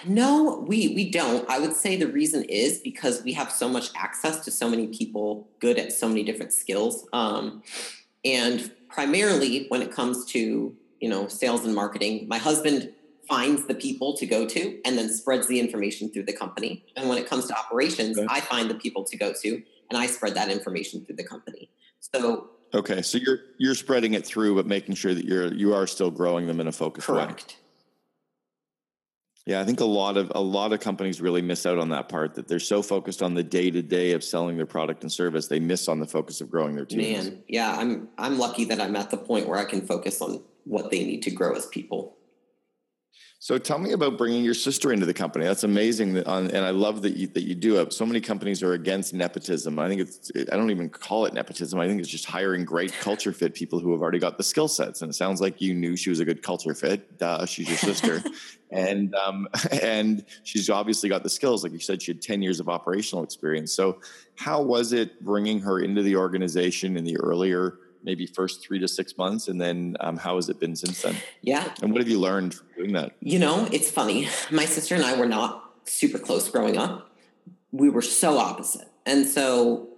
No, 0.05 0.63
we 0.67 0.93
we 0.95 1.09
don't. 1.09 1.49
I 1.49 1.59
would 1.59 1.73
say 1.73 1.97
the 1.97 2.07
reason 2.07 2.43
is 2.43 2.79
because 2.79 3.23
we 3.23 3.33
have 3.33 3.51
so 3.51 3.67
much 3.67 3.89
access 3.95 4.43
to 4.45 4.51
so 4.51 4.69
many 4.69 4.87
people 4.87 5.49
good 5.59 5.77
at 5.77 5.91
so 5.91 6.07
many 6.07 6.23
different 6.23 6.53
skills. 6.53 7.07
Um, 7.11 7.63
and 8.23 8.71
primarily 8.89 9.65
when 9.69 9.81
it 9.81 9.91
comes 9.91 10.25
to 10.25 10.75
you 10.99 11.09
know 11.09 11.27
sales 11.27 11.65
and 11.65 11.75
marketing 11.75 12.27
my 12.27 12.37
husband 12.37 12.91
finds 13.27 13.65
the 13.67 13.75
people 13.75 14.15
to 14.15 14.25
go 14.25 14.47
to 14.47 14.79
and 14.85 14.97
then 14.97 15.09
spreads 15.09 15.47
the 15.47 15.59
information 15.59 16.09
through 16.09 16.23
the 16.23 16.33
company 16.33 16.85
and 16.95 17.09
when 17.09 17.17
it 17.17 17.27
comes 17.27 17.45
to 17.45 17.57
operations 17.57 18.17
okay. 18.17 18.27
i 18.29 18.39
find 18.39 18.69
the 18.69 18.75
people 18.75 19.03
to 19.03 19.17
go 19.17 19.33
to 19.33 19.61
and 19.89 19.97
i 19.97 20.05
spread 20.05 20.33
that 20.33 20.49
information 20.49 21.03
through 21.05 21.15
the 21.15 21.23
company 21.23 21.69
so 21.99 22.49
okay 22.73 23.01
so 23.01 23.17
you're 23.17 23.39
you're 23.57 23.75
spreading 23.75 24.13
it 24.13 24.25
through 24.25 24.55
but 24.55 24.65
making 24.65 24.95
sure 24.95 25.13
that 25.13 25.25
you're 25.25 25.53
you 25.53 25.73
are 25.73 25.87
still 25.87 26.11
growing 26.11 26.47
them 26.47 26.59
in 26.59 26.67
a 26.67 26.71
focused 26.71 27.07
correct. 27.07 27.57
way 27.59 27.66
yeah, 29.47 29.61
I 29.61 29.63
think 29.63 29.79
a 29.79 29.85
lot 29.85 30.17
of 30.17 30.29
a 30.35 30.41
lot 30.41 30.73
of 30.73 30.81
companies 30.81 31.21
really 31.21 31.41
miss 31.41 31.65
out 31.65 31.79
on 31.79 31.87
that 31.89 32.09
part 32.09 32.35
that 32.35 32.49
they're 32.49 32.59
so 32.59 32.81
focused 32.81 33.23
on 33.23 33.33
the 33.33 33.43
day 33.43 33.71
to 33.71 33.81
day 33.81 34.11
of 34.11 34.21
selling 34.21 34.57
their 34.57 34.65
product 34.65 35.03
and 35.03 35.11
service, 35.11 35.47
they 35.47 35.61
miss 35.61 35.87
on 35.87 36.01
the 36.01 36.05
focus 36.05 36.41
of 36.41 36.51
growing 36.51 36.75
their 36.75 36.83
teams. 36.83 37.29
Man, 37.29 37.43
yeah, 37.47 37.73
I'm 37.77 38.09
I'm 38.17 38.37
lucky 38.37 38.65
that 38.65 38.81
I'm 38.81 38.97
at 38.97 39.09
the 39.09 39.15
point 39.15 39.47
where 39.47 39.57
I 39.57 39.63
can 39.63 39.87
focus 39.87 40.21
on 40.21 40.43
what 40.65 40.91
they 40.91 41.05
need 41.05 41.23
to 41.23 41.31
grow 41.31 41.55
as 41.55 41.65
people. 41.65 42.16
So 43.39 43.59
tell 43.59 43.77
me 43.77 43.91
about 43.91 44.17
bringing 44.17 44.43
your 44.43 44.55
sister 44.55 44.91
into 44.91 45.05
the 45.05 45.13
company. 45.13 45.45
That's 45.45 45.63
amazing, 45.63 46.13
that 46.15 46.25
on, 46.25 46.49
and 46.49 46.65
I 46.65 46.71
love 46.71 47.03
that 47.03 47.15
you, 47.15 47.27
that 47.27 47.43
you 47.43 47.53
do 47.53 47.79
it. 47.79 47.93
So 47.93 48.03
many 48.03 48.19
companies 48.19 48.63
are 48.63 48.73
against 48.73 49.13
nepotism. 49.13 49.77
I 49.77 49.87
think 49.87 50.01
it's 50.01 50.31
I 50.51 50.55
don't 50.55 50.71
even 50.71 50.89
call 50.89 51.25
it 51.25 51.35
nepotism. 51.35 51.79
I 51.79 51.87
think 51.87 51.99
it's 51.99 52.09
just 52.09 52.25
hiring 52.25 52.65
great 52.65 52.93
culture 52.93 53.31
fit 53.31 53.53
people 53.53 53.79
who 53.79 53.91
have 53.91 54.01
already 54.01 54.17
got 54.17 54.39
the 54.39 54.43
skill 54.43 54.67
sets. 54.67 55.03
And 55.03 55.11
it 55.11 55.13
sounds 55.13 55.39
like 55.39 55.61
you 55.61 55.75
knew 55.75 55.95
she 55.95 56.09
was 56.09 56.19
a 56.19 56.25
good 56.25 56.41
culture 56.41 56.73
fit. 56.73 57.19
Duh, 57.19 57.45
she's 57.45 57.67
your 57.67 57.77
sister, 57.77 58.23
and 58.71 59.13
um, 59.13 59.47
and 59.83 60.25
she's 60.43 60.67
obviously 60.71 61.07
got 61.07 61.21
the 61.21 61.29
skills. 61.29 61.61
Like 61.61 61.73
you 61.73 61.79
said, 61.79 62.01
she 62.01 62.13
had 62.13 62.23
ten 62.23 62.41
years 62.41 62.59
of 62.59 62.69
operational 62.69 63.23
experience. 63.23 63.71
So 63.71 64.01
how 64.35 64.63
was 64.63 64.93
it 64.93 65.23
bringing 65.23 65.59
her 65.59 65.79
into 65.79 66.01
the 66.01 66.15
organization 66.15 66.97
in 66.97 67.03
the 67.03 67.17
earlier? 67.17 67.77
Maybe 68.03 68.25
first 68.25 68.61
three 68.61 68.79
to 68.79 68.87
six 68.87 69.17
months 69.17 69.47
and 69.47 69.59
then 69.59 69.95
um, 69.99 70.17
how 70.17 70.35
has 70.35 70.49
it 70.49 70.59
been 70.59 70.75
since 70.75 71.01
then? 71.01 71.15
Yeah. 71.41 71.73
And 71.81 71.91
what 71.91 72.01
have 72.01 72.09
you 72.09 72.19
learned 72.19 72.53
from 72.53 72.67
doing 72.75 72.93
that? 72.93 73.13
You 73.21 73.39
know 73.39 73.67
it's 73.71 73.91
funny. 73.91 74.29
My 74.51 74.65
sister 74.65 74.95
and 74.95 75.03
i 75.03 75.17
were 75.17 75.27
not 75.27 75.71
super 75.85 76.19
close 76.19 76.49
growing 76.49 76.77
up. 76.77 77.11
We 77.71 77.89
were 77.89 78.01
so 78.01 78.37
opposite. 78.37 78.87
And 79.05 79.27
so 79.27 79.89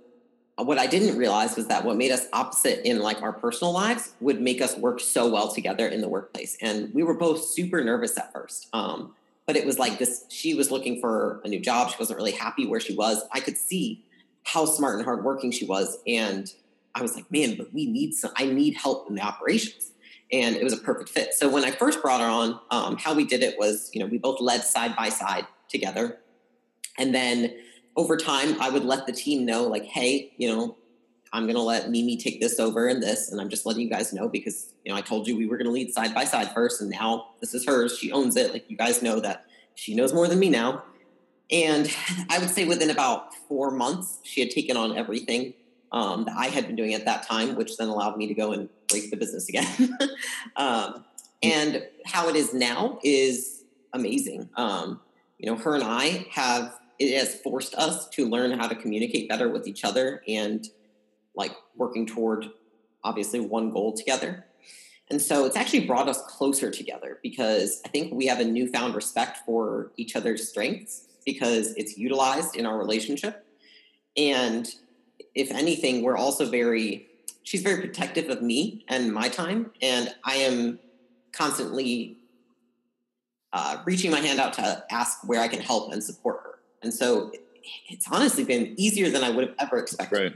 uh, 0.58 0.64
what 0.64 0.78
i 0.78 0.88
didn't 0.88 1.18
realize 1.18 1.56
was 1.56 1.68
that 1.68 1.86
what 1.86 1.98
made 1.98 2.12
us 2.12 2.28
opposite 2.34 2.88
in 2.88 3.00
like 3.00 3.22
our 3.22 3.34
personal 3.34 3.74
lives 3.74 4.14
would 4.20 4.42
make 4.42 4.62
us 4.62 4.78
work 4.78 5.00
so 5.00 5.30
well 5.30 5.52
together 5.52 5.88
in 5.88 6.02
the 6.02 6.10
workplace. 6.10 6.58
And 6.62 6.94
we 6.94 7.04
were 7.04 7.16
both 7.16 7.44
super 7.44 7.84
nervous 7.84 8.18
at 8.18 8.32
first 8.34 8.68
um, 8.74 9.14
but 9.50 9.58
it 9.58 9.66
was 9.66 9.80
like 9.80 9.98
this 9.98 10.26
she 10.30 10.54
was 10.54 10.70
looking 10.70 11.02
for 11.02 11.42
a 11.44 11.48
new 11.48 11.60
job. 11.60 11.90
She 11.90 11.96
wasn't 11.98 12.18
really 12.18 12.34
happy 12.34 12.68
where 12.68 12.80
she 12.80 12.94
was. 12.94 13.24
I 13.32 13.40
could 13.40 13.58
see 13.58 14.06
how 14.44 14.66
smart 14.66 14.98
and 14.98 15.04
hardworking 15.04 15.50
she 15.50 15.66
was. 15.66 15.98
And 16.06 16.54
I 16.96 17.02
was 17.02 17.16
like, 17.16 17.32
man, 17.32 17.56
but 17.58 17.74
we 17.74 17.86
need 17.86 18.14
some, 18.14 18.32
I 18.36 18.46
need 18.46 18.76
help 18.76 19.10
in 19.10 19.16
the 19.16 19.22
operations. 19.22 19.92
And 20.32 20.56
it 20.56 20.64
was 20.64 20.74
a 20.74 20.78
perfect 20.78 21.10
fit. 21.10 21.34
So 21.34 21.50
when 21.50 21.66
I 21.66 21.72
first 21.72 22.02
brought 22.02 22.22
her 22.22 22.28
on, 22.28 22.60
um, 22.70 22.98
how 22.98 23.14
we 23.14 23.26
did 23.26 23.42
it 23.42 23.58
was, 23.58 23.90
you 23.94 24.00
know, 24.00 24.06
we 24.06 24.18
both 24.18 24.40
led 24.40 24.64
side 24.64 24.96
by 24.96 25.10
side 25.10 25.48
together. 25.70 26.20
And 26.98 27.16
then 27.16 27.56
over 27.96 28.16
time, 28.16 28.62
I 28.62 28.70
would 28.70 28.84
let 28.84 29.08
the 29.08 29.12
team 29.12 29.46
know, 29.46 29.64
like, 29.64 29.86
hey, 29.86 30.34
you 30.38 30.48
know, 30.48 30.78
I'm 31.34 31.44
going 31.44 31.56
to 31.56 31.62
let 31.62 31.90
Mimi 31.90 32.18
take 32.18 32.40
this 32.42 32.60
over 32.60 32.88
and 32.88 33.02
this. 33.02 33.32
And 33.32 33.40
I'm 33.40 33.50
just 33.50 33.66
letting 33.66 33.82
you 33.82 33.90
guys 33.90 34.14
know 34.14 34.28
because, 34.28 34.74
you 34.84 34.92
know, 34.92 34.98
I 34.98 35.02
told 35.02 35.28
you 35.28 35.36
we 35.36 35.48
were 35.48 35.58
going 35.58 35.68
to 35.68 35.72
lead 35.72 35.94
side 35.94 36.14
by 36.14 36.26
side 36.26 36.52
first. 36.54 36.82
And 36.82 36.90
now 36.90 37.30
this 37.40 37.54
is 37.54 37.66
hers. 37.66 37.98
She 37.98 38.12
owns 38.12 38.36
it. 38.36 38.54
Like, 38.54 38.70
you 38.70 38.78
guys 38.78 39.02
know 39.02 39.20
that 39.20 39.46
she 39.76 39.96
knows 39.96 40.14
more 40.14 40.28
than 40.28 40.40
me 40.40 40.50
now. 40.50 40.84
And 41.52 41.92
I 42.30 42.38
would 42.40 42.50
say 42.50 42.66
within 42.66 42.90
about 42.90 43.34
four 43.48 43.72
months, 43.72 44.20
she 44.24 44.42
had 44.42 44.52
taken 44.52 44.78
on 44.78 44.96
everything 44.96 45.54
um, 45.92 46.26
that 46.26 46.36
I 46.38 46.48
had 46.48 46.68
been 46.68 46.76
doing 46.76 46.94
at 46.94 47.06
that 47.06 47.24
time, 47.24 47.56
which 47.56 47.78
then 47.78 47.88
allowed 47.88 48.18
me 48.18 48.28
to 48.28 48.34
go 48.34 48.52
and 48.52 48.70
break 48.88 49.10
the 49.10 49.18
business 49.18 49.50
again. 49.50 49.98
um, 50.56 51.06
and 51.42 51.84
how 52.06 52.30
it 52.30 52.36
is 52.36 52.54
now 52.54 53.00
is 53.04 53.64
amazing. 53.94 54.50
Um, 54.56 55.00
you 55.38 55.50
know, 55.50 55.58
her 55.58 55.76
and 55.76 55.84
I 55.84 56.28
have 56.32 56.80
it 57.00 57.18
has 57.18 57.36
forced 57.36 57.74
us 57.76 58.10
to 58.10 58.28
learn 58.28 58.52
how 58.60 58.68
to 58.68 58.76
communicate 58.76 59.30
better 59.30 59.48
with 59.48 59.68
each 59.68 59.86
other 59.86 60.22
and 60.28 60.68
like 61.34 61.56
working 61.78 62.06
toward 62.06 62.52
obviously 63.04 63.40
one 63.40 63.72
goal 63.72 63.94
together. 63.94 64.46
And 65.10 65.22
so 65.22 65.46
it's 65.46 65.56
actually 65.56 65.88
brought 65.88 66.10
us 66.10 66.22
closer 66.28 66.70
together 66.70 67.20
because 67.24 67.82
I 67.86 67.88
think 67.88 68.14
we 68.14 68.28
have 68.28 68.42
a 68.42 68.46
newfound 68.46 68.96
respect 68.96 69.40
for 69.46 69.92
each 69.96 70.16
other's 70.16 70.50
strengths 70.50 71.08
because 71.26 71.74
it's 71.76 71.98
utilized 71.98 72.56
in 72.56 72.66
our 72.66 72.78
relationship. 72.78 73.46
And 74.18 74.68
if 75.36 75.52
anything, 75.52 76.02
we're 76.02 76.18
also 76.18 76.50
very, 76.50 77.08
she's 77.44 77.62
very 77.62 77.82
protective 77.82 78.30
of 78.30 78.42
me 78.42 78.86
and 78.88 79.14
my 79.14 79.30
time. 79.30 79.72
And 79.82 80.14
I 80.24 80.36
am 80.36 80.80
constantly 81.32 82.18
uh, 83.54 83.82
reaching 83.86 84.12
my 84.12 84.20
hand 84.20 84.40
out 84.40 84.54
to 84.54 84.84
ask 84.92 85.20
where 85.28 85.42
I 85.42 85.48
can 85.48 85.60
help 85.60 85.92
and 85.92 86.04
support 86.04 86.42
her. 86.44 86.60
And 86.82 86.94
so 86.94 87.32
it's 87.88 88.08
honestly 88.12 88.44
been 88.44 88.74
easier 88.78 89.10
than 89.10 89.24
I 89.24 89.30
would 89.30 89.48
have 89.48 89.56
ever 89.60 89.78
expected. 89.78 90.18
Right. 90.18 90.34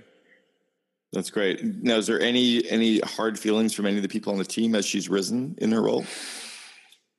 That's 1.13 1.29
great. 1.29 1.63
Now, 1.63 1.97
is 1.97 2.07
there 2.07 2.19
any 2.19 2.67
any 2.71 2.99
hard 3.01 3.37
feelings 3.37 3.73
from 3.73 3.85
any 3.85 3.97
of 3.97 4.01
the 4.01 4.09
people 4.09 4.33
on 4.33 4.39
the 4.39 4.45
team 4.45 4.73
as 4.73 4.83
she's 4.83 5.09
risen 5.09 5.55
in 5.59 5.71
her 5.71 5.81
role? 5.81 6.05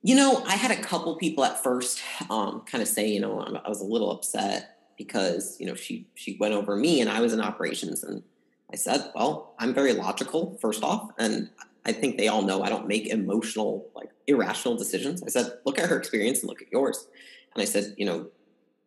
You 0.02 0.16
know, 0.16 0.42
I 0.44 0.56
had 0.56 0.72
a 0.72 0.82
couple 0.82 1.14
people 1.14 1.44
at 1.44 1.62
first 1.62 2.02
um, 2.28 2.62
kind 2.66 2.82
of 2.82 2.88
say, 2.88 3.08
you 3.08 3.20
know, 3.20 3.40
I 3.40 3.68
was 3.68 3.80
a 3.80 3.84
little 3.84 4.10
upset 4.10 4.73
because 4.96 5.56
you 5.60 5.66
know 5.66 5.74
she 5.74 6.06
she 6.14 6.36
went 6.38 6.54
over 6.54 6.76
me 6.76 7.00
and 7.00 7.10
I 7.10 7.20
was 7.20 7.32
in 7.32 7.40
operations, 7.40 8.02
and 8.02 8.22
I 8.72 8.76
said, 8.76 9.10
well, 9.14 9.54
I'm 9.58 9.74
very 9.74 9.92
logical 9.92 10.58
first 10.60 10.82
off, 10.82 11.10
and 11.18 11.50
I 11.86 11.92
think 11.92 12.16
they 12.16 12.28
all 12.28 12.42
know 12.42 12.62
I 12.62 12.68
don't 12.68 12.88
make 12.88 13.08
emotional, 13.08 13.86
like 13.94 14.10
irrational 14.26 14.76
decisions. 14.76 15.22
I 15.22 15.28
said, 15.28 15.58
look 15.64 15.78
at 15.78 15.88
her 15.88 15.98
experience 15.98 16.40
and 16.40 16.48
look 16.48 16.62
at 16.62 16.72
yours. 16.72 17.06
And 17.54 17.62
I 17.62 17.66
said, 17.66 17.94
you 17.96 18.06
know, 18.06 18.26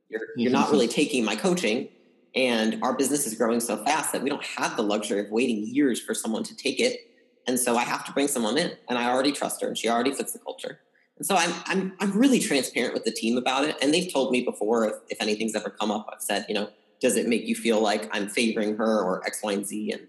you're 0.10 0.28
you're 0.36 0.52
not 0.52 0.72
really 0.72 0.88
taking 0.88 1.24
my 1.24 1.36
coaching, 1.36 1.90
and 2.36 2.82
our 2.84 2.94
business 2.96 3.28
is 3.28 3.36
growing 3.36 3.60
so 3.60 3.78
fast 3.84 4.12
that 4.14 4.24
we 4.24 4.30
don't 4.30 4.44
have 4.44 4.76
the 4.76 4.84
luxury 4.84 5.20
of 5.20 5.30
waiting 5.30 5.66
years 5.66 6.00
for 6.02 6.14
someone 6.14 6.44
to 6.44 6.56
take 6.56 6.80
it. 6.80 7.02
And 7.46 7.58
so 7.58 7.78
I 7.78 7.84
have 7.84 8.04
to 8.06 8.12
bring 8.12 8.28
someone 8.28 8.58
in, 8.58 8.74
and 8.90 8.98
I 8.98 9.10
already 9.10 9.32
trust 9.32 9.62
her, 9.62 9.68
and 9.68 9.78
she 9.78 9.88
already 9.88 10.14
fits 10.14 10.34
the 10.34 10.40
culture. 10.40 10.80
And 11.18 11.26
so 11.26 11.36
I'm 11.36 11.54
I'm 11.66 11.94
I'm 12.00 12.18
really 12.18 12.40
transparent 12.40 12.94
with 12.94 13.04
the 13.04 13.12
team 13.12 13.38
about 13.38 13.66
it, 13.66 13.76
and 13.82 13.94
they've 13.94 14.12
told 14.12 14.32
me 14.32 14.42
before 14.42 14.88
if, 14.88 14.96
if 15.10 15.22
anything's 15.22 15.56
ever 15.56 15.70
come 15.70 15.92
up, 15.92 16.10
I've 16.12 16.22
said, 16.22 16.46
you 16.48 16.56
know, 16.56 16.70
does 17.00 17.16
it 17.16 17.28
make 17.28 17.46
you 17.46 17.56
feel 17.56 17.82
like 17.82 18.10
I'm 18.16 18.30
favoring 18.30 18.78
her 18.78 19.02
or 19.02 19.26
X, 19.26 19.42
Y, 19.44 19.52
and 19.52 19.66
Z? 19.66 19.92
And 19.92 20.08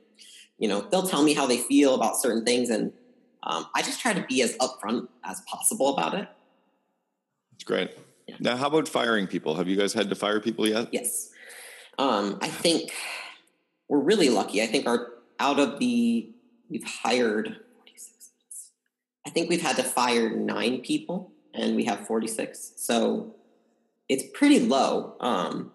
you 0.59 0.69
know, 0.69 0.87
they'll 0.91 1.07
tell 1.07 1.23
me 1.23 1.35
how 1.35 1.47
they 1.47 1.59
feel 1.59 1.95
about 1.95 2.17
certain 2.17 2.45
things, 2.45 2.69
and 2.71 2.93
um, 3.43 3.67
I 3.75 3.83
just 3.83 4.01
try 4.01 4.13
to 4.13 4.25
be 4.29 4.43
as 4.43 4.57
upfront 4.59 5.09
as 5.25 5.41
possible 5.43 5.95
about 5.95 6.15
it. 6.15 6.29
It's 7.55 7.65
great. 7.65 7.91
Yeah. 8.27 8.37
Now, 8.41 8.57
how 8.57 8.67
about 8.67 8.87
firing 8.89 9.27
people? 9.27 9.55
Have 9.55 9.69
you 9.69 9.77
guys 9.77 9.95
had 9.95 10.11
to 10.11 10.15
fire 10.15 10.41
people 10.41 10.69
yet? 10.69 10.89
Yes. 10.93 11.31
Um, 11.99 12.39
I 12.43 12.49
think 12.49 12.93
we're 13.89 14.01
really 14.01 14.29
lucky. 14.29 14.63
I 14.63 14.67
think 14.67 14.87
our 14.87 15.09
out 15.41 15.59
of 15.59 15.79
the 15.79 16.31
we've 16.69 16.85
hired 16.85 17.57
46. 17.57 17.68
I 19.29 19.31
think 19.31 19.51
we've 19.51 19.61
had 19.61 19.77
to 19.77 19.83
fire 19.85 20.31
nine 20.31 20.81
people, 20.81 21.31
and 21.53 21.77
we 21.77 21.85
have 21.85 22.07
46. 22.07 22.73
So 22.77 23.35
it's 24.09 24.25
pretty 24.33 24.61
low 24.61 25.17
um, 25.21 25.71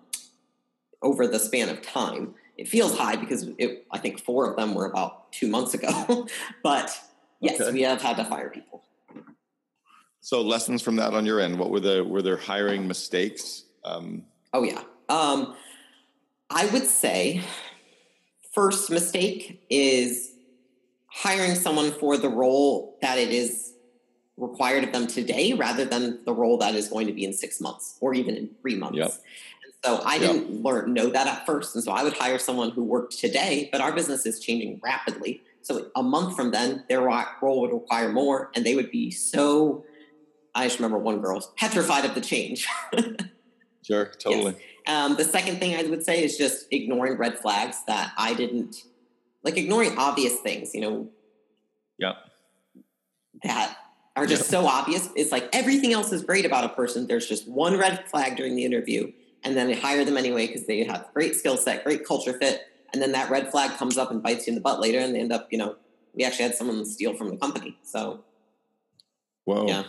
over 1.03 1.27
the 1.27 1.37
span 1.37 1.69
of 1.69 1.83
time 1.83 2.33
it 2.57 2.67
feels 2.67 2.97
high 2.97 3.15
because 3.15 3.49
it, 3.57 3.85
I 3.91 3.97
think 3.97 4.23
four 4.23 4.49
of 4.49 4.55
them 4.55 4.73
were 4.73 4.85
about 4.85 5.31
two 5.31 5.47
months 5.47 5.73
ago. 5.73 6.27
but 6.63 6.99
yes, 7.39 7.59
okay. 7.59 7.71
we 7.71 7.81
have 7.81 8.01
had 8.01 8.17
to 8.17 8.25
fire 8.25 8.49
people. 8.49 8.83
So 10.21 10.41
lessons 10.41 10.81
from 10.81 10.95
that 10.97 11.13
on 11.13 11.25
your 11.25 11.39
end. 11.39 11.59
What 11.59 11.69
were 11.69 11.79
the 11.79 12.03
were 12.03 12.21
there 12.21 12.37
hiring 12.37 12.87
mistakes? 12.87 13.65
Um, 13.83 14.23
oh 14.53 14.63
yeah, 14.63 14.81
um, 15.09 15.55
I 16.49 16.67
would 16.67 16.85
say 16.85 17.41
first 18.53 18.89
mistake 18.89 19.65
is 19.69 20.32
hiring 21.13 21.55
someone 21.55 21.91
for 21.91 22.17
the 22.17 22.29
role 22.29 22.97
that 23.01 23.17
it 23.17 23.29
is 23.29 23.73
required 24.35 24.83
of 24.83 24.91
them 24.91 25.05
today 25.05 25.53
rather 25.53 25.85
than 25.85 26.19
the 26.25 26.33
role 26.33 26.57
that 26.57 26.73
is 26.73 26.89
going 26.89 27.05
to 27.05 27.13
be 27.13 27.23
in 27.23 27.31
six 27.31 27.61
months 27.61 27.97
or 28.01 28.15
even 28.15 28.35
in 28.35 28.49
three 28.61 28.75
months. 28.75 28.97
Yep. 28.97 29.13
So 29.85 30.01
I 30.05 30.17
didn't 30.17 30.63
learn 30.63 30.93
know 30.93 31.09
that 31.09 31.27
at 31.27 31.45
first, 31.45 31.75
and 31.75 31.83
so 31.83 31.91
I 31.91 32.03
would 32.03 32.13
hire 32.13 32.39
someone 32.39 32.71
who 32.71 32.85
worked 32.85 33.19
today. 33.19 33.67
But 33.69 33.81
our 33.81 33.91
business 33.91 34.25
is 34.25 34.39
changing 34.39 34.79
rapidly, 34.81 35.43
so 35.61 35.89
a 35.93 36.01
month 36.01 36.37
from 36.37 36.51
then, 36.51 36.85
their 36.87 37.01
role 37.01 37.61
would 37.61 37.73
require 37.73 38.09
more, 38.09 38.49
and 38.55 38.65
they 38.65 38.75
would 38.75 38.91
be 38.91 39.11
so. 39.11 39.83
I 40.55 40.65
just 40.65 40.77
remember 40.77 40.99
one 40.99 41.19
girl 41.19 41.41
petrified 41.57 42.05
of 42.05 42.15
the 42.15 42.21
change. 42.21 42.65
sure, 43.81 44.05
totally. 44.19 44.55
Yes. 44.87 44.95
Um, 44.95 45.17
the 45.17 45.25
second 45.25 45.59
thing 45.59 45.75
I 45.75 45.83
would 45.89 46.03
say 46.05 46.23
is 46.23 46.37
just 46.37 46.67
ignoring 46.71 47.17
red 47.17 47.39
flags 47.39 47.83
that 47.87 48.13
I 48.17 48.33
didn't 48.35 48.83
like, 49.43 49.57
ignoring 49.57 49.97
obvious 49.97 50.39
things. 50.39 50.73
You 50.73 50.81
know. 50.81 51.09
Yeah. 51.97 52.13
That 53.43 53.77
are 54.15 54.25
just 54.25 54.49
so 54.49 54.65
obvious. 54.67 55.09
It's 55.15 55.31
like 55.31 55.49
everything 55.53 55.91
else 55.91 56.11
is 56.11 56.23
great 56.23 56.45
about 56.45 56.63
a 56.63 56.69
person. 56.69 57.07
There's 57.07 57.27
just 57.27 57.47
one 57.47 57.77
red 57.77 58.07
flag 58.09 58.35
during 58.35 58.55
the 58.55 58.63
interview, 58.63 59.11
and 59.43 59.57
then 59.57 59.67
they 59.67 59.75
hire 59.75 60.05
them 60.05 60.17
anyway 60.17 60.47
because 60.47 60.65
they 60.65 60.83
have 60.83 61.07
great 61.13 61.35
skill 61.35 61.57
set, 61.57 61.83
great 61.83 62.05
culture 62.05 62.33
fit, 62.33 62.61
and 62.93 63.01
then 63.01 63.11
that 63.13 63.29
red 63.29 63.51
flag 63.51 63.71
comes 63.77 63.97
up 63.97 64.11
and 64.11 64.21
bites 64.21 64.45
you 64.45 64.51
in 64.51 64.55
the 64.55 64.61
butt 64.61 64.79
later, 64.79 64.99
and 64.99 65.15
they 65.15 65.19
end 65.19 65.33
up, 65.33 65.47
you 65.51 65.57
know, 65.57 65.75
we 66.13 66.23
actually 66.23 66.43
had 66.43 66.55
someone 66.55 66.85
steal 66.85 67.15
from 67.15 67.29
the 67.29 67.37
company. 67.37 67.77
So, 67.83 68.23
whoa, 69.45 69.67
yeah, 69.67 69.83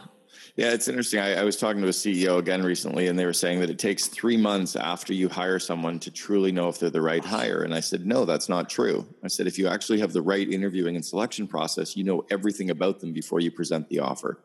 yeah, 0.56 0.72
it's 0.72 0.88
interesting. 0.88 1.20
I, 1.20 1.40
I 1.40 1.42
was 1.42 1.56
talking 1.56 1.82
to 1.82 1.88
a 1.88 1.90
CEO 1.90 2.38
again 2.38 2.62
recently, 2.62 3.08
and 3.08 3.18
they 3.18 3.26
were 3.26 3.32
saying 3.32 3.60
that 3.60 3.70
it 3.70 3.78
takes 3.78 4.06
three 4.06 4.36
months 4.36 4.76
after 4.76 5.12
you 5.12 5.28
hire 5.28 5.58
someone 5.58 5.98
to 6.00 6.10
truly 6.10 6.52
know 6.52 6.68
if 6.68 6.78
they're 6.78 6.90
the 6.90 7.00
right 7.00 7.24
hire. 7.24 7.62
And 7.62 7.74
I 7.74 7.80
said, 7.80 8.06
no, 8.06 8.24
that's 8.24 8.48
not 8.48 8.70
true. 8.70 9.06
I 9.22 9.28
said, 9.28 9.46
if 9.46 9.58
you 9.58 9.68
actually 9.68 10.00
have 10.00 10.12
the 10.12 10.22
right 10.22 10.48
interviewing 10.48 10.96
and 10.96 11.04
selection 11.04 11.46
process, 11.46 11.96
you 11.96 12.04
know 12.04 12.24
everything 12.30 12.70
about 12.70 13.00
them 13.00 13.12
before 13.12 13.40
you 13.40 13.50
present 13.50 13.88
the 13.88 14.00
offer. 14.00 14.40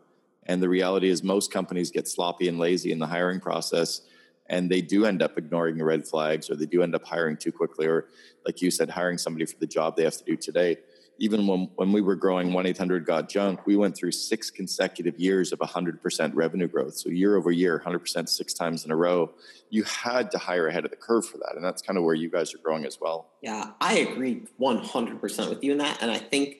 And 0.47 0.63
the 0.63 0.69
reality 0.69 1.09
is, 1.09 1.23
most 1.23 1.51
companies 1.51 1.91
get 1.91 2.07
sloppy 2.07 2.47
and 2.47 2.57
lazy 2.57 2.91
in 2.91 2.99
the 2.99 3.07
hiring 3.07 3.39
process 3.39 4.01
and 4.49 4.69
they 4.69 4.81
do 4.81 5.05
end 5.05 5.21
up 5.21 5.37
ignoring 5.37 5.77
the 5.77 5.85
red 5.85 6.05
flags 6.05 6.49
or 6.49 6.55
they 6.55 6.65
do 6.65 6.81
end 6.81 6.95
up 6.95 7.05
hiring 7.05 7.37
too 7.37 7.51
quickly 7.51 7.85
or 7.85 8.07
like 8.45 8.61
you 8.61 8.71
said 8.71 8.89
hiring 8.89 9.17
somebody 9.17 9.45
for 9.45 9.57
the 9.59 9.67
job 9.67 9.95
they 9.95 10.03
have 10.03 10.17
to 10.17 10.23
do 10.23 10.35
today 10.35 10.77
even 11.19 11.45
when, 11.47 11.69
when 11.75 11.91
we 11.91 12.01
were 12.01 12.15
growing 12.15 12.51
1-800-GOT-JUNK 12.51 13.65
we 13.65 13.75
went 13.75 13.95
through 13.95 14.11
six 14.11 14.49
consecutive 14.49 15.19
years 15.19 15.51
of 15.51 15.59
100% 15.59 16.31
revenue 16.33 16.67
growth. 16.67 16.95
So 16.95 17.09
year 17.09 17.35
over 17.35 17.51
year 17.51 17.81
100% 17.85 18.27
six 18.27 18.53
times 18.53 18.85
in 18.85 18.91
a 18.91 18.95
row 18.95 19.31
you 19.69 19.83
had 19.83 20.31
to 20.31 20.37
hire 20.37 20.67
ahead 20.67 20.85
of 20.85 20.91
the 20.91 20.97
curve 20.97 21.27
for 21.27 21.37
that. 21.37 21.53
And 21.55 21.63
that's 21.63 21.81
kind 21.81 21.97
of 21.97 22.03
where 22.03 22.15
you 22.15 22.29
guys 22.29 22.53
are 22.55 22.59
growing 22.59 22.85
as 22.85 22.99
well. 22.99 23.29
Yeah 23.41 23.71
i 23.81 23.99
agree 23.99 24.43
100% 24.59 25.49
with 25.49 25.63
you 25.63 25.71
in 25.73 25.77
that. 25.77 26.01
And 26.01 26.09
i 26.09 26.17
think 26.17 26.57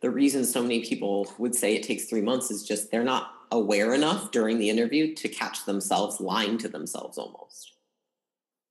the 0.00 0.10
reason 0.10 0.44
so 0.44 0.62
many 0.62 0.84
people 0.84 1.32
would 1.38 1.54
say 1.54 1.74
it 1.74 1.82
takes 1.84 2.04
three 2.04 2.20
months 2.20 2.50
is 2.50 2.64
just 2.64 2.90
they're 2.90 3.04
not 3.04 3.32
aware 3.52 3.94
enough 3.94 4.30
during 4.32 4.58
the 4.58 4.68
interview 4.68 5.14
to 5.14 5.28
catch 5.28 5.64
themselves 5.64 6.20
lying 6.20 6.58
to 6.58 6.68
themselves 6.68 7.18
almost. 7.18 7.71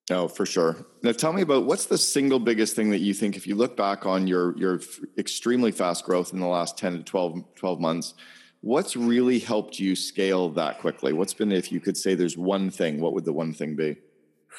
No, 0.09 0.27
for 0.27 0.45
sure. 0.45 0.85
Now 1.03 1.11
tell 1.11 1.31
me 1.31 1.41
about 1.41 1.65
what's 1.65 1.85
the 1.85 1.97
single 1.97 2.39
biggest 2.39 2.75
thing 2.75 2.89
that 2.89 2.99
you 2.99 3.13
think 3.13 3.37
if 3.37 3.47
you 3.47 3.55
look 3.55 3.77
back 3.77 4.05
on 4.05 4.27
your 4.27 4.57
your 4.57 4.81
extremely 5.17 5.71
fast 5.71 6.05
growth 6.05 6.33
in 6.33 6.39
the 6.39 6.47
last 6.47 6.77
10 6.77 6.97
to 6.97 7.03
12, 7.03 7.55
12 7.55 7.79
months, 7.79 8.15
what's 8.61 8.95
really 8.95 9.39
helped 9.39 9.79
you 9.79 9.95
scale 9.95 10.49
that 10.49 10.79
quickly? 10.79 11.13
What's 11.13 11.33
been 11.33 11.51
if 11.51 11.71
you 11.71 11.79
could 11.79 11.95
say 11.95 12.15
there's 12.15 12.37
one 12.37 12.69
thing, 12.69 12.99
what 12.99 13.13
would 13.13 13.25
the 13.25 13.33
one 13.33 13.53
thing 13.53 13.75
be? 13.75 13.97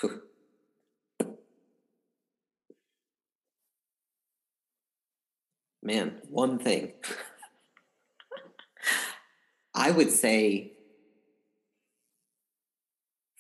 Man, 5.82 6.20
one 6.28 6.58
thing. 6.60 6.92
I 9.74 9.90
would 9.90 10.10
say 10.10 10.74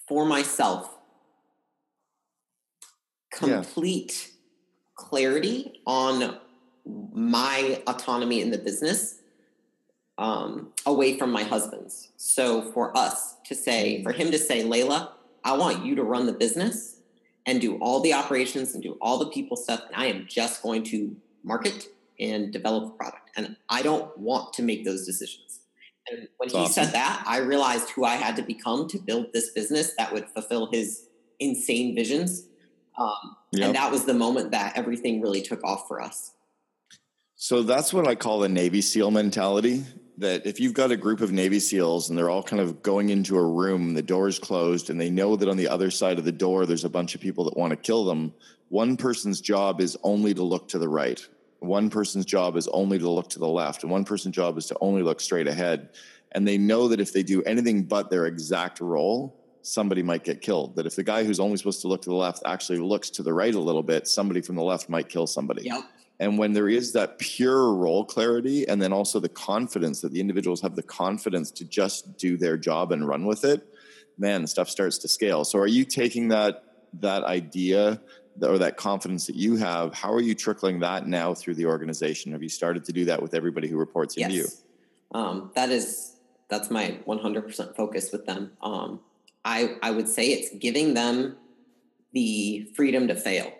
for 0.08 0.26
myself, 0.26 0.90
complete 3.32 4.28
yeah. 4.28 4.34
clarity 4.96 5.80
on 5.86 6.38
my 7.12 7.82
autonomy 7.86 8.40
in 8.40 8.50
the 8.50 8.58
business 8.58 9.20
um, 10.18 10.72
away 10.86 11.18
from 11.18 11.32
my 11.32 11.42
husband's. 11.42 12.10
So 12.16 12.62
for 12.72 12.96
us 12.96 13.36
to 13.46 13.54
say, 13.54 14.02
for 14.02 14.12
him 14.12 14.30
to 14.30 14.38
say, 14.38 14.62
Layla, 14.62 15.10
I 15.44 15.56
want 15.56 15.84
you 15.84 15.94
to 15.96 16.04
run 16.04 16.26
the 16.26 16.32
business 16.32 16.96
and 17.46 17.60
do 17.60 17.76
all 17.78 18.00
the 18.00 18.12
operations 18.12 18.74
and 18.74 18.82
do 18.82 18.96
all 19.00 19.18
the 19.18 19.30
people 19.30 19.56
stuff. 19.56 19.82
And 19.86 19.96
I 19.96 20.06
am 20.06 20.26
just 20.28 20.62
going 20.62 20.84
to 20.84 21.16
market 21.42 21.88
and 22.20 22.52
develop 22.52 22.94
a 22.94 22.96
product. 22.96 23.30
And 23.36 23.56
I 23.68 23.82
don't 23.82 24.16
want 24.16 24.52
to 24.54 24.62
make 24.62 24.84
those 24.84 25.04
decisions. 25.04 25.60
And 26.08 26.28
when 26.36 26.48
That's 26.48 26.52
he 26.52 26.58
awesome. 26.58 26.84
said 26.84 26.92
that, 26.94 27.24
I 27.26 27.38
realized 27.38 27.90
who 27.90 28.04
I 28.04 28.14
had 28.16 28.36
to 28.36 28.42
become 28.42 28.88
to 28.88 28.98
build 28.98 29.32
this 29.32 29.50
business 29.50 29.94
that 29.98 30.12
would 30.12 30.28
fulfill 30.28 30.70
his 30.70 31.06
insane 31.40 31.94
visions. 31.94 32.46
Um, 32.98 33.36
yep. 33.52 33.66
And 33.66 33.74
that 33.76 33.90
was 33.90 34.04
the 34.04 34.14
moment 34.14 34.50
that 34.50 34.76
everything 34.76 35.20
really 35.20 35.42
took 35.42 35.64
off 35.64 35.88
for 35.88 36.00
us. 36.00 36.32
So 37.34 37.62
that's 37.62 37.92
what 37.92 38.06
I 38.06 38.14
call 38.14 38.40
the 38.40 38.48
Navy 38.48 38.80
SEAL 38.80 39.10
mentality. 39.10 39.84
that 40.18 40.46
if 40.46 40.60
you've 40.60 40.74
got 40.74 40.90
a 40.90 40.96
group 40.96 41.20
of 41.20 41.32
Navy 41.32 41.58
SEALs 41.58 42.08
and 42.08 42.18
they're 42.18 42.30
all 42.30 42.42
kind 42.42 42.60
of 42.60 42.82
going 42.82 43.08
into 43.10 43.36
a 43.36 43.44
room, 43.44 43.94
the 43.94 44.02
door 44.02 44.28
is 44.28 44.38
closed, 44.38 44.90
and 44.90 45.00
they 45.00 45.10
know 45.10 45.36
that 45.36 45.48
on 45.48 45.56
the 45.56 45.68
other 45.68 45.90
side 45.90 46.18
of 46.18 46.24
the 46.24 46.32
door 46.32 46.66
there's 46.66 46.84
a 46.84 46.90
bunch 46.90 47.14
of 47.14 47.20
people 47.20 47.44
that 47.44 47.56
want 47.56 47.70
to 47.70 47.76
kill 47.76 48.04
them, 48.04 48.32
one 48.68 48.96
person's 48.96 49.40
job 49.40 49.80
is 49.80 49.96
only 50.02 50.34
to 50.34 50.42
look 50.42 50.68
to 50.68 50.78
the 50.78 50.88
right. 50.88 51.26
One 51.60 51.90
person's 51.90 52.24
job 52.24 52.56
is 52.56 52.68
only 52.68 52.98
to 52.98 53.08
look 53.08 53.30
to 53.30 53.38
the 53.38 53.48
left, 53.48 53.82
and 53.82 53.90
one 53.90 54.04
person's 54.04 54.34
job 54.34 54.58
is 54.58 54.66
to 54.66 54.76
only 54.80 55.02
look 55.02 55.20
straight 55.20 55.48
ahead. 55.48 55.90
And 56.32 56.46
they 56.46 56.58
know 56.58 56.88
that 56.88 57.00
if 57.00 57.12
they 57.12 57.22
do 57.22 57.42
anything 57.42 57.82
but 57.82 58.10
their 58.10 58.26
exact 58.26 58.80
role, 58.80 59.36
somebody 59.62 60.02
might 60.02 60.24
get 60.24 60.40
killed. 60.40 60.76
That 60.76 60.86
if 60.86 60.96
the 60.96 61.04
guy 61.04 61.24
who's 61.24 61.40
only 61.40 61.56
supposed 61.56 61.80
to 61.82 61.88
look 61.88 62.02
to 62.02 62.10
the 62.10 62.16
left 62.16 62.42
actually 62.44 62.78
looks 62.78 63.10
to 63.10 63.22
the 63.22 63.32
right 63.32 63.54
a 63.54 63.60
little 63.60 63.82
bit, 63.82 64.06
somebody 64.06 64.40
from 64.42 64.56
the 64.56 64.62
left 64.62 64.88
might 64.88 65.08
kill 65.08 65.26
somebody. 65.26 65.62
Yep. 65.64 65.82
And 66.20 66.38
when 66.38 66.52
there 66.52 66.68
is 66.68 66.92
that 66.92 67.18
pure 67.18 67.74
role 67.74 68.04
clarity, 68.04 68.68
and 68.68 68.80
then 68.80 68.92
also 68.92 69.18
the 69.18 69.28
confidence 69.28 70.00
that 70.02 70.12
the 70.12 70.20
individuals 70.20 70.60
have 70.60 70.76
the 70.76 70.82
confidence 70.82 71.50
to 71.52 71.64
just 71.64 72.16
do 72.16 72.36
their 72.36 72.56
job 72.56 72.92
and 72.92 73.06
run 73.06 73.26
with 73.26 73.44
it, 73.44 73.66
man, 74.18 74.46
stuff 74.46 74.68
starts 74.68 74.98
to 74.98 75.08
scale. 75.08 75.44
So, 75.44 75.58
are 75.58 75.66
you 75.66 75.84
taking 75.84 76.28
that 76.28 76.64
that 77.00 77.24
idea 77.24 78.00
or 78.40 78.58
that 78.58 78.76
confidence 78.76 79.26
that 79.26 79.36
you 79.36 79.56
have? 79.56 79.94
How 79.94 80.12
are 80.12 80.20
you 80.20 80.34
trickling 80.34 80.80
that 80.80 81.06
now 81.06 81.34
through 81.34 81.54
the 81.54 81.66
organization? 81.66 82.32
Have 82.32 82.42
you 82.42 82.48
started 82.48 82.84
to 82.84 82.92
do 82.92 83.06
that 83.06 83.20
with 83.20 83.34
everybody 83.34 83.68
who 83.68 83.76
reports 83.76 84.16
into 84.16 84.32
yes. 84.32 84.62
you? 85.12 85.18
Um, 85.18 85.50
that 85.54 85.70
is 85.70 86.16
that's 86.48 86.70
my 86.70 86.98
100% 87.06 87.74
focus 87.74 88.12
with 88.12 88.26
them. 88.26 88.52
Um, 88.60 89.00
I 89.44 89.76
I 89.82 89.90
would 89.90 90.08
say 90.08 90.28
it's 90.28 90.54
giving 90.56 90.94
them 90.94 91.36
the 92.12 92.68
freedom 92.74 93.08
to 93.08 93.14
fail 93.14 93.52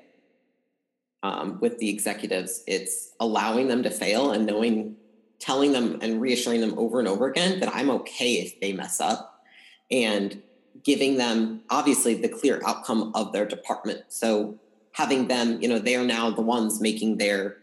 um, 1.22 1.58
with 1.60 1.78
the 1.78 1.88
executives. 1.88 2.62
It's 2.66 3.12
allowing 3.20 3.68
them 3.68 3.82
to 3.82 3.90
fail 3.90 4.32
and 4.32 4.46
knowing, 4.46 4.96
telling 5.38 5.72
them 5.72 5.98
and 6.02 6.20
reassuring 6.20 6.60
them 6.60 6.78
over 6.78 6.98
and 6.98 7.08
over 7.08 7.28
again 7.28 7.60
that 7.60 7.74
I'm 7.74 7.90
okay 7.90 8.34
if 8.34 8.60
they 8.60 8.72
mess 8.72 9.00
up 9.00 9.44
and 9.90 10.42
giving 10.84 11.16
them 11.16 11.62
obviously 11.70 12.14
the 12.14 12.28
clear 12.28 12.60
outcome 12.66 13.12
of 13.14 13.32
their 13.32 13.46
department. 13.46 14.04
So 14.08 14.58
having 14.92 15.28
them, 15.28 15.60
you 15.60 15.68
know, 15.68 15.78
they 15.78 15.96
are 15.96 16.04
now 16.04 16.30
the 16.30 16.42
ones 16.42 16.80
making 16.80 17.18
their 17.18 17.58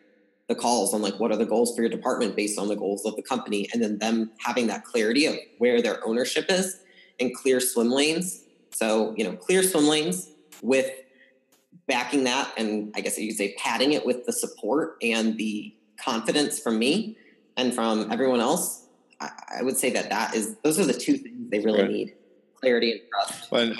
the 0.47 0.55
calls 0.55 0.95
on 0.95 1.01
like 1.03 1.19
what 1.19 1.31
are 1.31 1.37
the 1.37 1.45
goals 1.45 1.75
for 1.75 1.83
your 1.83 1.91
department 1.91 2.35
based 2.35 2.57
on 2.57 2.67
the 2.69 2.75
goals 2.75 3.05
of 3.05 3.15
the 3.15 3.21
company 3.21 3.69
and 3.71 3.83
then 3.83 3.99
them 3.99 4.31
having 4.43 4.65
that 4.65 4.83
clarity 4.83 5.27
of 5.27 5.35
where 5.59 5.79
their 5.79 6.05
ownership 6.07 6.47
is 6.49 6.79
and 7.19 7.35
clear 7.35 7.59
swim 7.59 7.89
lanes 7.89 8.43
so 8.71 9.13
you 9.17 9.23
know 9.23 9.33
clear 9.33 9.63
swim 9.63 9.87
lanes 9.87 10.29
with 10.61 10.91
backing 11.87 12.23
that 12.23 12.51
and 12.57 12.91
I 12.95 13.01
guess 13.01 13.17
you 13.17 13.27
could 13.29 13.37
say 13.37 13.55
padding 13.57 13.93
it 13.93 14.05
with 14.05 14.25
the 14.25 14.33
support 14.33 14.97
and 15.01 15.37
the 15.37 15.73
confidence 15.97 16.59
from 16.59 16.79
me 16.79 17.17
and 17.59 17.73
from 17.73 18.11
everyone 18.11 18.39
else, 18.39 18.85
I, 19.19 19.29
I 19.59 19.63
would 19.63 19.77
say 19.77 19.89
that 19.91 20.09
that 20.09 20.33
is 20.33 20.55
those 20.63 20.79
are 20.79 20.85
the 20.85 20.93
two 20.93 21.17
things 21.17 21.49
they 21.49 21.59
really 21.59 21.81
right. 21.81 21.91
need: 21.91 22.13
clarity 22.55 22.91
and 22.93 23.01
trust. 23.09 23.51
Well, 23.51 23.73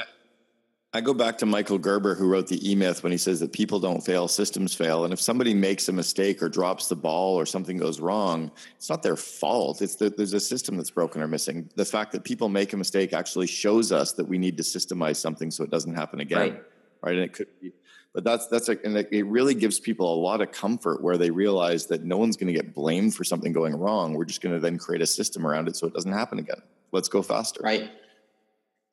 I 0.92 1.02
go 1.02 1.14
back 1.14 1.38
to 1.38 1.46
Michael 1.46 1.78
Gerber, 1.78 2.16
who 2.16 2.28
wrote 2.28 2.48
the 2.48 2.68
E 2.68 2.74
Myth, 2.74 3.04
when 3.04 3.12
he 3.12 3.18
says 3.18 3.40
that 3.42 3.54
people 3.54 3.80
don't 3.80 4.02
fail, 4.02 4.28
systems 4.28 4.74
fail. 4.74 5.04
And 5.04 5.14
if 5.14 5.22
somebody 5.22 5.54
makes 5.54 5.88
a 5.88 5.94
mistake 5.94 6.42
or 6.42 6.50
drops 6.50 6.88
the 6.88 6.96
ball 6.96 7.36
or 7.36 7.46
something 7.46 7.78
goes 7.78 8.00
wrong, 8.00 8.52
it's 8.76 8.90
not 8.90 9.04
their 9.04 9.16
fault. 9.16 9.84
It's 9.84 9.96
that 9.98 10.18
there's 10.18 10.34
a 10.34 10.40
system 10.40 10.78
that's 10.78 10.90
broken 10.90 11.22
or 11.22 11.28
missing. 11.28 11.70
The 11.76 11.86
fact 11.86 12.12
that 12.14 12.24
people 12.24 12.50
make 12.50 12.74
a 12.74 12.78
mistake 12.78 13.14
actually 13.14 13.46
shows 13.46 13.92
us 13.92 14.14
that 14.14 14.28
we 14.28 14.40
need 14.40 14.58
to 14.58 14.64
systemize 14.64 15.18
something 15.18 15.52
so 15.52 15.64
it 15.64 15.70
doesn't 15.70 15.94
happen 15.94 16.22
again. 16.22 16.40
Right. 16.40 16.64
right? 17.04 17.16
And 17.16 17.24
it 17.24 17.34
could 17.34 17.48
be 17.62 17.72
but 18.14 18.24
that's 18.24 18.48
that's 18.48 18.70
a, 18.70 18.78
and 18.84 18.98
it 18.98 19.26
really 19.28 19.54
gives 19.54 19.80
people 19.80 20.12
a 20.12 20.20
lot 20.20 20.42
of 20.42 20.52
comfort 20.52 21.04
where 21.04 21.18
they 21.18 21.30
realize 21.30 21.86
that 21.88 22.04
no 22.04 22.18
one's 22.18 22.36
going 22.38 22.52
to 22.52 22.54
get 22.54 22.74
blamed 22.74 23.14
for 23.14 23.24
something 23.24 23.54
going 23.54 23.76
wrong. 23.76 24.14
We're 24.14 24.26
just 24.26 24.42
going 24.42 24.56
to 24.56 24.60
then 24.60 24.78
create 24.78 25.02
a 25.02 25.06
system 25.06 25.46
around 25.46 25.68
it 25.68 25.76
so 25.76 25.86
it 25.86 25.94
doesn't 25.94 26.12
happen 26.12 26.40
again. 26.40 26.62
Let's 26.92 27.08
go 27.08 27.22
faster. 27.22 27.62
Right. 27.64 27.92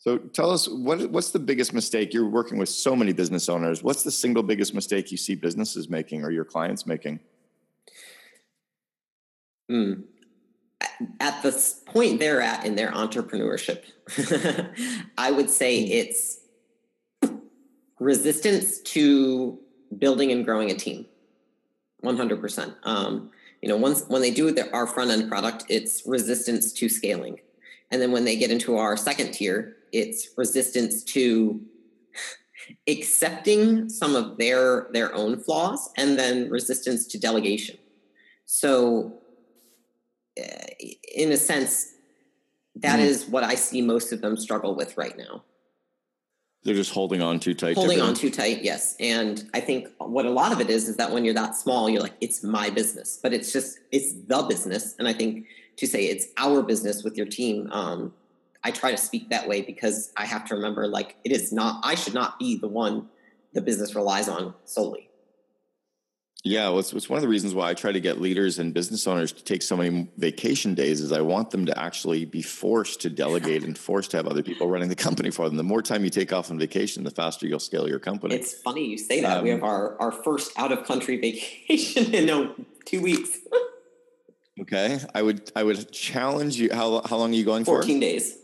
So 0.06 0.18
tell 0.18 0.52
us 0.52 0.68
what 0.68 1.10
what's 1.10 1.32
the 1.32 1.40
biggest 1.40 1.72
mistake 1.72 2.14
you're 2.14 2.28
working 2.28 2.58
with 2.58 2.68
so 2.68 2.94
many 2.94 3.12
business 3.12 3.48
owners. 3.48 3.82
What's 3.82 4.04
the 4.04 4.12
single 4.12 4.44
biggest 4.44 4.72
mistake 4.72 5.10
you 5.10 5.16
see 5.16 5.34
businesses 5.34 5.90
making 5.90 6.22
or 6.22 6.30
your 6.30 6.44
clients 6.44 6.86
making? 6.86 7.18
Hmm. 9.68 9.94
At 11.18 11.42
the 11.42 11.74
point 11.86 12.20
they're 12.20 12.40
at 12.40 12.64
in 12.64 12.76
their 12.76 12.92
entrepreneurship, 12.92 13.82
I 15.18 15.32
would 15.32 15.50
say 15.50 15.84
hmm. 15.84 15.92
it's 15.92 16.38
resistance 17.98 18.78
to 18.82 19.58
building 19.98 20.30
and 20.30 20.44
growing 20.44 20.70
a 20.70 20.74
team 20.74 21.06
100% 22.04 22.74
um, 22.84 23.30
you 23.62 23.68
know 23.68 23.76
once 23.76 24.04
when 24.08 24.20
they 24.20 24.30
do 24.30 24.52
their, 24.52 24.72
our 24.74 24.86
front 24.86 25.10
end 25.10 25.28
product 25.30 25.64
it's 25.68 26.02
resistance 26.06 26.72
to 26.74 26.88
scaling 26.90 27.40
and 27.90 28.00
then 28.00 28.12
when 28.12 28.24
they 28.24 28.36
get 28.36 28.50
into 28.50 28.76
our 28.76 28.96
second 28.96 29.32
tier 29.32 29.76
it's 29.92 30.28
resistance 30.36 31.02
to 31.04 31.60
accepting 32.88 33.88
some 33.88 34.14
of 34.16 34.38
their 34.38 34.88
their 34.92 35.14
own 35.14 35.38
flaws 35.38 35.90
and 35.96 36.18
then 36.18 36.50
resistance 36.50 37.06
to 37.06 37.18
delegation 37.18 37.76
so 38.44 39.18
uh, 40.38 40.66
in 41.14 41.30
a 41.32 41.36
sense 41.36 41.92
that 42.74 42.98
mm. 42.98 43.04
is 43.04 43.26
what 43.26 43.44
i 43.44 43.54
see 43.54 43.80
most 43.80 44.12
of 44.12 44.20
them 44.20 44.36
struggle 44.36 44.74
with 44.74 44.96
right 44.96 45.16
now 45.16 45.42
they're 46.66 46.74
just 46.74 46.92
holding 46.92 47.22
on 47.22 47.38
too 47.38 47.54
tight. 47.54 47.76
Holding 47.76 48.00
on 48.00 48.12
too 48.12 48.28
tight, 48.28 48.64
yes. 48.64 48.96
And 48.98 49.48
I 49.54 49.60
think 49.60 49.86
what 49.98 50.26
a 50.26 50.30
lot 50.30 50.50
of 50.50 50.60
it 50.60 50.68
is 50.68 50.88
is 50.88 50.96
that 50.96 51.12
when 51.12 51.24
you're 51.24 51.32
that 51.34 51.54
small, 51.54 51.88
you're 51.88 52.02
like, 52.02 52.16
it's 52.20 52.42
my 52.42 52.70
business, 52.70 53.20
but 53.22 53.32
it's 53.32 53.52
just 53.52 53.78
it's 53.92 54.12
the 54.26 54.42
business. 54.42 54.96
And 54.98 55.06
I 55.06 55.12
think 55.12 55.46
to 55.76 55.86
say 55.86 56.06
it's 56.06 56.26
our 56.36 56.62
business 56.62 57.04
with 57.04 57.16
your 57.16 57.26
team, 57.26 57.70
um, 57.72 58.14
I 58.64 58.70
try 58.70 58.90
to 58.90 58.96
speak 58.96 59.30
that 59.30 59.46
way 59.46 59.62
because 59.62 60.12
I 60.16 60.24
have 60.24 60.44
to 60.46 60.54
remember 60.54 60.86
like 60.88 61.16
it 61.24 61.32
is 61.32 61.52
not. 61.52 61.80
I 61.84 61.94
should 61.94 62.14
not 62.14 62.38
be 62.38 62.58
the 62.58 62.68
one 62.68 63.08
the 63.52 63.60
business 63.60 63.94
relies 63.94 64.28
on 64.28 64.54
solely. 64.64 65.06
Yeah, 66.44 66.68
well, 66.68 66.78
it's, 66.78 66.92
it's, 66.92 67.08
one 67.08 67.16
of 67.16 67.22
the 67.22 67.28
reasons 67.28 67.54
why 67.54 67.70
I 67.70 67.74
try 67.74 67.90
to 67.90 68.00
get 68.00 68.20
leaders 68.20 68.60
and 68.60 68.72
business 68.72 69.04
owners 69.08 69.32
to 69.32 69.42
take 69.42 69.62
so 69.62 69.76
many 69.76 70.08
vacation 70.16 70.74
days 70.74 71.00
is 71.00 71.10
I 71.10 71.20
want 71.20 71.50
them 71.50 71.66
to 71.66 71.76
actually 71.76 72.24
be 72.24 72.40
forced 72.40 73.00
to 73.00 73.10
delegate 73.10 73.64
and 73.64 73.76
forced 73.76 74.12
to 74.12 74.16
have 74.18 74.28
other 74.28 74.44
people 74.44 74.68
running 74.68 74.88
the 74.88 74.94
company 74.94 75.30
for 75.30 75.48
them. 75.48 75.56
The 75.56 75.64
more 75.64 75.82
time 75.82 76.04
you 76.04 76.10
take 76.10 76.32
off 76.32 76.52
on 76.52 76.58
vacation, 76.58 77.02
the 77.02 77.10
faster 77.10 77.48
you'll 77.48 77.58
scale 77.58 77.88
your 77.88 77.98
company. 77.98 78.36
It's 78.36 78.54
funny 78.54 78.84
you 78.84 78.96
say 78.96 79.22
that. 79.22 79.38
Um, 79.38 79.42
we 79.42 79.50
have 79.50 79.64
our, 79.64 80.00
our 80.00 80.12
first 80.12 80.52
out 80.56 80.70
of 80.70 80.84
country 80.84 81.16
vacation 81.68 82.14
in 82.14 82.26
no, 82.26 82.54
two 82.84 83.00
weeks. 83.00 83.38
okay. 84.60 85.00
I 85.14 85.22
would 85.22 85.50
I 85.56 85.62
would 85.62 85.90
challenge 85.92 86.56
you. 86.56 86.70
How, 86.72 87.02
how 87.04 87.16
long 87.16 87.32
are 87.32 87.36
you 87.36 87.44
going 87.44 87.64
14 87.64 87.64
for? 87.64 87.82
14 87.82 88.00
days. 88.00 88.36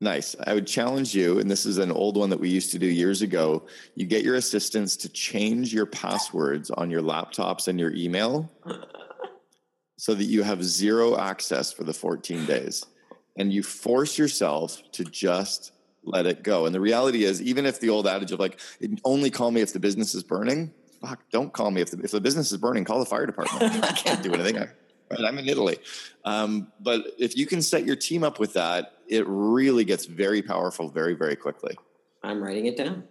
Nice. 0.00 0.36
I 0.46 0.54
would 0.54 0.66
challenge 0.66 1.14
you, 1.14 1.38
and 1.38 1.50
this 1.50 1.64
is 1.64 1.78
an 1.78 1.90
old 1.90 2.16
one 2.16 2.28
that 2.30 2.40
we 2.40 2.50
used 2.50 2.72
to 2.72 2.78
do 2.78 2.86
years 2.86 3.22
ago. 3.22 3.62
You 3.94 4.06
get 4.06 4.22
your 4.22 4.34
assistants 4.34 4.96
to 4.98 5.08
change 5.08 5.72
your 5.72 5.86
passwords 5.86 6.70
on 6.70 6.90
your 6.90 7.00
laptops 7.00 7.68
and 7.68 7.80
your 7.80 7.92
email 7.94 8.50
so 9.96 10.14
that 10.14 10.24
you 10.24 10.42
have 10.42 10.62
zero 10.62 11.16
access 11.16 11.72
for 11.72 11.84
the 11.84 11.94
14 11.94 12.44
days. 12.44 12.84
And 13.38 13.52
you 13.52 13.62
force 13.62 14.18
yourself 14.18 14.82
to 14.92 15.04
just 15.04 15.72
let 16.04 16.26
it 16.26 16.42
go. 16.42 16.66
And 16.66 16.74
the 16.74 16.80
reality 16.80 17.24
is, 17.24 17.40
even 17.40 17.64
if 17.64 17.80
the 17.80 17.88
old 17.88 18.06
adage 18.06 18.30
of 18.30 18.38
like, 18.38 18.60
only 19.04 19.30
call 19.30 19.50
me 19.50 19.60
if 19.60 19.72
the 19.72 19.80
business 19.80 20.14
is 20.14 20.22
burning, 20.22 20.72
fuck, 21.00 21.20
don't 21.30 21.52
call 21.52 21.70
me 21.70 21.80
if 21.80 21.90
the, 21.90 22.00
if 22.02 22.10
the 22.10 22.20
business 22.20 22.52
is 22.52 22.58
burning, 22.58 22.84
call 22.84 22.98
the 22.98 23.06
fire 23.06 23.26
department. 23.26 23.62
I 23.84 23.92
can't 23.92 24.22
do 24.22 24.34
anything. 24.34 24.68
Right? 25.10 25.20
I'm 25.24 25.38
in 25.38 25.48
Italy. 25.48 25.78
Um, 26.24 26.68
but 26.80 27.06
if 27.18 27.36
you 27.36 27.46
can 27.46 27.62
set 27.62 27.84
your 27.84 27.96
team 27.96 28.24
up 28.24 28.38
with 28.38 28.54
that, 28.54 28.94
it 29.08 29.24
really 29.26 29.84
gets 29.84 30.06
very 30.06 30.42
powerful 30.42 30.88
very, 30.88 31.14
very 31.14 31.36
quickly. 31.36 31.76
I'm 32.22 32.42
writing 32.42 32.66
it 32.66 32.76
down. 32.76 33.04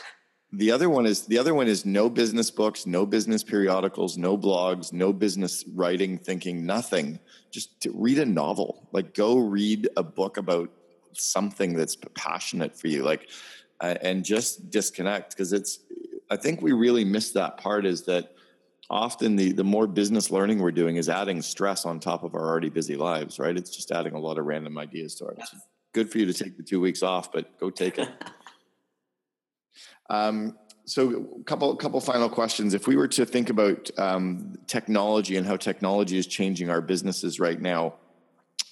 the 0.52 0.70
other 0.70 0.90
one 0.90 1.06
is 1.06 1.26
the 1.26 1.38
other 1.38 1.54
one 1.54 1.68
is 1.68 1.84
no 1.84 2.10
business 2.10 2.50
books, 2.50 2.86
no 2.86 3.06
business 3.06 3.44
periodicals, 3.44 4.18
no 4.18 4.36
blogs, 4.36 4.92
no 4.92 5.12
business 5.12 5.64
writing, 5.74 6.18
thinking, 6.18 6.66
nothing. 6.66 7.20
Just 7.50 7.80
to 7.82 7.92
read 7.94 8.18
a 8.18 8.26
novel. 8.26 8.88
Like 8.92 9.14
go 9.14 9.38
read 9.38 9.88
a 9.96 10.02
book 10.02 10.36
about 10.36 10.70
something 11.12 11.74
that's 11.74 11.96
passionate 12.14 12.78
for 12.78 12.88
you. 12.88 13.04
Like 13.04 13.28
uh, 13.80 13.94
and 14.02 14.24
just 14.24 14.70
disconnect 14.70 15.30
because 15.30 15.52
it's 15.52 15.80
I 16.30 16.36
think 16.36 16.60
we 16.60 16.72
really 16.72 17.04
miss 17.04 17.30
that 17.32 17.58
part 17.58 17.86
is 17.86 18.02
that 18.06 18.35
often 18.90 19.36
the 19.36 19.52
the 19.52 19.64
more 19.64 19.86
business 19.86 20.30
learning 20.30 20.58
we're 20.58 20.70
doing 20.70 20.96
is 20.96 21.08
adding 21.08 21.42
stress 21.42 21.84
on 21.84 22.00
top 22.00 22.22
of 22.22 22.34
our 22.34 22.46
already 22.46 22.70
busy 22.70 22.96
lives 22.96 23.38
right? 23.38 23.56
It's 23.56 23.74
just 23.74 23.90
adding 23.90 24.14
a 24.14 24.18
lot 24.18 24.38
of 24.38 24.46
random 24.46 24.78
ideas 24.78 25.14
to 25.16 25.26
it. 25.26 25.36
Yes. 25.38 25.54
good 25.92 26.10
for 26.10 26.18
you 26.18 26.26
to 26.26 26.34
take 26.34 26.56
the 26.56 26.62
two 26.62 26.80
weeks 26.80 27.02
off 27.02 27.32
but 27.32 27.58
go 27.58 27.70
take 27.70 27.98
it. 27.98 28.08
Um, 30.08 30.56
so 30.84 31.26
a 31.40 31.42
couple 31.42 31.74
couple 31.74 32.00
final 32.00 32.28
questions. 32.28 32.74
If 32.74 32.86
we 32.86 32.94
were 32.94 33.08
to 33.08 33.26
think 33.26 33.50
about 33.50 33.90
um, 33.98 34.54
technology 34.68 35.36
and 35.36 35.44
how 35.44 35.56
technology 35.56 36.16
is 36.16 36.28
changing 36.28 36.70
our 36.70 36.80
businesses 36.80 37.40
right 37.40 37.60
now 37.60 37.94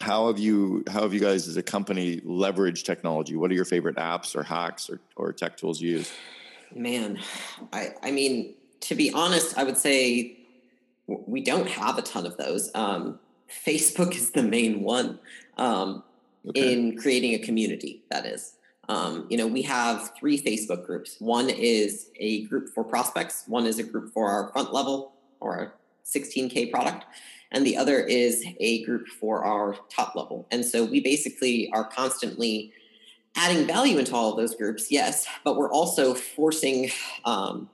how 0.00 0.26
have 0.26 0.38
you 0.38 0.84
how 0.88 1.02
have 1.02 1.14
you 1.14 1.20
guys 1.20 1.48
as 1.48 1.56
a 1.56 1.62
company 1.62 2.20
leveraged 2.20 2.84
technology? 2.84 3.36
What 3.36 3.50
are 3.50 3.54
your 3.54 3.64
favorite 3.64 3.96
apps 3.96 4.34
or 4.36 4.42
hacks 4.42 4.90
or, 4.90 5.00
or 5.16 5.32
tech 5.32 5.56
tools 5.56 5.80
you 5.80 5.98
use? 5.98 6.12
Man 6.74 7.18
i 7.72 7.90
i 8.02 8.10
mean 8.10 8.54
to 8.84 8.94
be 8.94 9.10
honest, 9.12 9.56
I 9.56 9.64
would 9.64 9.78
say 9.78 10.36
we 11.06 11.40
don't 11.40 11.68
have 11.68 11.98
a 11.98 12.02
ton 12.02 12.26
of 12.26 12.36
those. 12.36 12.70
Um, 12.74 13.18
Facebook 13.66 14.14
is 14.14 14.30
the 14.30 14.42
main 14.42 14.82
one 14.82 15.18
um, 15.56 16.02
okay. 16.48 16.72
in 16.72 16.98
creating 16.98 17.34
a 17.34 17.38
community. 17.38 18.02
That 18.10 18.26
is, 18.26 18.56
um, 18.88 19.26
you 19.30 19.38
know, 19.38 19.46
we 19.46 19.62
have 19.62 20.12
three 20.18 20.38
Facebook 20.38 20.84
groups. 20.84 21.16
One 21.18 21.48
is 21.48 22.10
a 22.16 22.44
group 22.44 22.74
for 22.74 22.84
prospects. 22.84 23.44
One 23.46 23.66
is 23.66 23.78
a 23.78 23.82
group 23.82 24.12
for 24.12 24.30
our 24.30 24.50
front 24.52 24.72
level 24.72 25.12
or 25.40 25.56
our 25.56 25.74
16k 26.04 26.70
product, 26.70 27.06
and 27.52 27.66
the 27.66 27.78
other 27.78 28.00
is 28.00 28.44
a 28.60 28.84
group 28.84 29.08
for 29.08 29.44
our 29.44 29.76
top 29.88 30.14
level. 30.14 30.46
And 30.50 30.64
so 30.64 30.84
we 30.84 31.00
basically 31.00 31.70
are 31.72 31.84
constantly 31.84 32.72
adding 33.36 33.66
value 33.66 33.98
into 33.98 34.14
all 34.14 34.30
of 34.30 34.36
those 34.36 34.54
groups, 34.54 34.90
yes, 34.90 35.26
but 35.42 35.56
we're 35.56 35.72
also 35.72 36.14
forcing, 36.14 36.90
um, 37.24 37.68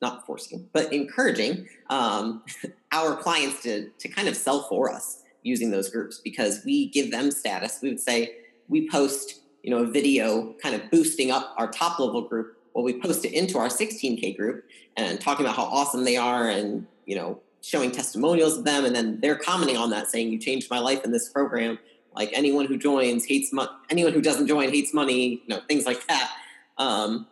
not 0.00 0.24
forcing, 0.26 0.68
but 0.72 0.92
encouraging 0.92 1.68
um, 1.90 2.42
our 2.92 3.16
clients 3.16 3.62
to, 3.62 3.88
to 3.98 4.08
kind 4.08 4.28
of 4.28 4.36
sell 4.36 4.62
for 4.62 4.92
us 4.92 5.22
using 5.42 5.70
those 5.70 5.88
groups 5.88 6.18
because 6.18 6.62
we 6.64 6.88
give 6.88 7.10
them 7.10 7.30
status. 7.30 7.78
We 7.82 7.88
would 7.88 8.00
say 8.00 8.34
we 8.68 8.88
post, 8.88 9.40
you 9.62 9.70
know, 9.70 9.78
a 9.78 9.86
video 9.86 10.54
kind 10.62 10.74
of 10.74 10.90
boosting 10.90 11.30
up 11.30 11.54
our 11.56 11.68
top 11.68 11.98
level 11.98 12.22
group. 12.22 12.56
Well, 12.74 12.84
we 12.84 13.00
post 13.00 13.24
it 13.24 13.32
into 13.32 13.58
our 13.58 13.68
16K 13.68 14.36
group 14.36 14.64
and 14.96 15.20
talking 15.20 15.44
about 15.44 15.56
how 15.56 15.64
awesome 15.64 16.04
they 16.04 16.16
are 16.16 16.48
and, 16.48 16.86
you 17.06 17.16
know, 17.16 17.40
showing 17.62 17.90
testimonials 17.90 18.58
of 18.58 18.64
them. 18.64 18.84
And 18.84 18.94
then 18.94 19.20
they're 19.20 19.36
commenting 19.36 19.76
on 19.76 19.90
that 19.90 20.08
saying, 20.08 20.30
you 20.30 20.38
changed 20.38 20.70
my 20.70 20.78
life 20.78 21.04
in 21.04 21.10
this 21.10 21.28
program 21.28 21.78
like 22.14 22.30
anyone 22.32 22.66
who 22.66 22.76
joins 22.76 23.24
hates 23.24 23.52
money 23.52 23.70
anyone 23.90 24.12
who 24.12 24.20
doesn't 24.20 24.48
join 24.48 24.68
hates 24.70 24.92
money 24.92 25.42
you 25.46 25.48
know 25.48 25.60
things 25.68 25.86
like 25.86 26.06
that 26.08 26.30
um, 26.76 27.26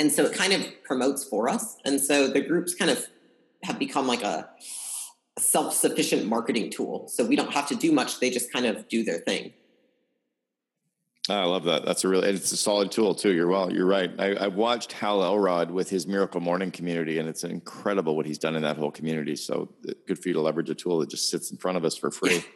and 0.00 0.10
so 0.10 0.24
it 0.24 0.32
kind 0.32 0.52
of 0.52 0.66
promotes 0.82 1.22
for 1.22 1.48
us 1.48 1.76
and 1.84 2.00
so 2.00 2.26
the 2.26 2.40
groups 2.40 2.74
kind 2.74 2.90
of 2.90 3.06
have 3.62 3.78
become 3.78 4.06
like 4.06 4.22
a 4.22 4.48
self-sufficient 5.38 6.26
marketing 6.26 6.70
tool 6.70 7.06
so 7.06 7.24
we 7.24 7.36
don't 7.36 7.52
have 7.52 7.68
to 7.68 7.76
do 7.76 7.92
much 7.92 8.18
they 8.18 8.30
just 8.30 8.52
kind 8.52 8.66
of 8.66 8.88
do 8.88 9.04
their 9.04 9.18
thing 9.18 9.52
I 11.28 11.44
love 11.44 11.64
that. 11.64 11.84
That's 11.84 12.02
a 12.02 12.08
really, 12.08 12.28
it's 12.30 12.50
a 12.50 12.56
solid 12.56 12.90
tool 12.90 13.14
too. 13.14 13.32
You're 13.32 13.46
well, 13.46 13.72
you're 13.72 13.86
right. 13.86 14.10
I, 14.18 14.34
I 14.34 14.46
watched 14.48 14.90
Hal 14.90 15.22
Elrod 15.22 15.70
with 15.70 15.88
his 15.88 16.04
Miracle 16.04 16.40
Morning 16.40 16.72
community, 16.72 17.18
and 17.18 17.28
it's 17.28 17.44
incredible 17.44 18.16
what 18.16 18.26
he's 18.26 18.38
done 18.38 18.56
in 18.56 18.62
that 18.62 18.76
whole 18.76 18.90
community. 18.90 19.36
So 19.36 19.68
good 20.08 20.18
for 20.18 20.28
you 20.28 20.34
to 20.34 20.40
leverage 20.40 20.70
a 20.70 20.74
tool 20.74 20.98
that 21.00 21.10
just 21.10 21.30
sits 21.30 21.52
in 21.52 21.58
front 21.58 21.76
of 21.76 21.84
us 21.84 21.96
for 21.96 22.10
free. 22.10 22.42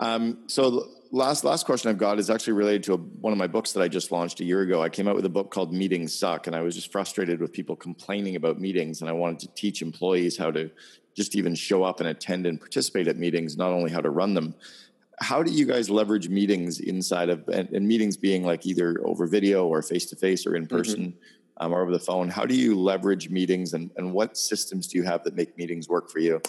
Um, 0.00 0.44
so 0.46 0.88
last 1.12 1.44
last 1.44 1.66
question 1.66 1.90
I've 1.90 1.98
got 1.98 2.18
is 2.18 2.30
actually 2.30 2.54
related 2.54 2.82
to 2.84 2.94
a, 2.94 2.96
one 2.96 3.32
of 3.32 3.38
my 3.38 3.46
books 3.46 3.72
that 3.72 3.82
I 3.82 3.88
just 3.88 4.12
launched 4.12 4.40
a 4.40 4.44
year 4.44 4.62
ago. 4.62 4.82
I 4.82 4.88
came 4.88 5.08
out 5.08 5.16
with 5.16 5.24
a 5.24 5.30
book 5.30 5.50
called 5.50 5.72
Meetings 5.72 6.14
Suck, 6.14 6.46
and 6.46 6.54
I 6.54 6.62
was 6.62 6.74
just 6.74 6.92
frustrated 6.92 7.40
with 7.40 7.52
people 7.52 7.76
complaining 7.76 8.36
about 8.36 8.60
meetings, 8.60 9.00
and 9.00 9.10
I 9.10 9.12
wanted 9.12 9.40
to 9.40 9.48
teach 9.54 9.82
employees 9.82 10.36
how 10.36 10.50
to 10.52 10.70
just 11.16 11.34
even 11.34 11.54
show 11.54 11.82
up 11.82 12.00
and 12.00 12.08
attend 12.08 12.46
and 12.46 12.60
participate 12.60 13.08
at 13.08 13.16
meetings, 13.16 13.56
not 13.56 13.70
only 13.70 13.90
how 13.90 14.00
to 14.00 14.10
run 14.10 14.34
them. 14.34 14.54
How 15.20 15.42
do 15.42 15.50
you 15.50 15.66
guys 15.66 15.90
leverage 15.90 16.28
meetings 16.28 16.80
inside 16.80 17.28
of 17.28 17.46
and, 17.48 17.68
and 17.70 17.86
meetings 17.86 18.16
being 18.16 18.44
like 18.44 18.64
either 18.64 18.96
over 19.04 19.26
video 19.26 19.66
or 19.66 19.82
face 19.82 20.06
to 20.06 20.16
face 20.16 20.46
or 20.46 20.56
in 20.56 20.66
mm-hmm. 20.66 20.76
person? 20.76 21.00
Mm-hmm. 21.00 21.16
Um, 21.62 21.74
or 21.74 21.82
over 21.82 21.92
the 21.92 21.98
phone. 21.98 22.30
How 22.30 22.46
do 22.46 22.54
you 22.54 22.74
leverage 22.74 23.28
meetings 23.28 23.74
and, 23.74 23.90
and 23.98 24.14
what 24.14 24.38
systems 24.38 24.86
do 24.86 24.96
you 24.96 25.04
have 25.04 25.22
that 25.24 25.34
make 25.36 25.58
meetings 25.58 25.90
work 25.90 26.10
for 26.10 26.18
you? 26.18 26.40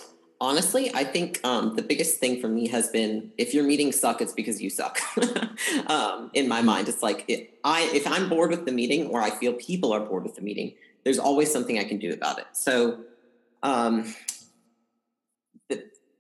Honestly, 0.42 0.92
I 0.94 1.06
think 1.06 1.40
um, 1.46 1.76
the 1.76 1.84
biggest 1.84 2.20
thing 2.20 2.42
for 2.42 2.50
me 2.50 2.68
has 2.70 2.90
been 2.90 3.32
if 3.38 3.54
your 3.54 3.64
meetings 3.64 3.98
suck, 3.98 4.20
it's 4.20 4.34
because 4.34 4.62
you 4.62 4.70
suck. 4.70 5.00
um, 5.88 6.32
in 6.34 6.50
my 6.50 6.62
mind, 6.62 6.90
it's 6.90 7.04
like 7.04 7.24
it, 7.28 7.58
I 7.64 7.90
if 7.94 8.06
I'm 8.08 8.28
bored 8.28 8.50
with 8.50 8.66
the 8.66 8.72
meeting 8.72 9.08
or 9.08 9.22
I 9.22 9.30
feel 9.30 9.54
people 9.54 9.94
are 9.94 10.02
bored 10.02 10.24
with 10.24 10.36
the 10.36 10.42
meeting, 10.42 10.74
there's 11.06 11.20
always 11.20 11.54
something 11.54 11.80
I 11.80 11.84
can 11.84 12.00
do 12.00 12.12
about 12.12 12.40
it. 12.40 12.48
So, 12.54 13.02
um, 13.64 14.14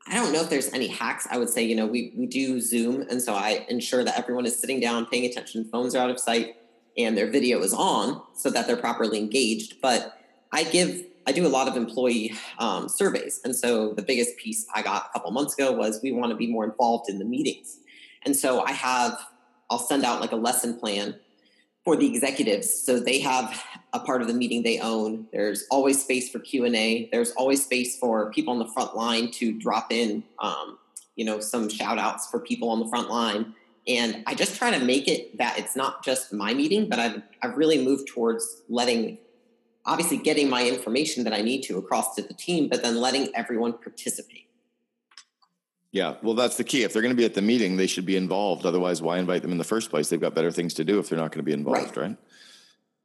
I 0.07 0.15
don't 0.15 0.33
know 0.33 0.41
if 0.41 0.49
there's 0.49 0.71
any 0.73 0.87
hacks. 0.87 1.27
I 1.29 1.37
would 1.37 1.49
say 1.49 1.63
you 1.63 1.75
know 1.75 1.87
we 1.87 2.13
we 2.15 2.27
do 2.27 2.61
Zoom, 2.61 3.01
and 3.09 3.21
so 3.21 3.33
I 3.33 3.65
ensure 3.69 4.03
that 4.03 4.17
everyone 4.17 4.45
is 4.45 4.57
sitting 4.57 4.79
down, 4.79 5.07
paying 5.07 5.25
attention, 5.25 5.65
phones 5.65 5.95
are 5.95 6.03
out 6.03 6.09
of 6.09 6.19
sight, 6.19 6.55
and 6.97 7.17
their 7.17 7.29
video 7.29 7.59
is 7.61 7.73
on 7.73 8.21
so 8.33 8.49
that 8.51 8.67
they're 8.67 8.77
properly 8.77 9.17
engaged. 9.17 9.81
But 9.81 10.17
I 10.51 10.63
give 10.63 11.05
I 11.27 11.31
do 11.31 11.45
a 11.45 11.49
lot 11.49 11.67
of 11.67 11.75
employee 11.75 12.33
um, 12.59 12.89
surveys. 12.89 13.41
And 13.43 13.55
so 13.55 13.93
the 13.93 14.01
biggest 14.01 14.37
piece 14.37 14.65
I 14.73 14.81
got 14.81 15.09
a 15.09 15.13
couple 15.13 15.31
months 15.31 15.53
ago 15.53 15.71
was 15.71 15.99
we 16.01 16.11
want 16.11 16.31
to 16.31 16.35
be 16.35 16.47
more 16.47 16.65
involved 16.65 17.09
in 17.09 17.19
the 17.19 17.25
meetings. 17.25 17.77
And 18.25 18.35
so 18.35 18.61
I 18.61 18.71
have, 18.71 19.19
I'll 19.69 19.79
send 19.79 20.03
out 20.03 20.21
like 20.21 20.31
a 20.31 20.37
lesson 20.37 20.77
plan 20.77 21.15
for 21.83 21.95
the 21.95 22.07
executives. 22.07 22.69
So 22.69 22.99
they 22.99 23.19
have 23.19 23.63
a 23.93 23.99
part 23.99 24.21
of 24.21 24.27
the 24.27 24.33
meeting 24.33 24.63
they 24.63 24.79
own. 24.79 25.27
There's 25.31 25.65
always 25.71 26.01
space 26.01 26.29
for 26.29 26.39
Q&A. 26.39 27.09
There's 27.11 27.31
always 27.31 27.63
space 27.63 27.97
for 27.97 28.31
people 28.31 28.53
on 28.53 28.59
the 28.59 28.67
front 28.67 28.95
line 28.95 29.31
to 29.31 29.57
drop 29.57 29.91
in, 29.91 30.23
um, 30.39 30.77
you 31.15 31.25
know, 31.25 31.39
some 31.39 31.69
shout 31.69 31.97
outs 31.97 32.27
for 32.29 32.39
people 32.39 32.69
on 32.69 32.79
the 32.79 32.87
front 32.87 33.09
line. 33.09 33.55
And 33.87 34.23
I 34.27 34.35
just 34.35 34.57
try 34.57 34.69
to 34.77 34.83
make 34.83 35.07
it 35.07 35.39
that 35.39 35.57
it's 35.57 35.75
not 35.75 36.03
just 36.03 36.31
my 36.31 36.53
meeting, 36.53 36.87
but 36.87 36.99
I've, 36.99 37.21
I've 37.41 37.57
really 37.57 37.83
moved 37.83 38.07
towards 38.07 38.61
letting 38.69 39.17
obviously 39.85 40.17
getting 40.17 40.49
my 40.49 40.67
information 40.67 41.23
that 41.23 41.33
I 41.33 41.41
need 41.41 41.61
to 41.63 41.77
across 41.77 42.15
to 42.15 42.21
the 42.21 42.33
team, 42.33 42.69
but 42.69 42.83
then 42.83 42.97
letting 42.97 43.35
everyone 43.35 43.73
participate. 43.73 44.47
Yeah, 45.91 46.15
well, 46.21 46.35
that's 46.35 46.55
the 46.55 46.63
key. 46.63 46.83
If 46.83 46.93
they're 46.93 47.01
going 47.01 47.13
to 47.13 47.17
be 47.17 47.25
at 47.25 47.33
the 47.33 47.41
meeting, 47.41 47.75
they 47.75 47.87
should 47.87 48.05
be 48.05 48.15
involved. 48.15 48.65
Otherwise, 48.65 49.01
why 49.01 49.17
invite 49.17 49.41
them 49.41 49.51
in 49.51 49.57
the 49.57 49.63
first 49.63 49.89
place? 49.89 50.07
They've 50.09 50.21
got 50.21 50.33
better 50.33 50.51
things 50.51 50.73
to 50.75 50.85
do 50.85 50.99
if 50.99 51.09
they're 51.09 51.19
not 51.19 51.31
going 51.31 51.39
to 51.39 51.43
be 51.43 51.51
involved, 51.51 51.97
right? 51.97 52.09
right? 52.09 52.17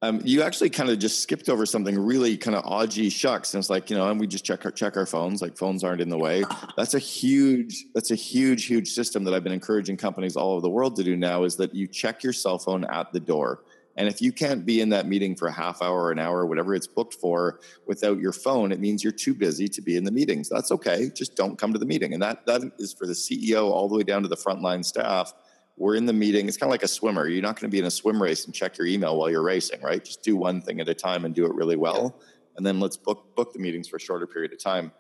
Um, 0.02 0.20
you 0.24 0.42
actually 0.42 0.70
kind 0.70 0.90
of 0.90 0.98
just 0.98 1.20
skipped 1.20 1.48
over 1.48 1.64
something 1.64 1.98
really 1.98 2.36
kind 2.36 2.54
of 2.54 2.64
odd 2.66 2.92
shucks. 2.92 3.54
And 3.54 3.60
it's 3.60 3.70
like, 3.70 3.90
you 3.90 3.96
know, 3.96 4.08
and 4.08 4.20
we 4.20 4.26
just 4.26 4.44
check 4.44 4.64
our 4.64 4.70
check 4.70 4.96
our 4.96 5.06
phones, 5.06 5.40
like 5.40 5.56
phones 5.56 5.82
aren't 5.82 6.02
in 6.02 6.10
the 6.10 6.18
way. 6.18 6.44
That's 6.76 6.94
a 6.94 6.98
huge, 6.98 7.86
that's 7.94 8.10
a 8.10 8.14
huge, 8.14 8.66
huge 8.66 8.90
system 8.90 9.24
that 9.24 9.32
I've 9.32 9.42
been 9.42 9.54
encouraging 9.54 9.96
companies 9.96 10.36
all 10.36 10.52
over 10.52 10.60
the 10.60 10.70
world 10.70 10.96
to 10.96 11.02
do 11.02 11.16
now 11.16 11.44
is 11.44 11.56
that 11.56 11.74
you 11.74 11.86
check 11.86 12.22
your 12.22 12.34
cell 12.34 12.58
phone 12.58 12.84
at 12.84 13.10
the 13.12 13.20
door. 13.20 13.62
And 13.96 14.08
if 14.08 14.20
you 14.20 14.30
can't 14.30 14.66
be 14.66 14.80
in 14.80 14.90
that 14.90 15.06
meeting 15.06 15.34
for 15.34 15.48
a 15.48 15.52
half 15.52 15.80
hour, 15.80 16.04
or 16.04 16.12
an 16.12 16.18
hour, 16.18 16.44
whatever 16.44 16.74
it's 16.74 16.86
booked 16.86 17.14
for, 17.14 17.60
without 17.86 18.18
your 18.18 18.32
phone, 18.32 18.70
it 18.70 18.78
means 18.78 19.02
you're 19.02 19.12
too 19.12 19.34
busy 19.34 19.68
to 19.68 19.80
be 19.80 19.96
in 19.96 20.04
the 20.04 20.10
meetings. 20.10 20.48
That's 20.48 20.70
okay. 20.70 21.10
Just 21.14 21.34
don't 21.34 21.58
come 21.58 21.72
to 21.72 21.78
the 21.78 21.86
meeting. 21.86 22.12
And 22.12 22.22
that 22.22 22.44
that 22.46 22.62
is 22.78 22.92
for 22.92 23.06
the 23.06 23.14
CEO 23.14 23.70
all 23.70 23.88
the 23.88 23.96
way 23.96 24.02
down 24.02 24.22
to 24.22 24.28
the 24.28 24.36
frontline 24.36 24.84
staff. 24.84 25.32
We're 25.78 25.96
in 25.96 26.06
the 26.06 26.12
meeting. 26.12 26.48
It's 26.48 26.56
kind 26.56 26.68
of 26.68 26.72
like 26.72 26.82
a 26.82 26.88
swimmer. 26.88 27.28
You're 27.28 27.42
not 27.42 27.56
going 27.56 27.70
to 27.70 27.74
be 27.74 27.78
in 27.78 27.84
a 27.84 27.90
swim 27.90 28.22
race 28.22 28.46
and 28.46 28.54
check 28.54 28.78
your 28.78 28.86
email 28.86 29.16
while 29.16 29.30
you're 29.30 29.42
racing, 29.42 29.82
right? 29.82 30.02
Just 30.02 30.22
do 30.22 30.36
one 30.36 30.62
thing 30.62 30.80
at 30.80 30.88
a 30.88 30.94
time 30.94 31.24
and 31.24 31.34
do 31.34 31.44
it 31.44 31.54
really 31.54 31.76
well. 31.76 32.18
And 32.56 32.64
then 32.64 32.80
let's 32.80 32.96
book 32.96 33.34
book 33.34 33.52
the 33.52 33.58
meetings 33.58 33.88
for 33.88 33.96
a 33.96 34.00
shorter 34.00 34.26
period 34.26 34.52
of 34.52 34.58
time. 34.58 34.92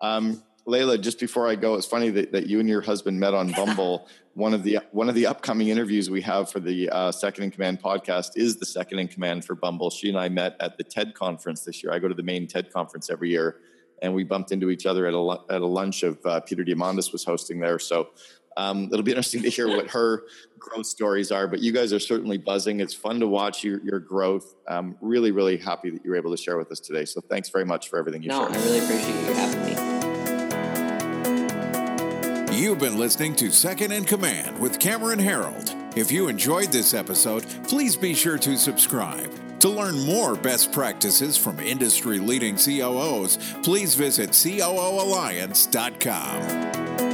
Um, 0.00 0.42
Layla, 0.66 1.00
just 1.00 1.20
before 1.20 1.46
I 1.46 1.56
go, 1.56 1.74
it's 1.74 1.86
funny 1.86 2.10
that, 2.10 2.32
that 2.32 2.46
you 2.46 2.58
and 2.58 2.68
your 2.68 2.80
husband 2.80 3.20
met 3.20 3.34
on 3.34 3.52
Bumble. 3.56 4.08
One 4.34 4.52
of 4.52 4.62
the 4.62 4.80
one 4.90 5.08
of 5.08 5.14
the 5.14 5.26
upcoming 5.26 5.68
interviews 5.68 6.10
we 6.10 6.20
have 6.22 6.50
for 6.50 6.60
the 6.60 6.90
uh, 6.90 7.12
Second 7.12 7.44
in 7.44 7.50
Command 7.50 7.80
podcast 7.80 8.32
is 8.36 8.56
the 8.56 8.66
Second 8.66 8.98
in 8.98 9.08
Command 9.08 9.44
for 9.44 9.54
Bumble. 9.54 9.90
She 9.90 10.08
and 10.08 10.18
I 10.18 10.28
met 10.28 10.56
at 10.60 10.76
the 10.76 10.84
TED 10.84 11.14
conference 11.14 11.62
this 11.62 11.82
year. 11.82 11.92
I 11.92 11.98
go 11.98 12.08
to 12.08 12.14
the 12.14 12.22
main 12.22 12.46
TED 12.46 12.72
conference 12.72 13.10
every 13.10 13.30
year, 13.30 13.56
and 14.02 14.12
we 14.12 14.24
bumped 14.24 14.50
into 14.50 14.70
each 14.70 14.86
other 14.86 15.06
at 15.06 15.14
a 15.14 15.38
at 15.50 15.60
a 15.60 15.66
lunch 15.66 16.02
of 16.02 16.18
uh, 16.26 16.40
Peter 16.40 16.64
Diamandis 16.64 17.12
was 17.12 17.24
hosting 17.24 17.60
there. 17.60 17.78
So 17.78 18.10
um, 18.56 18.88
it'll 18.92 19.02
be 19.02 19.12
interesting 19.12 19.42
to 19.42 19.50
hear 19.50 19.68
what 19.68 19.90
her 19.90 20.24
growth 20.58 20.86
stories 20.86 21.30
are. 21.30 21.46
But 21.46 21.60
you 21.60 21.72
guys 21.72 21.92
are 21.92 22.00
certainly 22.00 22.38
buzzing. 22.38 22.80
It's 22.80 22.94
fun 22.94 23.20
to 23.20 23.28
watch 23.28 23.64
your, 23.64 23.80
your 23.84 23.98
growth. 23.98 24.54
I'm 24.68 24.96
really, 25.00 25.30
really 25.30 25.56
happy 25.56 25.90
that 25.90 26.04
you're 26.04 26.16
able 26.16 26.30
to 26.30 26.40
share 26.40 26.56
with 26.56 26.70
us 26.70 26.80
today. 26.80 27.04
So 27.04 27.20
thanks 27.20 27.48
very 27.48 27.64
much 27.64 27.88
for 27.88 27.98
everything 27.98 28.22
you 28.22 28.28
no, 28.28 28.46
shared. 28.46 28.56
I 28.56 28.64
really 28.64 28.78
appreciate 28.78 29.28
you 29.28 29.34
having 29.34 29.64
me. 29.64 29.83
You've 32.64 32.78
been 32.78 32.98
listening 32.98 33.36
to 33.36 33.50
Second 33.50 33.92
in 33.92 34.06
Command 34.06 34.58
with 34.58 34.80
Cameron 34.80 35.18
Herold. 35.18 35.98
If 35.98 36.10
you 36.10 36.28
enjoyed 36.28 36.72
this 36.72 36.94
episode, 36.94 37.44
please 37.68 37.94
be 37.94 38.14
sure 38.14 38.38
to 38.38 38.56
subscribe. 38.56 39.60
To 39.60 39.68
learn 39.68 40.02
more 40.06 40.34
best 40.34 40.72
practices 40.72 41.36
from 41.36 41.60
industry 41.60 42.18
leading 42.18 42.56
COOs, 42.56 43.36
please 43.62 43.94
visit 43.94 44.30
COOalliance.com. 44.30 47.13